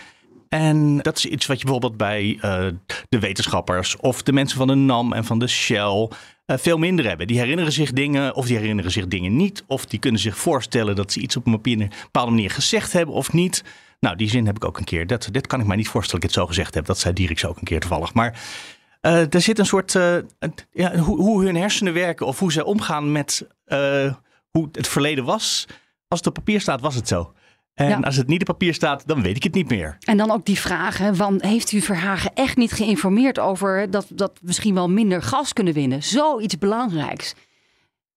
En 0.50 0.98
dat 0.98 1.18
is 1.18 1.26
iets 1.26 1.46
wat 1.46 1.58
je 1.58 1.64
bijvoorbeeld 1.64 1.98
bij 1.98 2.39
uh, 2.41 2.66
de 3.10 3.20
wetenschappers 3.20 3.98
of 3.98 4.24
de 4.24 4.34
mensen 4.34 4.58
van 4.58 4.68
de 4.68 4.76
NAM 4.76 5.14
en 5.14 5.26
van 5.26 5.39
de 5.39 5.48
Shell 5.48 6.10
veel 6.46 6.78
minder 6.78 7.08
hebben. 7.08 7.28
Die 7.28 7.39
herinneren 7.39 7.72
zich 7.72 7.91
dingen 7.91 8.36
of 8.36 8.46
die 8.46 8.58
herinneren 8.58 8.91
zich 8.91 9.08
dingen 9.08 9.36
niet. 9.36 9.64
Of 9.68 9.86
die 9.86 10.00
kunnen 10.00 10.22
zich 10.22 10.38
voorstellen 10.38 10.96
dat 10.96 11.12
ze 11.12 11.20
iets 11.20 11.36
op 11.36 11.46
een 11.46 11.62
bepaalde 11.62 12.32
manier 12.32 12.50
gezegd 12.50 12.94
hebben 12.94 13.16
of 13.16 13.34
niet. 13.34 13.64
Nou, 14.00 14.16
die 14.16 14.30
zin 14.30 14.46
heb 14.46 14.56
ik 14.56 14.66
ook 14.66 14.78
een 14.78 14.84
keer. 14.84 15.08
Dat, 15.08 15.30
dit 15.32 15.48
kan 15.48 15.60
ik 15.60 15.66
mij 15.66 15.76
niet 15.76 15.88
voorstellen 15.88 16.22
dat 16.22 16.30
ik 16.30 16.36
het 16.36 16.46
zo 16.46 16.54
gezegd 16.54 16.74
heb. 16.74 16.86
Dat 16.86 17.00
zei 17.00 17.14
Dierix 17.14 17.46
ook 17.46 17.58
een 17.58 17.64
keer 17.64 17.80
toevallig. 17.80 18.14
Maar 18.14 18.41
uh, 19.02 19.34
er 19.34 19.41
zit 19.41 19.60
een 19.60 19.66
soort, 19.66 19.91
ja, 20.72 20.98
hoe, 20.98 21.18
hoe, 21.18 21.46
hun 21.46 21.56
hersenen 21.56 21.94
werken 21.94 22.26
of 22.26 22.39
hoe 22.39 22.52
zij 22.52 22.64
omgaan 22.64 23.12
met 23.12 23.48
hoe 24.50 24.70
het 24.72 24.88
verleden 24.88 25.24
was. 25.24 25.68
Als 26.08 26.20
het 26.20 26.28
op 26.28 26.34
papier 26.34 26.62
staat, 26.62 26.82
was 26.82 26.96
het 26.96 27.08
zo. 27.08 27.34
En 27.74 27.89
ja. 27.89 27.99
als 27.99 28.15
het 28.15 28.28
niet 28.28 28.41
op 28.41 28.47
papier 28.47 28.74
staat, 28.74 29.07
dan 29.07 29.21
weet 29.21 29.36
ik 29.36 29.43
het 29.43 29.53
niet 29.53 29.69
meer. 29.69 29.97
En 29.99 30.17
dan 30.17 30.32
ook 30.32 30.45
die 30.45 30.59
vragen: 30.59 31.15
van, 31.15 31.38
heeft 31.41 31.71
u 31.71 31.82
Verhagen 31.82 32.32
echt 32.34 32.57
niet 32.57 32.71
geïnformeerd 32.71 33.39
over 33.39 33.91
dat, 33.91 34.05
dat 34.09 34.32
we 34.41 34.47
misschien 34.47 34.74
wel 34.74 34.89
minder 34.89 35.21
gas 35.21 35.53
kunnen 35.53 35.74
winnen? 35.74 36.03
Zoiets 36.03 36.57
belangrijks. 36.57 37.36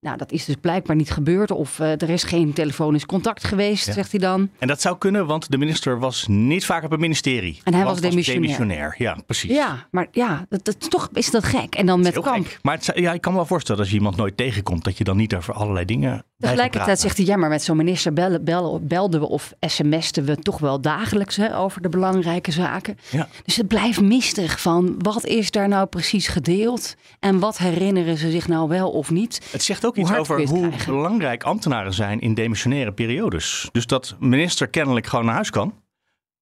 Nou, 0.00 0.16
dat 0.18 0.32
is 0.32 0.44
dus 0.44 0.54
blijkbaar 0.60 0.96
niet 0.96 1.10
gebeurd. 1.10 1.50
Of 1.50 1.78
uh, 1.78 1.90
er 1.90 2.10
is 2.10 2.22
geen 2.22 2.52
telefonisch 2.52 3.06
contact 3.06 3.44
geweest, 3.44 3.86
ja. 3.86 3.92
zegt 3.92 4.10
hij 4.10 4.20
dan. 4.20 4.50
En 4.58 4.68
dat 4.68 4.80
zou 4.80 4.98
kunnen, 4.98 5.26
want 5.26 5.50
de 5.50 5.58
minister 5.58 5.98
was 5.98 6.26
niet 6.28 6.64
vaak 6.64 6.84
op 6.84 6.90
het 6.90 7.00
ministerie. 7.00 7.60
En 7.64 7.74
hij 7.74 7.84
was 7.84 8.00
demissionair. 8.00 8.42
demissionair. 8.42 8.94
Ja, 8.98 9.18
precies. 9.26 9.50
Ja, 9.50 9.86
maar 9.90 10.08
ja, 10.10 10.46
dat, 10.48 10.64
dat, 10.64 10.90
toch 10.90 11.08
is 11.12 11.30
dat 11.30 11.44
gek. 11.44 11.74
En 11.74 11.86
dan 11.86 12.00
met 12.00 12.20
Kamp. 12.20 12.46
Gek. 12.46 12.58
Maar 12.62 12.74
het, 12.74 12.92
ja, 12.94 13.12
ik 13.12 13.20
kan 13.20 13.32
me 13.32 13.38
wel 13.38 13.46
voorstellen 13.46 13.80
als 13.80 13.90
je 13.90 13.96
iemand 13.96 14.16
nooit 14.16 14.36
tegenkomt, 14.36 14.84
dat 14.84 14.98
je 14.98 15.04
dan 15.04 15.16
niet 15.16 15.34
over 15.34 15.54
allerlei 15.54 15.84
dingen. 15.84 16.24
Tegelijkertijd 16.38 17.00
zegt 17.00 17.16
hij, 17.16 17.26
ja, 17.26 17.36
maar 17.36 17.48
met 17.48 17.62
zo'n 17.62 17.76
minister 17.76 18.12
bellen, 18.12 18.44
bellen, 18.44 18.86
belden 18.86 19.20
we 19.20 19.28
of 19.28 19.52
sms'ten 19.60 20.24
we 20.24 20.36
toch 20.36 20.58
wel 20.58 20.80
dagelijks 20.80 21.36
hè, 21.36 21.58
over 21.58 21.82
de 21.82 21.88
belangrijke 21.88 22.50
zaken. 22.50 22.98
Ja. 23.10 23.28
Dus 23.44 23.56
het 23.56 23.68
blijft 23.68 24.00
mistig 24.00 24.60
van 24.60 24.94
wat 24.98 25.24
is 25.24 25.50
daar 25.50 25.68
nou 25.68 25.86
precies 25.86 26.28
gedeeld 26.28 26.94
en 27.20 27.38
wat 27.38 27.58
herinneren 27.58 28.16
ze 28.16 28.30
zich 28.30 28.48
nou 28.48 28.68
wel 28.68 28.90
of 28.90 29.10
niet. 29.10 29.48
Het 29.50 29.62
zegt 29.62 29.85
ook 29.86 29.96
iets 29.96 30.14
over 30.14 30.48
hoe 30.48 30.70
belangrijk 30.86 31.42
ambtenaren 31.42 31.94
zijn 31.94 32.20
in 32.20 32.34
demissionaire 32.34 32.92
periodes. 32.92 33.68
Dus 33.72 33.86
dat 33.86 34.16
minister 34.18 34.68
kennelijk 34.68 35.06
gewoon 35.06 35.24
naar 35.24 35.34
huis 35.34 35.50
kan, 35.50 35.82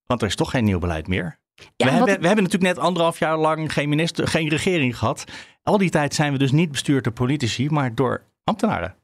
want 0.06 0.20
er 0.22 0.26
is 0.26 0.36
toch 0.36 0.50
geen 0.50 0.64
nieuw 0.64 0.78
beleid 0.78 1.08
meer. 1.08 1.38
Ja, 1.54 1.86
we, 1.86 1.90
hebben, 1.90 2.20
we 2.20 2.26
hebben 2.26 2.44
natuurlijk 2.44 2.74
net 2.74 2.84
anderhalf 2.84 3.18
jaar 3.18 3.38
lang 3.38 3.72
geen 3.72 3.88
minister, 3.88 4.28
geen 4.28 4.48
regering 4.48 4.98
gehad. 4.98 5.24
Al 5.62 5.78
die 5.78 5.90
tijd 5.90 6.14
zijn 6.14 6.32
we 6.32 6.38
dus 6.38 6.52
niet 6.52 6.70
bestuurd 6.70 7.04
door 7.04 7.12
politici, 7.12 7.70
maar 7.70 7.94
door 7.94 8.22
ambtenaren. 8.44 8.94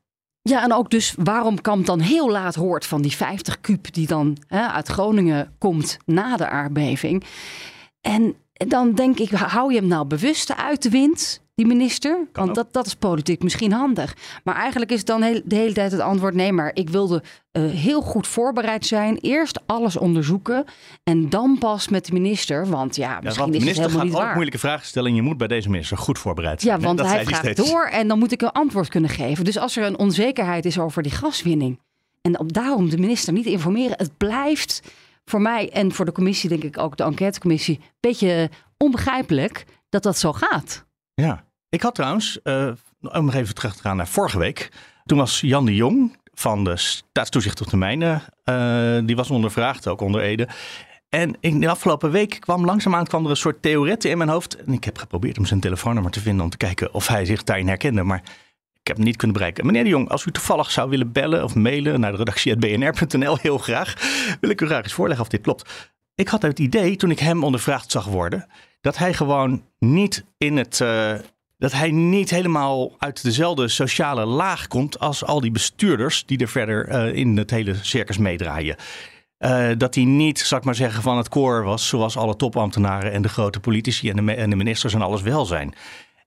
Ja, 0.42 0.62
en 0.62 0.72
ook 0.72 0.90
dus 0.90 1.14
waarom 1.18 1.60
Kamp 1.60 1.86
dan 1.86 2.00
heel 2.00 2.30
laat 2.30 2.54
hoort 2.54 2.86
van 2.86 3.02
die 3.02 3.16
50 3.16 3.60
kuub 3.60 3.92
die 3.92 4.06
dan 4.06 4.36
hè, 4.46 4.66
uit 4.66 4.88
Groningen 4.88 5.54
komt 5.58 5.98
na 6.04 6.36
de 6.36 6.48
aardbeving. 6.48 7.24
En 8.00 8.34
dan 8.52 8.94
denk 8.94 9.18
ik, 9.18 9.30
hou 9.30 9.72
je 9.72 9.78
hem 9.78 9.88
nou 9.88 10.06
bewust 10.06 10.56
uit 10.56 10.82
de 10.82 10.90
wind? 10.90 11.42
Die 11.60 11.76
minister? 11.76 12.26
Want 12.32 12.54
dat, 12.54 12.72
dat 12.72 12.86
is 12.86 12.94
politiek 12.94 13.42
misschien 13.42 13.72
handig. 13.72 14.16
Maar 14.44 14.54
eigenlijk 14.54 14.90
is 14.90 14.98
het 14.98 15.06
dan 15.06 15.22
heel, 15.22 15.40
de 15.44 15.56
hele 15.56 15.72
tijd 15.72 15.92
het 15.92 16.00
antwoord: 16.00 16.34
nee, 16.34 16.52
maar 16.52 16.70
ik 16.74 16.90
wilde 16.90 17.22
uh, 17.52 17.70
heel 17.70 18.00
goed 18.00 18.26
voorbereid 18.26 18.86
zijn. 18.86 19.18
Eerst 19.20 19.60
alles 19.66 19.96
onderzoeken 19.96 20.64
en 21.04 21.28
dan 21.28 21.58
pas 21.58 21.88
met 21.88 22.06
de 22.06 22.12
minister. 22.12 22.66
Want 22.66 22.96
ja, 22.96 23.20
misschien 23.22 23.54
is 23.54 23.64
het 23.64 23.76
helemaal 23.76 24.04
niet 24.04 24.12
gaat 24.12 24.20
waar. 24.20 24.28
ook 24.28 24.34
moeilijke 24.34 24.60
vragen 24.60 24.86
stellen. 24.86 25.14
Je 25.14 25.22
moet 25.22 25.36
bij 25.36 25.48
deze 25.48 25.70
minister 25.70 25.96
goed 25.96 26.18
voorbereid 26.18 26.60
zijn. 26.60 26.80
Ja, 26.80 26.86
want 26.86 27.00
hij 27.00 27.24
vraagt 27.24 27.42
steeds. 27.42 27.70
door 27.70 27.84
en 27.84 28.08
dan 28.08 28.18
moet 28.18 28.32
ik 28.32 28.42
een 28.42 28.52
antwoord 28.52 28.88
kunnen 28.88 29.10
geven. 29.10 29.44
Dus 29.44 29.58
als 29.58 29.76
er 29.76 29.84
een 29.84 29.98
onzekerheid 29.98 30.64
is 30.64 30.78
over 30.78 31.02
die 31.02 31.12
gaswinning 31.12 31.80
en 32.22 32.38
op 32.38 32.52
daarom 32.52 32.90
de 32.90 32.98
minister 32.98 33.32
niet 33.32 33.46
informeren, 33.46 33.96
het 33.96 34.16
blijft 34.16 34.82
voor 35.24 35.40
mij 35.40 35.70
en 35.70 35.92
voor 35.92 36.04
de 36.04 36.12
commissie, 36.12 36.48
denk 36.48 36.62
ik 36.62 36.78
ook 36.78 36.96
de 36.96 37.04
enquêtecommissie, 37.04 37.76
een 37.76 37.90
beetje 38.00 38.50
onbegrijpelijk 38.76 39.64
dat 39.88 40.02
dat 40.02 40.18
zo 40.18 40.32
gaat. 40.32 40.84
Ja, 41.14 41.44
ik 41.70 41.82
had 41.82 41.94
trouwens, 41.94 42.38
uh, 42.44 42.70
om 43.00 43.24
nog 43.24 43.34
even 43.34 43.54
terug 43.54 43.76
te 43.76 43.82
gaan 43.82 43.96
naar 43.96 44.08
vorige 44.08 44.38
week. 44.38 44.68
Toen 45.04 45.18
was 45.18 45.40
Jan 45.40 45.64
de 45.64 45.74
Jong 45.74 46.16
van 46.34 46.64
de 46.64 46.76
Staatstoezicht 46.76 47.60
op 47.60 47.70
de 47.70 47.76
Mijnen, 47.76 48.22
uh, 48.44 48.98
die 49.06 49.16
was 49.16 49.30
ondervraagd, 49.30 49.88
ook 49.88 50.00
onder 50.00 50.20
Ede. 50.20 50.48
En 51.08 51.36
in 51.40 51.60
de 51.60 51.68
afgelopen 51.68 52.10
week 52.10 52.36
kwam 52.40 52.64
langzaamaan 52.64 53.06
kwam 53.06 53.24
er 53.24 53.30
een 53.30 53.36
soort 53.36 53.62
theoretie 53.62 54.10
in 54.10 54.18
mijn 54.18 54.30
hoofd. 54.30 54.56
En 54.56 54.72
ik 54.72 54.84
heb 54.84 54.98
geprobeerd 54.98 55.38
om 55.38 55.46
zijn 55.46 55.60
telefoonnummer 55.60 56.12
te 56.12 56.20
vinden 56.20 56.44
om 56.44 56.50
te 56.50 56.56
kijken 56.56 56.94
of 56.94 57.06
hij 57.06 57.24
zich 57.24 57.44
daarin 57.44 57.68
herkende. 57.68 58.02
Maar 58.02 58.22
ik 58.80 58.86
heb 58.86 58.96
hem 58.96 59.04
niet 59.04 59.16
kunnen 59.16 59.36
bereiken. 59.36 59.66
Meneer 59.66 59.84
de 59.84 59.88
Jong, 59.88 60.08
als 60.08 60.24
u 60.24 60.30
toevallig 60.30 60.70
zou 60.70 60.90
willen 60.90 61.12
bellen 61.12 61.44
of 61.44 61.54
mailen 61.54 62.00
naar 62.00 62.10
de 62.10 62.16
redactie.bnr.nl, 62.16 63.38
heel 63.40 63.58
graag, 63.58 63.94
wil 64.40 64.50
ik 64.50 64.60
u 64.60 64.66
graag 64.66 64.82
eens 64.82 64.92
voorleggen 64.92 65.24
of 65.24 65.30
dit 65.30 65.40
klopt. 65.40 65.90
ik 66.14 66.28
had 66.28 66.42
het 66.42 66.58
idee 66.58 66.96
toen 66.96 67.10
ik 67.10 67.18
hem 67.18 67.44
ondervraagd 67.44 67.90
zag 67.90 68.04
worden, 68.04 68.46
dat 68.80 68.96
hij 68.96 69.14
gewoon 69.14 69.64
niet 69.78 70.24
in 70.38 70.56
het. 70.56 70.80
Uh, 70.80 71.14
dat 71.60 71.72
hij 71.72 71.90
niet 71.90 72.30
helemaal 72.30 72.92
uit 72.98 73.22
dezelfde 73.22 73.68
sociale 73.68 74.24
laag 74.24 74.66
komt 74.66 74.98
als 74.98 75.24
al 75.24 75.40
die 75.40 75.50
bestuurders 75.50 76.26
die 76.26 76.38
er 76.38 76.48
verder 76.48 76.88
uh, 76.88 77.14
in 77.14 77.36
het 77.36 77.50
hele 77.50 77.74
circus 77.80 78.18
meedraaien. 78.18 78.76
Uh, 79.38 79.68
dat 79.76 79.94
hij 79.94 80.04
niet, 80.04 80.38
zal 80.38 80.58
ik 80.58 80.64
maar 80.64 80.74
zeggen, 80.74 81.02
van 81.02 81.16
het 81.16 81.28
koor 81.28 81.62
was 81.64 81.88
zoals 81.88 82.16
alle 82.16 82.36
topambtenaren 82.36 83.12
en 83.12 83.22
de 83.22 83.28
grote 83.28 83.60
politici 83.60 84.10
en 84.10 84.26
de, 84.26 84.34
en 84.34 84.50
de 84.50 84.56
ministers 84.56 84.94
en 84.94 85.02
alles 85.02 85.22
wel 85.22 85.44
zijn. 85.44 85.74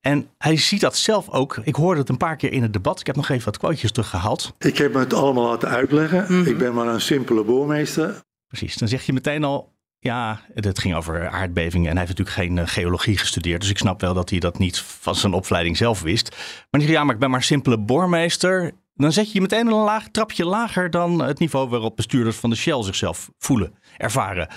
En 0.01 0.27
hij 0.37 0.57
ziet 0.57 0.81
dat 0.81 0.97
zelf 0.97 1.29
ook. 1.29 1.57
Ik 1.63 1.75
hoorde 1.75 1.99
het 1.99 2.09
een 2.09 2.17
paar 2.17 2.35
keer 2.35 2.51
in 2.51 2.61
het 2.61 2.73
debat. 2.73 2.99
Ik 2.99 3.05
heb 3.05 3.15
nog 3.15 3.29
even 3.29 3.45
wat 3.45 3.57
quotejes 3.57 3.91
teruggehaald. 3.91 4.53
Ik 4.59 4.77
heb 4.77 4.93
me 4.93 4.99
het 4.99 5.13
allemaal 5.13 5.49
laten 5.49 5.69
uitleggen. 5.69 6.19
Mm 6.19 6.25
-hmm. 6.25 6.45
Ik 6.45 6.57
ben 6.57 6.73
maar 6.73 6.87
een 6.87 7.01
simpele 7.01 7.43
boormeester. 7.43 8.21
Precies, 8.47 8.77
dan 8.77 8.87
zeg 8.87 9.05
je 9.05 9.13
meteen 9.13 9.43
al, 9.43 9.72
ja, 10.03 10.41
het 10.53 10.79
ging 10.79 10.95
over 10.95 11.27
aardbevingen 11.27 11.89
en 11.89 11.97
hij 11.97 12.05
heeft 12.05 12.17
natuurlijk 12.17 12.47
geen 12.47 12.57
uh, 12.57 12.67
geologie 12.67 13.17
gestudeerd. 13.17 13.61
Dus 13.61 13.69
ik 13.69 13.77
snap 13.77 14.01
wel 14.01 14.13
dat 14.13 14.29
hij 14.29 14.39
dat 14.39 14.57
niet 14.57 14.79
van 14.79 15.15
zijn 15.15 15.33
opleiding 15.33 15.77
zelf 15.77 16.01
wist. 16.01 16.35
Maar 16.69 16.81
hij 16.81 16.89
ja, 16.89 17.03
maar 17.03 17.13
ik 17.13 17.19
ben 17.19 17.29
maar 17.29 17.39
een 17.39 17.45
simpele 17.45 17.79
boormeester. 17.79 18.71
Dan 18.95 19.11
zet 19.11 19.27
je 19.27 19.33
je 19.33 19.41
meteen 19.41 19.67
een 19.67 19.73
laag 19.73 20.07
trapje 20.11 20.45
lager 20.45 20.89
dan 20.89 21.21
het 21.21 21.39
niveau 21.39 21.69
waarop 21.69 21.95
bestuurders 21.95 22.35
van 22.35 22.49
de 22.49 22.55
Shell 22.55 22.83
zichzelf 22.83 23.29
voelen, 23.37 23.73
ervaren. 23.97 24.47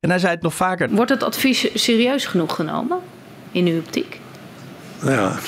En 0.00 0.10
hij 0.10 0.18
zei 0.18 0.32
het 0.34 0.42
nog 0.42 0.54
vaker. 0.54 0.90
Wordt 0.90 1.10
het 1.10 1.22
advies 1.22 1.82
serieus 1.82 2.26
genoeg 2.26 2.54
genomen 2.54 2.98
in 3.52 3.66
uw 3.66 3.78
optiek? 3.78 4.20
Nou 5.00 5.12
ja, 5.12 5.38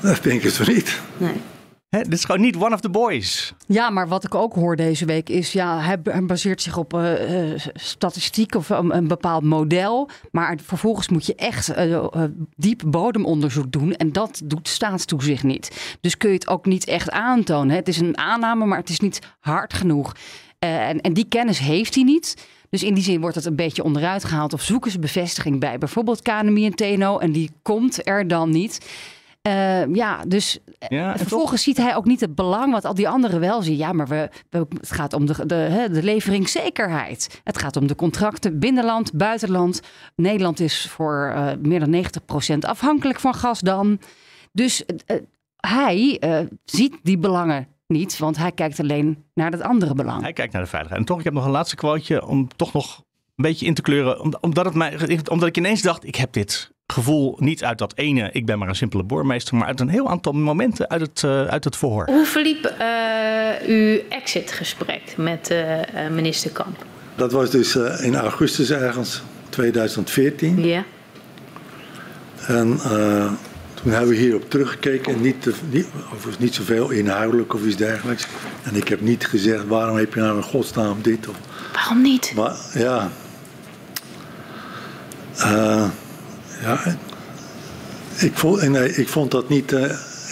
dat 0.08 0.22
denk 0.22 0.42
ik 0.42 0.52
het 0.52 0.68
niet. 0.68 1.00
Nee. 1.16 1.40
Dit 1.88 2.12
is 2.12 2.24
gewoon 2.24 2.40
niet 2.40 2.56
one 2.56 2.74
of 2.74 2.80
the 2.80 2.90
boys. 2.90 3.54
Ja, 3.66 3.90
maar 3.90 4.08
wat 4.08 4.24
ik 4.24 4.34
ook 4.34 4.54
hoor 4.54 4.76
deze 4.76 5.04
week 5.04 5.28
is, 5.28 5.52
ja, 5.52 5.80
hij, 5.80 6.02
baseert 6.22 6.62
zich 6.62 6.76
op 6.76 6.94
uh, 6.94 7.52
statistiek 7.74 8.54
of 8.54 8.68
een, 8.68 8.96
een, 8.96 9.08
bepaald 9.08 9.42
model. 9.42 10.10
Maar 10.30 10.58
vervolgens 10.62 11.08
moet 11.08 11.26
je 11.26 11.34
echt 11.34 11.72
diep 12.56 12.82
bodemonderzoek 12.86 13.72
doen. 13.72 13.92
En 13.92 14.12
dat 14.12 14.40
doet 14.44 14.68
staatstoezicht 14.68 15.42
niet. 15.42 15.96
Dus 16.00 16.16
kun 16.16 16.28
je 16.28 16.34
het 16.34 16.48
ook 16.48 16.66
niet 16.66 16.84
echt 16.86 17.10
aantonen. 17.10 17.76
Het 17.76 17.88
is 17.88 17.98
een 17.98 18.18
aanname, 18.18 18.66
maar 18.66 18.78
het 18.78 18.88
is 18.88 19.00
niet 19.00 19.18
hard 19.40 19.74
genoeg. 19.74 20.14
En, 20.58 21.00
en 21.00 21.12
die 21.12 21.28
kennis 21.28 21.58
heeft 21.58 21.94
hij 21.94 22.04
niet. 22.04 22.46
Dus 22.70 22.82
in 22.82 22.94
die 22.94 23.04
zin 23.04 23.20
wordt 23.20 23.36
het 23.36 23.44
een 23.44 23.56
beetje 23.56 23.84
onderuit 23.84 24.24
gehaald. 24.24 24.52
Of 24.52 24.62
zoeken 24.62 24.90
ze 24.90 24.98
bevestiging 24.98 25.60
bij 25.60 25.78
bijvoorbeeld 25.78 26.22
KNMI 26.22 26.66
en 26.66 26.74
TNO. 26.74 27.18
En 27.18 27.32
die 27.32 27.50
komt 27.62 28.06
er 28.08 28.28
dan 28.28 28.50
niet. 28.50 28.80
Uh, 29.46 29.94
ja, 29.94 30.24
dus 30.24 30.58
ja, 30.88 31.16
vervolgens 31.16 31.62
ziet 31.62 31.76
hij 31.76 31.96
ook 31.96 32.04
niet 32.04 32.20
het 32.20 32.34
belang 32.34 32.72
wat 32.72 32.84
al 32.84 32.94
die 32.94 33.08
anderen 33.08 33.40
wel 33.40 33.62
zien. 33.62 33.76
Ja, 33.76 33.92
maar 33.92 34.06
we, 34.06 34.30
we 34.50 34.66
het 34.76 34.92
gaat 34.92 35.12
om 35.12 35.26
de, 35.26 35.46
de, 35.46 35.88
de 35.92 36.02
leveringszekerheid. 36.02 37.40
Het 37.44 37.58
gaat 37.58 37.76
om 37.76 37.86
de 37.86 37.94
contracten 37.94 38.58
binnenland, 38.58 39.12
buitenland. 39.12 39.80
Nederland 40.16 40.60
is 40.60 40.86
voor 40.90 41.32
uh, 41.36 41.50
meer 41.62 41.90
dan 41.90 42.04
90% 42.56 42.58
afhankelijk 42.58 43.20
van 43.20 43.34
gas 43.34 43.60
dan. 43.60 43.98
Dus 44.52 44.82
uh, 45.06 45.16
hij 45.56 46.20
ziet 46.64 46.98
die 47.02 47.18
belangen 47.18 47.68
niet, 47.86 48.18
want 48.18 48.36
hij 48.36 48.52
kijkt 48.52 48.80
alleen 48.80 49.24
naar 49.34 49.50
het 49.50 49.62
andere 49.62 49.94
belang. 49.94 50.22
Hij 50.22 50.32
kijkt 50.32 50.52
naar 50.52 50.62
de 50.62 50.68
veiligheid. 50.68 51.00
En 51.00 51.06
toch, 51.06 51.18
ik 51.18 51.24
heb 51.24 51.32
nog 51.32 51.44
een 51.44 51.50
laatste 51.50 51.76
quoteje 51.76 52.26
om 52.26 52.48
toch 52.56 52.72
nog 52.72 52.96
een 53.36 53.44
beetje 53.44 53.66
in 53.66 53.74
te 53.74 53.82
kleuren. 53.82 54.42
Omdat, 54.42 54.64
het 54.64 54.74
mij, 54.74 55.20
omdat 55.30 55.48
ik 55.48 55.56
ineens 55.56 55.82
dacht, 55.82 56.04
ik 56.04 56.16
heb 56.16 56.32
dit 56.32 56.74
gevoel 56.86 57.36
niet 57.38 57.64
uit 57.64 57.78
dat 57.78 57.92
ene, 57.96 58.30
ik 58.32 58.46
ben 58.46 58.58
maar 58.58 58.68
een 58.68 58.74
simpele 58.74 59.02
boormeester, 59.02 59.56
maar 59.56 59.66
uit 59.66 59.80
een 59.80 59.88
heel 59.88 60.08
aantal 60.08 60.32
momenten 60.32 60.88
uit 60.88 61.00
het, 61.00 61.22
uh, 61.22 61.44
uit 61.44 61.64
het 61.64 61.76
verhoor. 61.76 62.06
Hoe 62.06 62.24
verliep 62.24 62.74
uh, 62.80 63.68
uw 63.68 63.98
exitgesprek 64.08 65.14
met 65.16 65.50
uh, 65.50 66.08
minister 66.10 66.50
Kamp? 66.50 66.84
Dat 67.14 67.32
was 67.32 67.50
dus 67.50 67.76
in 68.00 68.16
augustus 68.16 68.70
ergens, 68.70 69.22
2014. 69.48 70.64
Ja. 70.64 70.84
En 72.46 72.80
toen 73.74 73.92
hebben 73.92 74.08
we 74.08 74.16
hierop 74.16 74.50
teruggekeken 74.50 75.14
en 75.14 75.20
niet, 75.20 75.42
te, 75.42 75.54
niet, 75.70 75.86
of 76.26 76.38
niet 76.38 76.54
zoveel 76.54 76.90
inhoudelijk 76.90 77.54
of 77.54 77.64
iets 77.64 77.76
dergelijks. 77.76 78.26
En 78.62 78.76
ik 78.76 78.88
heb 78.88 79.00
niet 79.00 79.26
gezegd, 79.26 79.66
waarom 79.66 79.96
heb 79.96 80.14
je 80.14 80.20
nou 80.20 80.36
in 80.36 80.42
godsnaam 80.42 80.98
dit? 81.02 81.28
Of, 81.28 81.36
waarom 81.72 82.02
niet? 82.02 82.32
Maar 82.34 82.56
ja... 82.74 83.10
Ja, 86.60 86.96
ik 88.16 88.38
vond, 88.38 88.68
nee, 88.68 88.94
ik 88.94 89.08
vond 89.08 89.30
dat 89.30 89.48
niet 89.48 89.72
uh, 89.72 89.84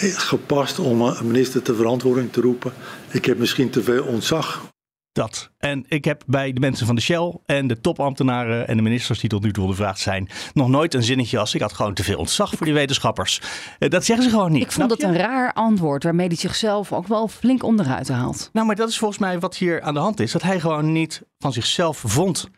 gepast 0.02 0.78
om 0.78 1.00
een 1.00 1.26
minister 1.26 1.62
ter 1.62 1.74
verantwoording 1.74 2.32
te 2.32 2.40
roepen. 2.40 2.72
Ik 3.10 3.24
heb 3.24 3.38
misschien 3.38 3.70
te 3.70 3.82
veel 3.82 4.04
ontzag. 4.04 4.72
Dat. 5.12 5.50
En 5.58 5.84
ik 5.88 6.04
heb 6.04 6.22
bij 6.26 6.52
de 6.52 6.60
mensen 6.60 6.86
van 6.86 6.94
de 6.94 7.00
Shell 7.00 7.38
en 7.46 7.66
de 7.66 7.80
topambtenaren 7.80 8.68
en 8.68 8.76
de 8.76 8.82
ministers 8.82 9.20
die 9.20 9.30
tot 9.30 9.42
nu 9.42 9.52
toe 9.52 9.62
ondervraagd 9.62 9.98
zijn, 9.98 10.28
nog 10.52 10.68
nooit 10.68 10.94
een 10.94 11.02
zinnetje 11.02 11.38
als 11.38 11.54
ik 11.54 11.60
had 11.60 11.72
gewoon 11.72 11.94
te 11.94 12.04
veel 12.04 12.18
ontzag 12.18 12.50
voor 12.54 12.66
die 12.66 12.74
wetenschappers. 12.74 13.40
Dat 13.78 14.04
zeggen 14.04 14.24
ze 14.24 14.30
gewoon 14.30 14.52
niet. 14.52 14.62
Ik 14.62 14.72
vond 14.72 14.88
dat 14.88 15.02
een 15.02 15.16
raar 15.16 15.52
antwoord 15.52 16.02
waarmee 16.02 16.26
hij 16.26 16.36
zichzelf 16.36 16.92
ook 16.92 17.06
wel 17.06 17.28
flink 17.28 17.62
onderuit 17.62 18.08
haalt. 18.08 18.50
Nou, 18.52 18.66
maar 18.66 18.76
dat 18.76 18.88
is 18.88 18.98
volgens 18.98 19.20
mij 19.20 19.38
wat 19.38 19.56
hier 19.56 19.82
aan 19.82 19.94
de 19.94 20.00
hand 20.00 20.20
is. 20.20 20.32
Dat 20.32 20.42
hij 20.42 20.60
gewoon 20.60 20.92
niet 20.92 21.22
van 21.38 21.52
zichzelf 21.52 22.02
vond 22.06 22.48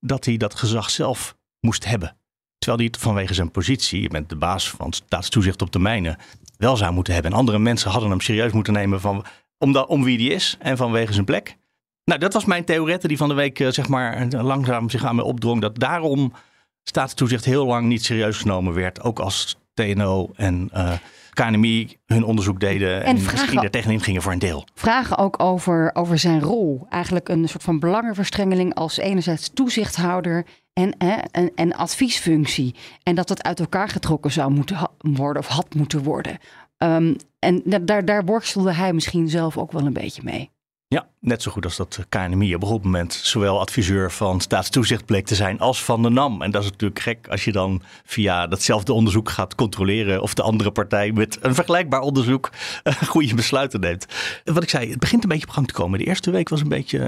dat 0.00 0.24
hij 0.24 0.36
dat 0.36 0.54
gezag 0.54 0.90
zelf 0.90 1.36
moest 1.60 1.84
hebben. 1.84 2.16
Terwijl 2.62 2.90
hij 2.90 3.00
vanwege 3.00 3.34
zijn 3.34 3.50
positie, 3.50 4.02
je 4.02 4.08
bent 4.08 4.28
de 4.28 4.36
baas 4.36 4.70
van 4.70 4.92
staatstoezicht 4.92 5.62
op 5.62 5.72
de 5.72 5.78
mijnen, 5.78 6.16
wel 6.56 6.76
zou 6.76 6.92
moeten 6.92 7.12
hebben. 7.12 7.32
En 7.32 7.38
andere 7.38 7.58
mensen 7.58 7.90
hadden 7.90 8.10
hem 8.10 8.20
serieus 8.20 8.52
moeten 8.52 8.72
nemen 8.72 9.00
van, 9.00 9.24
om, 9.58 9.76
om 9.76 10.04
wie 10.04 10.18
die 10.18 10.30
is 10.30 10.56
en 10.58 10.76
vanwege 10.76 11.12
zijn 11.12 11.24
plek. 11.24 11.56
Nou, 12.04 12.20
dat 12.20 12.32
was 12.32 12.44
mijn 12.44 12.64
theorette 12.64 13.08
die 13.08 13.16
van 13.16 13.28
de 13.28 13.34
week 13.34 13.64
zeg 13.68 13.88
maar, 13.88 14.26
langzaam 14.28 14.90
zich 14.90 15.04
aan 15.04 15.16
me 15.16 15.24
opdrong. 15.24 15.60
Dat 15.60 15.78
daarom 15.78 16.32
staatstoezicht 16.82 17.44
heel 17.44 17.66
lang 17.66 17.86
niet 17.86 18.04
serieus 18.04 18.36
genomen 18.36 18.74
werd. 18.74 19.02
Ook 19.02 19.18
als 19.18 19.56
TNO 19.74 20.30
en 20.34 20.70
uh, 20.74 20.92
KNMI 21.30 21.96
hun 22.06 22.24
onderzoek 22.24 22.60
deden 22.60 23.04
en, 23.04 23.16
en 23.16 23.22
misschien 23.22 23.62
er 23.62 23.70
tegenin 23.70 24.00
gingen 24.00 24.22
voor 24.22 24.32
een 24.32 24.38
deel. 24.38 24.66
Vragen 24.74 25.18
ook 25.18 25.42
over, 25.42 25.90
over 25.94 26.18
zijn 26.18 26.40
rol. 26.40 26.86
Eigenlijk 26.88 27.28
een 27.28 27.48
soort 27.48 27.62
van 27.62 27.78
belangenverstrengeling 27.78 28.74
als 28.74 28.96
enerzijds 28.96 29.50
toezichthouder 29.54 30.46
en, 30.72 30.96
en, 31.30 31.50
en 31.54 31.72
adviesfunctie. 31.72 32.74
En 33.02 33.14
dat 33.14 33.28
dat 33.28 33.42
uit 33.42 33.60
elkaar 33.60 33.88
getrokken 33.88 34.32
zou 34.32 34.50
moeten 34.52 34.90
worden 34.98 35.42
of 35.42 35.48
had 35.48 35.74
moeten 35.74 36.02
worden. 36.02 36.38
Um, 36.78 37.16
en 37.38 37.62
daar, 37.64 38.04
daar 38.04 38.24
worstelde 38.24 38.72
hij 38.72 38.92
misschien 38.92 39.28
zelf 39.28 39.58
ook 39.58 39.72
wel 39.72 39.86
een 39.86 39.92
beetje 39.92 40.22
mee. 40.24 40.50
Ja, 40.92 41.08
net 41.20 41.42
zo 41.42 41.50
goed 41.50 41.64
als 41.64 41.76
dat 41.76 42.06
KNMI 42.08 42.54
op 42.54 42.62
een 42.62 42.68
goed 42.68 42.84
moment 42.84 43.12
zowel 43.12 43.60
adviseur 43.60 44.10
van 44.10 44.40
staatstoezicht 44.40 45.04
bleek 45.04 45.26
te 45.26 45.34
zijn 45.34 45.58
als 45.58 45.84
van 45.84 46.02
de 46.02 46.08
NAM. 46.08 46.42
En 46.42 46.50
dat 46.50 46.62
is 46.62 46.70
natuurlijk 46.70 47.00
gek 47.00 47.28
als 47.28 47.44
je 47.44 47.52
dan 47.52 47.82
via 48.04 48.46
datzelfde 48.46 48.92
onderzoek 48.92 49.30
gaat 49.30 49.54
controleren 49.54 50.22
of 50.22 50.34
de 50.34 50.42
andere 50.42 50.70
partij 50.70 51.12
met 51.12 51.38
een 51.40 51.54
vergelijkbaar 51.54 52.00
onderzoek 52.00 52.50
goede 53.08 53.34
besluiten 53.34 53.80
neemt. 53.80 54.06
Wat 54.44 54.62
ik 54.62 54.68
zei, 54.68 54.90
het 54.90 54.98
begint 54.98 55.22
een 55.22 55.28
beetje 55.28 55.46
op 55.46 55.52
gang 55.52 55.66
te 55.66 55.72
komen. 55.72 55.98
De 55.98 56.04
eerste 56.04 56.30
week 56.30 56.48
was 56.48 56.60
een 56.60 56.68
beetje 56.68 56.98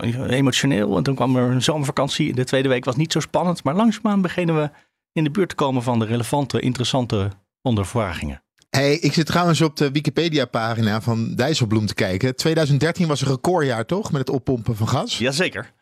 uh, 0.00 0.30
emotioneel 0.30 0.96
en 0.96 1.02
toen 1.02 1.14
kwam 1.14 1.36
er 1.36 1.50
een 1.50 1.62
zomervakantie. 1.62 2.34
De 2.34 2.44
tweede 2.44 2.68
week 2.68 2.84
was 2.84 2.96
niet 2.96 3.12
zo 3.12 3.20
spannend, 3.20 3.62
maar 3.62 3.74
langzaamaan 3.74 4.22
beginnen 4.22 4.56
we 4.56 4.70
in 5.12 5.24
de 5.24 5.30
buurt 5.30 5.48
te 5.48 5.54
komen 5.54 5.82
van 5.82 5.98
de 5.98 6.04
relevante, 6.04 6.60
interessante 6.60 7.30
ondervragingen. 7.62 8.42
Hey, 8.70 8.94
ik 8.94 9.12
zit 9.12 9.26
trouwens 9.26 9.60
op 9.60 9.76
de 9.76 9.90
Wikipedia-pagina 9.90 11.00
van 11.00 11.34
Dijsselbloem 11.34 11.86
te 11.86 11.94
kijken. 11.94 12.36
2013 12.36 13.06
was 13.06 13.20
een 13.20 13.28
recordjaar, 13.28 13.86
toch? 13.86 14.12
Met 14.12 14.20
het 14.20 14.30
oppompen 14.30 14.76
van 14.76 14.88
gas. 14.88 15.18
Jazeker. 15.18 15.72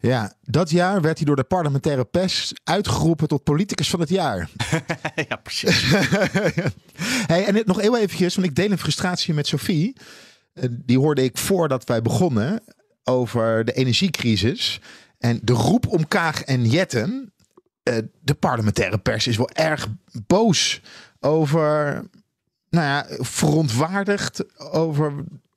Ja, 0.00 0.34
dat 0.42 0.70
jaar 0.70 1.00
werd 1.00 1.16
hij 1.16 1.26
door 1.26 1.36
de 1.36 1.44
parlementaire 1.44 2.04
pers 2.04 2.52
uitgeroepen 2.64 3.28
tot 3.28 3.44
politicus 3.44 3.90
van 3.90 4.00
het 4.00 4.08
jaar. 4.08 4.48
ja, 5.28 5.36
precies. 5.36 5.90
hey, 7.32 7.44
en 7.44 7.62
nog 7.64 7.80
heel 7.80 7.98
eventjes, 7.98 8.34
want 8.34 8.46
ik 8.46 8.54
deel 8.54 8.70
een 8.70 8.78
frustratie 8.78 9.34
met 9.34 9.46
Sophie. 9.46 9.96
Die 10.70 10.98
hoorde 10.98 11.24
ik 11.24 11.38
voordat 11.38 11.84
wij 11.84 12.02
begonnen 12.02 12.62
over 13.04 13.64
de 13.64 13.72
energiecrisis. 13.72 14.80
En 15.18 15.40
de 15.42 15.52
roep 15.52 15.86
om 15.88 16.08
Kaag 16.08 16.42
en 16.42 16.66
Jetten. 16.68 17.32
De 18.20 18.34
parlementaire 18.38 18.98
pers 18.98 19.26
is 19.26 19.36
wel 19.36 19.50
erg 19.50 19.88
boos 20.26 20.80
over, 21.22 22.02
nou 22.70 22.86
ja, 22.86 23.06
verontwaardigd 23.08 24.58
over 24.72 25.12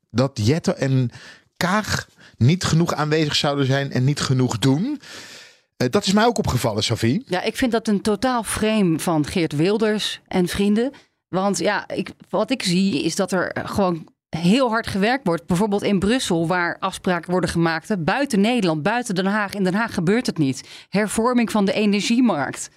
dat 0.10 0.40
Jette 0.44 0.74
en 0.74 1.10
Kaag 1.58 2.08
niet 2.38 2.64
genoeg 2.64 2.94
aanwezig 2.94 3.36
zouden 3.36 3.66
zijn 3.66 3.92
en 3.92 4.04
niet 4.04 4.20
genoeg 4.20 4.60
doen. 4.60 5.02
Uh, 5.78 5.90
dat 5.90 6.06
is 6.06 6.14
mij 6.14 6.26
ook 6.26 6.38
opgevallen, 6.38 6.84
Sophie. 6.84 7.24
Ja, 7.28 7.42
ik 7.42 7.56
vind 7.56 7.72
dat 7.72 7.88
een 7.88 8.02
totaal 8.02 8.44
frame 8.44 9.00
van 9.00 9.26
Geert 9.26 9.56
Wilders 9.56 10.22
en 10.28 10.48
vrienden. 10.48 10.92
Want 11.28 11.58
ja, 11.58 11.88
ik, 11.88 12.10
wat 12.30 12.52
ik 12.52 12.64
zie 12.64 13.04
is 13.04 13.16
dat 13.16 13.32
er 13.32 13.56
gewoon 13.66 14.08
heel 14.30 14.70
hard 14.70 14.88
gewerkt 14.88 15.26
wordt. 15.28 15.46
Bijvoorbeeld 15.46 15.84
in 15.84 16.00
Brussel, 16.00 16.48
waar 16.48 16.78
afspraken 16.80 17.32
worden 17.32 17.50
gemaakt. 17.50 18.04
Buiten 18.04 18.42
Nederland, 18.42 18.84
buiten 18.84 19.16
Den 19.16 19.26
Haag. 19.26 19.54
In 19.54 19.64
Den 19.64 19.74
Haag 19.74 19.94
gebeurt 19.94 20.26
het 20.26 20.38
niet. 20.38 20.70
Hervorming 20.90 21.52
van 21.52 21.66
de 21.66 21.74
energiemarkt. 21.74 22.70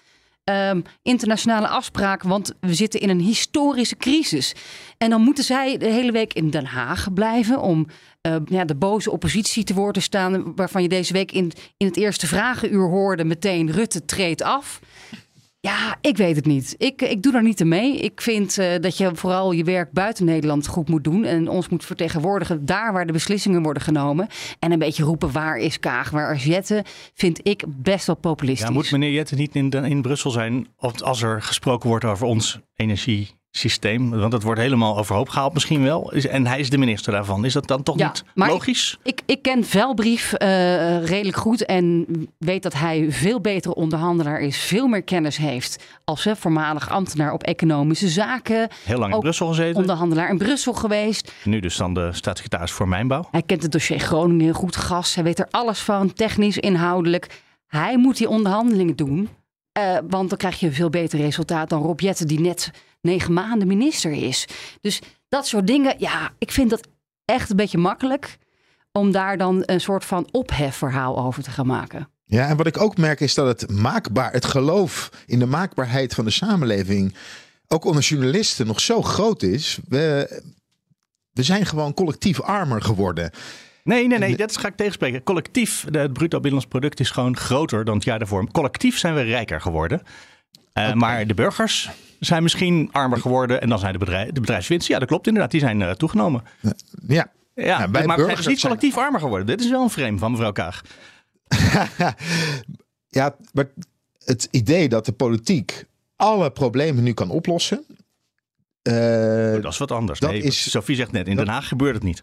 Ehm, 0.48 0.80
internationale 1.02 1.68
afspraken, 1.68 2.28
want 2.28 2.52
we 2.60 2.74
zitten 2.74 3.00
in 3.00 3.08
een 3.08 3.20
historische 3.20 3.96
crisis. 3.96 4.54
En 4.98 5.10
dan 5.10 5.20
moeten 5.20 5.44
zij 5.44 5.76
de 5.76 5.86
hele 5.86 6.12
week 6.12 6.32
in 6.32 6.50
Den 6.50 6.66
Haag 6.66 7.12
blijven 7.12 7.60
om 7.60 7.86
uh, 8.22 8.36
ja, 8.44 8.64
de 8.64 8.74
boze 8.74 9.10
oppositie 9.10 9.64
te 9.64 9.74
woord 9.74 9.94
te 9.94 10.00
staan, 10.00 10.54
waarvan 10.54 10.82
je 10.82 10.88
deze 10.88 11.12
week 11.12 11.32
in, 11.32 11.52
in 11.76 11.86
het 11.86 11.96
eerste 11.96 12.26
vragenuur 12.26 12.88
hoorde 12.88 13.24
meteen 13.24 13.70
Rutte 13.70 14.04
treedt 14.04 14.42
af. 14.42 14.80
Ja, 15.60 15.96
ik 16.00 16.16
weet 16.16 16.36
het 16.36 16.46
niet. 16.46 16.74
Ik, 16.78 17.02
ik 17.02 17.22
doe 17.22 17.32
daar 17.32 17.42
niet 17.42 17.60
aan 17.60 17.68
mee. 17.68 17.96
Ik 17.96 18.20
vind 18.20 18.58
uh, 18.58 18.66
dat 18.80 18.96
je 18.96 19.10
vooral 19.14 19.52
je 19.52 19.64
werk 19.64 19.92
buiten 19.92 20.24
Nederland 20.24 20.66
goed 20.66 20.88
moet 20.88 21.04
doen. 21.04 21.24
En 21.24 21.48
ons 21.48 21.68
moet 21.68 21.84
vertegenwoordigen 21.84 22.66
daar 22.66 22.92
waar 22.92 23.06
de 23.06 23.12
beslissingen 23.12 23.62
worden 23.62 23.82
genomen. 23.82 24.26
En 24.58 24.72
een 24.72 24.78
beetje 24.78 25.02
roepen 25.02 25.32
waar 25.32 25.56
is 25.56 25.80
Kaag, 25.80 26.10
waar 26.10 26.34
is 26.34 26.44
Jette, 26.44 26.84
vind 27.14 27.40
ik 27.42 27.64
best 27.66 28.06
wel 28.06 28.16
populistisch. 28.16 28.66
Ja, 28.66 28.72
moet 28.72 28.90
meneer 28.90 29.12
Jette 29.12 29.34
niet 29.34 29.54
in, 29.54 29.70
in 29.70 30.02
Brussel 30.02 30.30
zijn 30.30 30.68
als 30.76 31.22
er 31.22 31.42
gesproken 31.42 31.88
wordt 31.88 32.04
over 32.04 32.26
ons 32.26 32.58
energie 32.74 33.37
systeem? 33.58 34.10
Want 34.10 34.32
het 34.32 34.42
wordt 34.42 34.60
helemaal 34.60 34.98
overhoop 34.98 35.28
gehaald 35.28 35.52
misschien 35.54 35.82
wel. 35.82 36.12
En 36.12 36.46
hij 36.46 36.58
is 36.58 36.70
de 36.70 36.78
minister 36.78 37.12
daarvan. 37.12 37.44
Is 37.44 37.52
dat 37.52 37.66
dan 37.66 37.82
toch 37.82 37.96
niet 37.96 38.24
logisch? 38.34 38.98
Ik, 39.02 39.20
ik 39.26 39.42
ken 39.42 39.64
Velbrief 39.64 40.32
uh, 40.32 41.04
redelijk 41.04 41.36
goed 41.36 41.64
en 41.64 42.06
weet 42.38 42.62
dat 42.62 42.74
hij 42.74 43.06
veel 43.10 43.40
betere 43.40 43.74
onderhandelaar 43.74 44.40
is. 44.40 44.58
Veel 44.58 44.86
meer 44.86 45.02
kennis 45.02 45.36
heeft 45.36 45.84
als 46.04 46.24
hè, 46.24 46.36
voormalig 46.36 46.90
ambtenaar 46.90 47.32
op 47.32 47.42
economische 47.42 48.08
zaken. 48.08 48.68
Heel 48.84 48.98
lang 48.98 49.14
in 49.14 49.20
Brussel 49.20 49.46
gezeten. 49.46 49.80
Onderhandelaar 49.80 50.30
in 50.30 50.38
Brussel 50.38 50.72
geweest. 50.72 51.32
Nu 51.44 51.60
dus 51.60 51.76
dan 51.76 51.94
de 51.94 52.08
staatssecretaris 52.12 52.70
voor 52.70 52.88
Mijnbouw. 52.88 53.28
Hij 53.30 53.42
kent 53.42 53.62
het 53.62 53.72
dossier 53.72 53.98
Groningen 53.98 54.54
goed 54.54 54.76
gas. 54.76 55.14
Hij 55.14 55.24
weet 55.24 55.38
er 55.38 55.48
alles 55.50 55.80
van, 55.80 56.12
technisch, 56.12 56.58
inhoudelijk. 56.58 57.40
Hij 57.66 57.98
moet 57.98 58.16
die 58.16 58.28
onderhandelingen 58.28 58.96
doen. 58.96 59.28
Uh, 59.78 59.98
want 60.08 60.28
dan 60.28 60.38
krijg 60.38 60.60
je 60.60 60.66
een 60.66 60.72
veel 60.72 60.90
beter 60.90 61.18
resultaat 61.18 61.68
dan 61.68 61.82
Rob 61.82 62.00
Jetten, 62.00 62.26
die 62.26 62.40
net 62.40 62.70
negen 63.00 63.32
maanden 63.32 63.68
minister 63.68 64.12
is. 64.12 64.46
Dus 64.80 65.00
dat 65.28 65.46
soort 65.46 65.66
dingen, 65.66 65.94
ja, 65.98 66.30
ik 66.38 66.50
vind 66.50 66.70
dat 66.70 66.88
echt 67.24 67.50
een 67.50 67.56
beetje 67.56 67.78
makkelijk 67.78 68.38
om 68.92 69.12
daar 69.12 69.38
dan 69.38 69.62
een 69.66 69.80
soort 69.80 70.04
van 70.04 70.28
ophefverhaal 70.30 71.18
over 71.18 71.42
te 71.42 71.50
gaan 71.50 71.66
maken. 71.66 72.08
Ja, 72.24 72.48
en 72.48 72.56
wat 72.56 72.66
ik 72.66 72.80
ook 72.80 72.96
merk 72.96 73.20
is 73.20 73.34
dat 73.34 73.60
het 73.60 73.70
maakbaar, 73.70 74.32
het 74.32 74.44
geloof 74.44 75.10
in 75.26 75.38
de 75.38 75.46
maakbaarheid 75.46 76.14
van 76.14 76.24
de 76.24 76.30
samenleving, 76.30 77.14
ook 77.68 77.84
onder 77.84 78.02
journalisten 78.02 78.66
nog 78.66 78.80
zo 78.80 79.02
groot 79.02 79.42
is. 79.42 79.78
We, 79.88 80.40
we 81.32 81.42
zijn 81.42 81.66
gewoon 81.66 81.94
collectief 81.94 82.40
armer 82.40 82.82
geworden. 82.82 83.30
Nee, 83.84 84.06
nee, 84.06 84.18
nee, 84.18 84.36
dat 84.36 84.56
ga 84.56 84.68
ik 84.68 84.76
tegenspreken. 84.76 85.22
Collectief, 85.22 85.84
het 85.90 86.12
bruto 86.12 86.40
binnenlands 86.40 86.66
product 86.66 87.00
is 87.00 87.10
gewoon 87.10 87.36
groter 87.36 87.84
dan 87.84 87.94
het 87.94 88.04
jaar 88.04 88.18
daarvoor. 88.18 88.50
Collectief 88.50 88.98
zijn 88.98 89.14
we 89.14 89.20
rijker 89.20 89.60
geworden. 89.60 90.02
Uh, 90.74 90.92
Maar 90.92 91.26
de 91.26 91.34
burgers 91.34 91.90
zijn 92.20 92.42
misschien 92.42 92.88
armer 92.92 93.20
geworden. 93.20 93.60
En 93.60 93.68
dan 93.68 93.78
zijn 93.78 93.92
de, 93.92 93.98
bedrijf, 93.98 94.30
de 94.30 94.40
bedrijfswinsten, 94.40 94.94
ja 94.94 95.00
dat 95.00 95.08
klopt 95.08 95.26
inderdaad, 95.26 95.50
die 95.50 95.60
zijn 95.60 95.80
uh, 95.80 95.90
toegenomen. 95.90 96.42
Ja. 97.06 97.30
Ja, 97.54 97.86
maar 97.86 98.16
burgers 98.16 98.40
zijn 98.40 98.48
niet 98.48 98.60
collectief 98.60 98.96
armer 98.96 99.20
geworden. 99.20 99.46
Dit 99.46 99.60
is 99.60 99.70
wel 99.70 99.82
een 99.82 99.90
frame 99.90 100.18
van 100.18 100.30
mevrouw 100.30 100.52
Kaag. 100.52 100.82
ja, 103.08 103.36
maar 103.52 103.68
het 104.24 104.48
idee 104.50 104.88
dat 104.88 105.04
de 105.04 105.12
politiek 105.12 105.84
alle 106.16 106.50
problemen 106.50 107.02
nu 107.02 107.12
kan 107.12 107.30
oplossen. 107.30 107.84
Uh, 108.82 109.62
dat 109.62 109.72
is 109.72 109.78
wat 109.78 109.90
anders. 109.90 110.20
Dat 110.20 110.30
nee, 110.30 110.42
is, 110.42 110.70
Sophie 110.70 110.96
zegt 110.96 111.12
net, 111.12 111.28
in 111.28 111.36
Den 111.36 111.48
Haag 111.48 111.68
gebeurt 111.68 111.94
het 111.94 112.02
niet. 112.02 112.22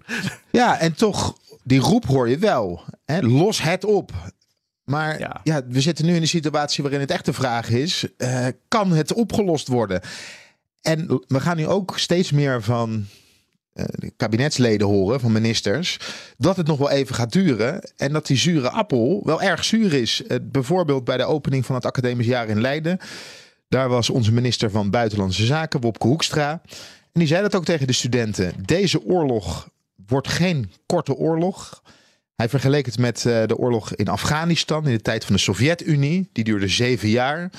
ja, 0.50 0.78
en 0.78 0.94
toch, 0.94 1.36
die 1.62 1.80
roep 1.80 2.06
hoor 2.06 2.28
je 2.28 2.38
wel. 2.38 2.82
Hè? 3.04 3.20
Los 3.20 3.62
het 3.62 3.84
op. 3.84 4.12
Maar 4.92 5.40
ja. 5.44 5.62
we 5.68 5.80
zitten 5.80 6.06
nu 6.06 6.14
in 6.14 6.20
een 6.20 6.28
situatie 6.28 6.82
waarin 6.82 7.00
het 7.00 7.10
echt 7.10 7.24
de 7.24 7.32
vraag 7.32 7.70
is: 7.70 8.06
uh, 8.18 8.46
kan 8.68 8.92
het 8.92 9.12
opgelost 9.12 9.68
worden? 9.68 10.00
En 10.80 11.22
we 11.26 11.40
gaan 11.40 11.56
nu 11.56 11.66
ook 11.66 11.98
steeds 11.98 12.32
meer 12.32 12.62
van 12.62 13.06
uh, 13.74 13.84
kabinetsleden 14.16 14.86
horen, 14.86 15.20
van 15.20 15.32
ministers, 15.32 15.98
dat 16.38 16.56
het 16.56 16.66
nog 16.66 16.78
wel 16.78 16.90
even 16.90 17.14
gaat 17.14 17.32
duren. 17.32 17.80
En 17.96 18.12
dat 18.12 18.26
die 18.26 18.36
zure 18.36 18.70
appel 18.70 19.20
wel 19.24 19.42
erg 19.42 19.64
zuur 19.64 19.92
is. 19.92 20.22
Uh, 20.28 20.36
bijvoorbeeld 20.42 21.04
bij 21.04 21.16
de 21.16 21.24
opening 21.24 21.66
van 21.66 21.74
het 21.74 21.86
academisch 21.86 22.26
jaar 22.26 22.48
in 22.48 22.60
Leiden. 22.60 22.98
Daar 23.68 23.88
was 23.88 24.10
onze 24.10 24.32
minister 24.32 24.70
van 24.70 24.90
Buitenlandse 24.90 25.46
Zaken, 25.46 25.80
Wopke 25.80 26.06
Hoekstra. 26.06 26.50
En 27.12 27.20
die 27.20 27.26
zei 27.26 27.42
dat 27.42 27.54
ook 27.54 27.64
tegen 27.64 27.86
de 27.86 27.92
studenten. 27.92 28.52
Deze 28.64 29.04
oorlog 29.04 29.68
wordt 30.06 30.28
geen 30.28 30.72
korte 30.86 31.14
oorlog. 31.14 31.82
Hij 32.36 32.48
vergeleek 32.48 32.86
het 32.86 32.98
met 32.98 33.24
uh, 33.24 33.42
de 33.46 33.56
oorlog 33.56 33.94
in 33.94 34.08
Afghanistan 34.08 34.86
in 34.86 34.92
de 34.92 35.02
tijd 35.02 35.24
van 35.24 35.34
de 35.34 35.40
Sovjet-Unie. 35.40 36.28
Die 36.32 36.44
duurde 36.44 36.68
zeven 36.68 37.08
jaar. 37.08 37.50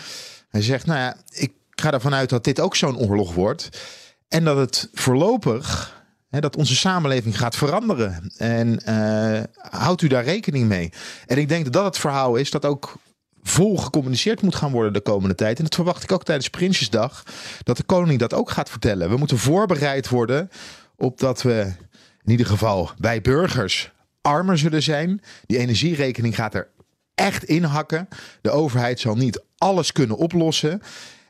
Hij 0.49 0.61
zegt, 0.61 0.85
nou 0.85 0.99
ja, 0.99 1.15
ik 1.29 1.51
ga 1.69 1.91
ervan 1.91 2.13
uit 2.13 2.29
dat 2.29 2.43
dit 2.43 2.59
ook 2.59 2.75
zo'n 2.75 2.97
oorlog 2.97 3.33
wordt. 3.33 3.69
En 4.27 4.43
dat 4.43 4.57
het 4.57 4.89
voorlopig, 4.93 5.95
hè, 6.29 6.39
dat 6.39 6.55
onze 6.55 6.75
samenleving 6.75 7.37
gaat 7.37 7.55
veranderen. 7.55 8.31
En 8.37 8.81
uh, 8.89 9.43
houdt 9.55 10.01
u 10.01 10.07
daar 10.07 10.23
rekening 10.23 10.67
mee. 10.67 10.91
En 11.25 11.37
ik 11.37 11.49
denk 11.49 11.63
dat 11.63 11.73
dat 11.73 11.85
het 11.85 11.97
verhaal 11.97 12.35
is 12.35 12.51
dat 12.51 12.65
ook 12.65 12.95
vol 13.43 13.77
gecommuniceerd 13.77 14.41
moet 14.41 14.55
gaan 14.55 14.71
worden 14.71 14.93
de 14.93 15.01
komende 15.01 15.35
tijd. 15.35 15.57
En 15.57 15.63
dat 15.63 15.75
verwacht 15.75 16.03
ik 16.03 16.11
ook 16.11 16.23
tijdens 16.23 16.49
Prinsjesdag. 16.49 17.23
Dat 17.63 17.77
de 17.77 17.83
koning 17.83 18.19
dat 18.19 18.33
ook 18.33 18.49
gaat 18.49 18.69
vertellen. 18.69 19.09
We 19.09 19.17
moeten 19.17 19.37
voorbereid 19.37 20.09
worden 20.09 20.49
op 20.95 21.19
dat 21.19 21.41
we 21.41 21.73
in 22.23 22.31
ieder 22.31 22.45
geval 22.45 22.91
wij 22.97 23.21
burgers 23.21 23.91
armer 24.23 24.57
zullen 24.57 24.83
zijn. 24.83 25.21
Die 25.45 25.57
energierekening 25.57 26.35
gaat 26.35 26.53
er 26.53 26.67
echt 27.15 27.43
inhakken. 27.43 28.07
De 28.41 28.51
overheid 28.51 28.99
zal 28.99 29.15
niet 29.15 29.43
alles 29.57 29.91
kunnen 29.91 30.17
oplossen. 30.17 30.81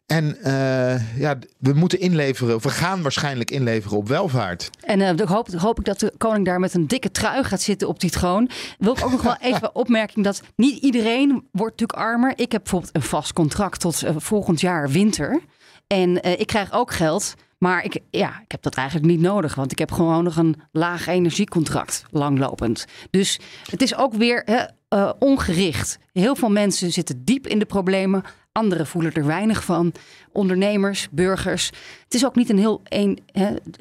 En 0.06 0.38
uh, 0.44 1.20
ja, 1.20 1.38
we 1.58 1.74
moeten 1.74 2.00
inleveren, 2.00 2.56
of 2.56 2.64
we 2.64 2.70
gaan 2.70 3.02
waarschijnlijk 3.02 3.52
inleveren 3.52 3.98
op 3.98 4.08
welvaart. 4.08 4.70
En 4.82 5.00
uh, 5.00 5.10
ik 5.10 5.20
hoop, 5.20 5.48
hoop 5.48 5.80
ik 5.80 5.86
dat 5.86 6.00
de 6.00 6.14
koning 6.18 6.46
daar 6.46 6.60
met 6.60 6.74
een 6.74 6.88
dikke 6.88 7.12
trui 7.12 7.44
gaat 7.44 7.62
zitten 7.62 7.88
op 7.88 8.00
die 8.00 8.10
troon. 8.10 8.50
Wil 8.78 8.94
ik 8.94 9.04
ook 9.04 9.12
nog 9.12 9.22
wel 9.22 9.38
even 9.54 9.76
opmerking 9.76 10.26
dat 10.26 10.42
niet 10.56 10.84
iedereen 10.84 11.30
wordt 11.52 11.80
natuurlijk 11.80 12.00
armer. 12.10 12.34
Ik 12.36 12.52
heb 12.52 12.62
bijvoorbeeld 12.62 12.96
een 12.96 13.02
vast 13.02 13.34
contract 13.34 13.80
tot 13.80 14.04
uh, 14.04 14.10
volgend 14.18 14.62
jaar 14.62 14.90
winter. 14.90 15.42
En 15.88 16.40
ik 16.40 16.48
krijg 16.48 16.72
ook 16.74 16.94
geld 16.94 17.34
maar 17.64 17.84
ik, 17.84 18.00
ja, 18.10 18.42
ik 18.42 18.52
heb 18.52 18.62
dat 18.62 18.76
eigenlijk 18.76 19.08
niet 19.08 19.20
nodig, 19.20 19.56
want 19.56 19.72
ik 19.72 19.80
heb 19.80 19.92
gewoon 19.92 20.24
nog 20.24 20.38
een 20.38 20.56
laag 20.72 21.08
energiecontract, 21.08 22.06
langlopend. 22.10 22.86
Dus 23.10 23.40
het 23.70 23.82
is 23.82 23.96
ook 23.96 24.14
weer 24.14 24.68
uh, 24.90 25.12
ongericht. 25.20 25.98
Heel 26.12 26.36
veel 26.36 26.50
mensen 26.50 26.92
zitten 26.92 27.24
diep 27.24 27.48
in 27.48 27.60
de 27.60 27.66
problemen, 27.66 28.24
anderen 28.52 28.88
voelen 28.88 29.14
er 29.14 29.26
weinig 29.26 29.64
van. 29.64 29.94
Ondernemers, 30.32 31.08
burgers. 31.12 31.72
Het 32.04 32.14
is 32.14 32.26
ook 32.26 32.36
niet 32.36 32.50
een 32.50 32.58
heel 32.58 32.82
een, 32.84 33.20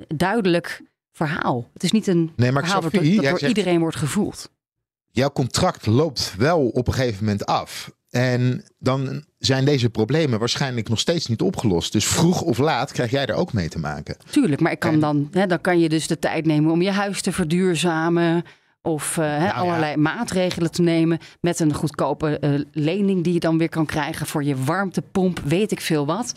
duidelijk 0.09 0.83
verhaal. 1.13 1.71
Het 1.73 1.83
is 1.83 1.93
niet 1.93 2.07
een 2.07 2.33
nee, 2.37 2.53
maar 2.53 2.63
verhaal 2.63 2.83
Sophie, 2.83 3.15
dat, 3.15 3.25
dat 3.25 3.41
door 3.41 3.49
iedereen 3.49 3.81
wordt 3.81 3.97
gevoeld. 3.97 4.51
Jouw 5.11 5.31
contract 5.31 5.87
loopt 5.87 6.35
wel 6.37 6.69
op 6.69 6.87
een 6.87 6.95
gegeven 6.95 7.25
moment 7.25 7.47
af. 7.47 7.91
En 8.13 8.65
dan 8.79 9.25
zijn 9.39 9.65
deze 9.65 9.91
problemen 9.91 10.39
waarschijnlijk 10.39 10.89
nog 10.89 10.99
steeds 10.99 11.27
niet 11.27 11.41
opgelost. 11.41 11.93
Dus 11.93 12.07
vroeg 12.07 12.43
of 12.43 12.59
laat 12.59 12.93
krijg 12.93 13.11
jij 13.11 13.27
er 13.27 13.35
ook 13.35 13.53
mee 13.53 13.69
te 13.69 13.79
maken. 13.79 14.17
Tuurlijk, 14.31 14.61
maar 14.61 14.73
ik 14.73 14.79
kan 14.79 15.01
dan, 15.01 15.29
hè, 15.31 15.47
dan 15.47 15.61
kan 15.61 15.81
je 15.81 15.89
dus 15.89 16.07
de 16.07 16.19
tijd 16.19 16.47
nemen 16.47 16.73
om 16.73 16.83
je 16.83 16.91
huis 16.91 17.23
te 17.23 17.33
verduurzamen. 17.33 18.45
Of 18.83 19.17
uh, 19.17 19.25
nou, 19.25 19.53
allerlei 19.53 19.97
maatregelen 19.97 20.71
te 20.71 20.83
nemen 20.83 21.19
met 21.41 21.61
een 21.61 21.75
goedkope 21.75 22.39
uh, 22.41 22.61
lening 22.73 23.25
die 23.25 23.33
je 23.33 23.41
dan 23.41 23.59
weer 23.59 23.69
kan 23.69 23.87
krijgen 23.87 24.27
voor 24.27 24.45
je 24.45 24.57
warmtepomp, 24.57 25.41
weet 25.45 25.73
ik 25.73 25.81
veel 25.81 26.07
wat. 26.07 26.33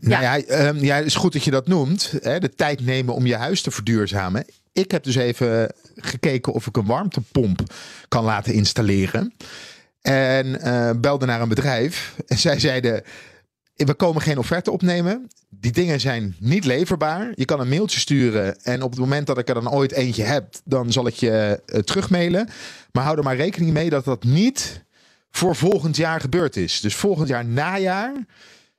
Nou 0.00 0.22
ja, 0.22 0.66
um, 0.68 0.76
ja 0.76 0.96
het 0.96 1.06
is 1.06 1.14
goed 1.14 1.32
dat 1.32 1.44
je 1.44 1.50
dat 1.50 1.66
noemt. 1.66 2.14
Hè, 2.20 2.38
de 2.38 2.54
tijd 2.54 2.84
nemen 2.84 3.14
om 3.14 3.26
je 3.26 3.36
huis 3.36 3.62
te 3.62 3.70
verduurzamen. 3.70 4.44
Ik 4.72 4.90
heb 4.90 5.04
dus 5.04 5.14
even 5.14 5.72
gekeken 5.96 6.52
of 6.52 6.66
ik 6.66 6.76
een 6.76 6.86
warmtepomp 6.86 7.62
kan 8.08 8.24
laten 8.24 8.52
installeren. 8.52 9.32
En 10.02 10.46
uh, 10.46 10.90
belde 10.96 11.26
naar 11.26 11.40
een 11.40 11.48
bedrijf. 11.48 12.16
En 12.26 12.38
zij 12.38 12.58
zeiden: 12.58 13.02
We 13.74 13.94
komen 13.94 14.22
geen 14.22 14.38
offerte 14.38 14.70
opnemen. 14.70 15.28
Die 15.48 15.72
dingen 15.72 16.00
zijn 16.00 16.36
niet 16.38 16.64
leverbaar. 16.64 17.32
Je 17.34 17.44
kan 17.44 17.60
een 17.60 17.68
mailtje 17.68 18.00
sturen. 18.00 18.62
En 18.62 18.82
op 18.82 18.90
het 18.90 19.00
moment 19.00 19.26
dat 19.26 19.38
ik 19.38 19.48
er 19.48 19.54
dan 19.54 19.70
ooit 19.70 19.92
eentje 19.92 20.22
heb, 20.22 20.54
dan 20.64 20.92
zal 20.92 21.06
ik 21.06 21.14
je 21.14 21.62
uh, 21.66 21.80
terugmailen. 21.80 22.48
Maar 22.92 23.04
hou 23.04 23.16
er 23.18 23.24
maar 23.24 23.36
rekening 23.36 23.72
mee 23.72 23.90
dat 23.90 24.04
dat 24.04 24.24
niet 24.24 24.84
voor 25.30 25.56
volgend 25.56 25.96
jaar 25.96 26.20
gebeurd 26.20 26.56
is. 26.56 26.80
Dus 26.80 26.94
volgend 26.94 27.28
jaar 27.28 27.44
najaar 27.44 28.12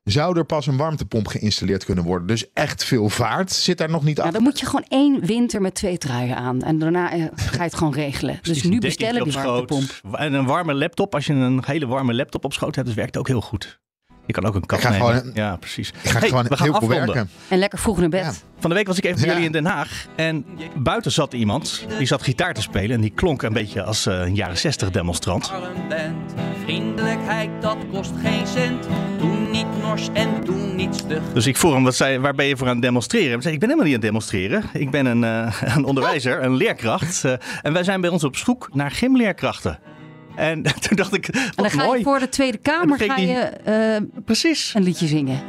zou 0.04 0.38
er 0.38 0.46
pas 0.46 0.68
een 0.68 0.78
warmtepomp 0.78 1.28
geïnstalleerd 1.28 1.86
kunnen 1.86 2.04
worden. 2.04 2.28
Dus 2.28 2.52
echt 2.54 2.84
veel 2.84 3.10
vaart 3.10 3.52
zit 3.52 3.78
daar 3.78 3.90
nog 3.90 4.04
niet 4.04 4.20
af. 4.20 4.32
dan 4.32 4.44
moet 4.44 4.60
je 4.60 4.66
gewoon 4.66 4.86
één 4.88 5.26
winter 5.26 5.62
met 5.62 5.76
twee 5.76 5.98
truien 5.98 6.36
aan. 6.36 6.62
En 6.62 6.80
daarna 6.80 7.12
eh, 7.12 7.26
ga 7.36 7.58
je 7.58 7.62
het 7.62 7.76
gewoon 7.76 7.94
regelen. 7.94 8.40
dus 8.42 8.64
nu 8.64 8.80
bestellen 8.80 9.24
die 9.24 9.34
warmtepomp. 9.34 10.02
En 10.12 10.34
een 10.34 10.46
warme 10.46 10.74
laptop, 10.74 11.14
als 11.14 11.26
je 11.26 11.34
een 11.34 11.64
hele 11.66 11.88
warme 11.88 12.14
laptop 12.14 12.46
op 12.46 12.54
schoot 12.54 12.76
hebt, 12.76 12.88
dat 12.88 12.96
werkt 12.96 13.18
ook 13.18 13.28
heel 13.28 13.42
goed. 13.42 13.82
Je 14.26 14.34
kan 14.34 14.46
ook 14.46 14.56
een 14.56 14.66
kat 14.66 14.84
nemen. 14.84 14.98
Gewoon, 14.98 15.32
ja, 15.34 15.56
precies. 15.56 15.94
Ik 16.02 16.10
ga 16.10 16.20
gewoon 16.20 16.44
we 16.44 16.58
gaan 16.58 16.66
heel 16.66 16.76
afronden. 16.76 17.06
werken. 17.06 17.30
En 17.48 17.58
lekker 17.58 17.80
vroeg 17.80 17.98
naar 17.98 18.10
bed. 18.10 18.44
Van 18.60 18.70
de 18.70 18.76
week 18.76 18.88
was 18.88 18.98
ik 18.98 19.06
even 19.06 19.20
bij 19.20 19.30
jullie 19.30 19.46
in 19.46 19.52
Den 19.52 19.66
Haag. 19.66 20.06
En 20.16 20.46
buiten 20.76 21.12
zat 21.12 21.34
iemand, 21.34 21.86
die 21.98 22.08
zat 22.08 22.24
gitaar 22.24 22.54
te 22.54 22.62
spelen. 22.62 22.96
En 22.96 23.02
die 23.02 23.10
klonk 23.10 23.42
een 23.42 23.54
beetje 23.54 23.84
als 23.84 24.08
uh, 24.08 24.20
een 24.20 24.36
jaren 24.36 24.58
zestig 24.58 24.92
demonstrant. 24.92 25.52
Vriendelijkheid, 26.64 27.50
dat 27.62 27.78
kost 27.92 28.12
geen 28.22 28.48
cent. 28.48 28.88
Doe 29.18 29.36
niet 29.52 29.82
nors 29.82 30.10
en 30.14 30.30
doe 30.44 30.56
niet 30.56 30.96
stug. 30.96 31.22
Dus 31.34 31.46
ik 31.46 31.58
vroeg 31.58 31.74
hem, 31.74 31.84
wat 31.84 31.96
zei, 31.96 32.20
waar 32.20 32.36
ben 32.36 32.46
je 32.46 32.58
voor 32.58 32.68
aan 32.68 32.74
het 32.74 32.82
demonstreren? 32.82 33.32
Hij 33.32 33.42
zei, 33.42 33.54
ik 33.54 33.60
ben 33.60 33.70
helemaal 33.70 33.92
niet 33.92 33.96
aan 33.96 34.02
het 34.02 34.12
demonstreren. 34.12 34.64
Ik 34.74 34.92
ben 34.92 35.06
een, 35.06 35.24
uh, 35.24 35.62
een 35.76 35.86
onderwijzer, 35.86 36.44
een 36.44 36.56
leerkracht. 36.56 37.24
Uh, 37.24 37.34
en 37.62 37.74
wij 37.74 37.84
zijn 37.84 38.02
bij 38.02 38.10
ons 38.10 38.24
op 38.24 38.36
zoek 38.36 38.70
naar 38.74 38.92
gymleerkrachten. 38.92 39.80
En 40.36 40.64
toen 40.88 40.98
dacht 40.98 41.14
ik, 41.14 41.26
wat 41.26 41.36
En 41.36 41.52
dan 41.56 41.70
ga 41.70 41.86
mooi. 41.86 41.98
je 41.98 42.04
voor 42.04 42.20
de 42.20 42.30
Tweede 42.30 42.58
Kamer 42.58 43.00
ga 43.00 43.18
je, 43.18 43.52
uh, 43.68 44.22
Precies. 44.26 44.74
een 44.74 44.84
liedje 44.84 45.08
zingen. 45.08 45.40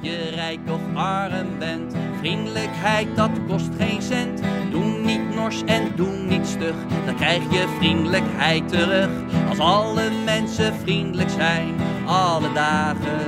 je 0.00 0.30
rijk 0.34 0.58
of 0.70 0.80
arm 0.94 1.58
bent. 1.58 1.94
Vriendelijkheid, 2.18 3.16
dat 3.16 3.30
kost 3.48 3.68
geen 3.78 4.02
cent. 4.02 4.40
Doe 4.70 4.84
niet 4.84 5.34
nors 5.34 5.62
en 5.64 5.92
doe 5.96 6.08
niet 6.16 6.46
stug. 6.46 6.74
Dan 7.06 7.14
krijg 7.16 7.42
je 7.50 7.74
vriendelijkheid 7.78 8.68
terug. 8.68 9.08
Als 9.48 9.58
alle 9.58 10.10
mensen 10.24 10.74
vriendelijk 10.82 11.30
zijn, 11.30 11.74
alle 12.06 12.52
dagen 12.52 13.20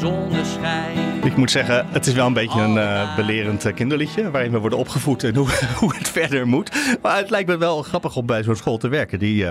zonneschijn. 0.00 1.24
Ik 1.24 1.36
moet 1.36 1.50
zeggen, 1.50 1.86
het 1.90 2.06
is 2.06 2.12
wel 2.12 2.26
een 2.26 2.32
beetje 2.32 2.60
een 2.60 2.76
uh, 2.76 3.16
belerend 3.16 3.66
uh, 3.66 3.74
kinderliedje. 3.74 4.30
Waarin 4.30 4.52
we 4.52 4.58
worden 4.58 4.78
opgevoed 4.78 5.24
en 5.24 5.34
hoe, 5.34 5.48
hoe 5.80 5.96
het 5.96 6.08
verder 6.08 6.46
moet. 6.46 6.70
Maar 7.02 7.16
het 7.16 7.30
lijkt 7.30 7.48
me 7.48 7.56
wel 7.56 7.82
grappig 7.82 8.16
om 8.16 8.26
bij 8.26 8.42
zo'n 8.42 8.56
school 8.56 8.78
te 8.78 8.88
werken. 8.88 9.18
Die, 9.18 9.42
uh, 9.42 9.50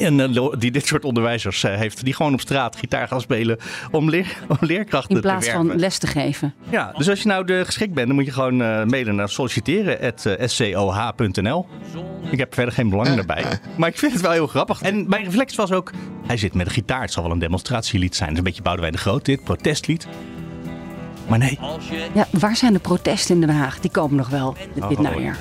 en, 0.00 0.32
die 0.58 0.70
dit 0.70 0.86
soort 0.86 1.04
onderwijzers 1.04 1.62
heeft. 1.62 2.04
Die 2.04 2.14
gewoon 2.14 2.32
op 2.32 2.40
straat 2.40 2.76
gitaar 2.76 3.08
gaan 3.08 3.20
spelen 3.20 3.58
om, 3.90 4.10
leer, 4.10 4.36
om 4.48 4.56
leerkrachten 4.60 5.14
In 5.14 5.20
plaats 5.20 5.44
te 5.44 5.50
werven. 5.50 5.70
van 5.70 5.78
les 5.78 5.98
te 5.98 6.06
geven. 6.06 6.54
Ja, 6.70 6.92
dus 6.96 7.08
als 7.08 7.22
je 7.22 7.28
nou 7.28 7.44
de 7.44 7.64
geschikt 7.64 7.92
bent, 7.92 8.06
dan 8.06 8.16
moet 8.16 8.26
je 8.26 8.32
gewoon 8.32 8.56
mailen 8.88 9.14
naar 9.14 9.28
solliciteren.scoh.nl. 9.28 11.66
Ik 12.30 12.38
heb 12.38 12.54
verder 12.54 12.74
geen 12.74 12.88
belang 12.88 13.14
daarbij. 13.14 13.44
Maar 13.78 13.88
ik 13.88 13.98
vind 13.98 14.12
het 14.12 14.20
wel 14.20 14.30
heel 14.30 14.46
grappig. 14.46 14.82
En 14.82 15.08
mijn 15.08 15.24
reflex 15.24 15.54
was 15.54 15.72
ook, 15.72 15.90
hij 16.26 16.36
zit 16.36 16.54
met 16.54 16.66
een 16.66 16.72
gitaar. 16.72 17.00
Het 17.00 17.12
zal 17.12 17.22
wel 17.22 17.32
een 17.32 17.38
demonstratielied 17.38 18.16
zijn. 18.16 18.28
Het 18.28 18.38
is 18.38 18.44
een 18.44 18.48
beetje 18.48 18.62
Boudewijn 18.62 18.92
de 18.92 18.98
Groot 18.98 19.24
dit, 19.24 19.44
protestlied. 19.64 20.06
Maar 21.28 21.38
nee. 21.38 21.58
Ja, 22.14 22.26
waar 22.30 22.56
zijn 22.56 22.72
de 22.72 22.78
protesten 22.78 23.34
in 23.34 23.40
Den 23.40 23.56
Haag? 23.56 23.80
Die 23.80 23.90
komen 23.90 24.16
nog 24.16 24.28
wel 24.28 24.56
dit, 24.74 24.88
dit 24.88 24.98
Oh, 24.98 25.04
najaar. 25.04 25.36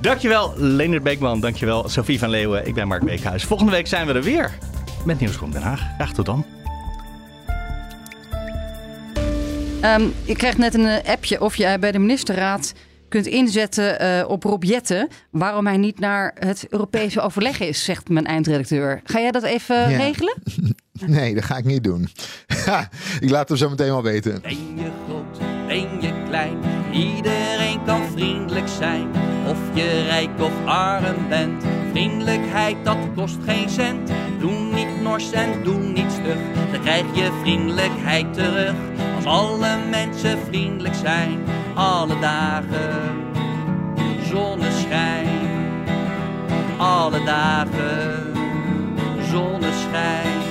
Dankjewel, 0.00 0.52
Leonard 0.56 1.02
Beekman. 1.02 1.40
Dankjewel, 1.40 1.88
Sophie 1.88 2.18
van 2.18 2.30
Leeuwen. 2.30 2.66
Ik 2.66 2.74
ben 2.74 2.88
Mark 2.88 3.04
Beekhuis. 3.04 3.44
Volgende 3.44 3.72
week 3.72 3.86
zijn 3.86 4.06
we 4.06 4.12
er 4.12 4.22
weer 4.22 4.58
met 5.04 5.20
Nieuwsroom 5.20 5.50
Den 5.50 5.62
Haag. 5.62 5.80
Graag 5.96 6.12
tot 6.12 6.26
dan. 6.26 6.44
Um, 9.84 10.12
ik 10.24 10.36
kreeg 10.38 10.56
net 10.58 10.74
een 10.74 10.80
uh, 10.86 10.96
appje 11.06 11.40
of 11.40 11.56
jij 11.56 11.78
bij 11.78 11.92
de 11.92 11.98
ministerraad 11.98 12.72
kunt 13.08 13.26
inzetten 13.26 14.02
uh, 14.04 14.28
op 14.28 14.42
Rob 14.42 14.62
Jetten 14.64 15.08
waarom 15.30 15.66
hij 15.66 15.76
niet 15.76 15.98
naar 15.98 16.34
het 16.38 16.66
Europese 16.70 17.20
overleg 17.20 17.60
is, 17.60 17.84
zegt 17.84 18.08
mijn 18.08 18.26
eindredacteur. 18.26 19.00
Ga 19.04 19.20
jij 19.20 19.30
dat 19.30 19.42
even 19.42 19.90
Ja. 19.90 19.96
regelen? 19.96 20.34
Nee, 21.06 21.34
dat 21.34 21.44
ga 21.44 21.56
ik 21.56 21.64
niet 21.64 21.84
doen. 21.84 22.08
ik 23.20 23.30
laat 23.30 23.48
hem 23.48 23.56
zo 23.56 23.68
meteen 23.68 23.86
wel 23.86 24.02
weten. 24.02 24.40
Ben 24.42 24.76
je 24.76 24.90
groot, 25.06 25.38
ben 25.66 26.00
je 26.00 26.12
klein, 26.28 26.58
iedereen 26.92 27.84
kan 27.84 28.02
vriendelijk 28.12 28.68
zijn. 28.68 29.08
Of 29.46 29.58
je 29.74 30.02
rijk 30.02 30.40
of 30.40 30.52
arm 30.64 31.28
bent, 31.28 31.64
vriendelijkheid 31.90 32.76
dat 32.84 32.96
kost 33.16 33.38
geen 33.44 33.68
cent. 33.68 34.10
Doe 34.40 34.52
niet 34.52 35.02
nors 35.02 35.32
en 35.32 35.62
doe 35.62 35.78
niet 35.78 36.12
stug, 36.12 36.38
dan 36.72 36.80
krijg 36.80 37.04
je 37.14 37.38
vriendelijkheid 37.40 38.34
terug. 38.34 38.74
Als 39.16 39.24
alle 39.24 39.76
mensen 39.90 40.38
vriendelijk 40.48 40.94
zijn, 40.94 41.38
alle 41.74 42.18
dagen 42.18 43.28
zonneschijn. 44.30 45.28
Alle 46.78 47.24
dagen 47.24 48.32
zonneschijn. 49.30 50.49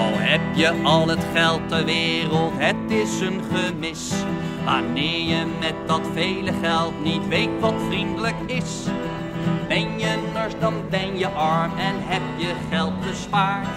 Al 0.00 0.12
heb 0.14 0.40
je 0.54 0.82
al 0.82 1.08
het 1.08 1.24
geld 1.34 1.68
ter 1.68 1.84
wereld, 1.84 2.52
het 2.56 2.90
is 2.90 3.20
een 3.20 3.40
gemis. 3.52 4.12
Wanneer 4.64 5.20
je 5.20 5.46
met 5.60 5.74
dat 5.86 6.00
vele 6.12 6.52
geld 6.62 7.02
niet 7.02 7.28
weet 7.28 7.60
wat 7.60 7.74
vriendelijk 7.88 8.36
is. 8.46 8.84
Ben 9.68 9.98
je 9.98 10.30
nors, 10.34 10.52
dan 10.60 10.74
ben 10.90 11.18
je 11.18 11.28
arm 11.28 11.78
en 11.78 11.94
heb 11.98 12.22
je 12.36 12.52
geld 12.70 12.92
gespaard. 13.08 13.68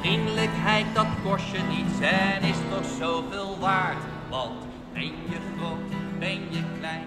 Vriendelijkheid, 0.00 0.86
dat 0.94 1.06
kost 1.24 1.44
je 1.52 1.60
niets 1.68 2.00
en 2.00 2.42
is 2.42 2.56
toch 2.70 2.90
zoveel 2.98 3.56
waard. 3.60 4.02
Want 4.30 4.62
ben 4.92 5.02
je 5.02 5.38
groot, 5.56 6.18
ben 6.18 6.40
je 6.50 6.62
klein, 6.78 7.06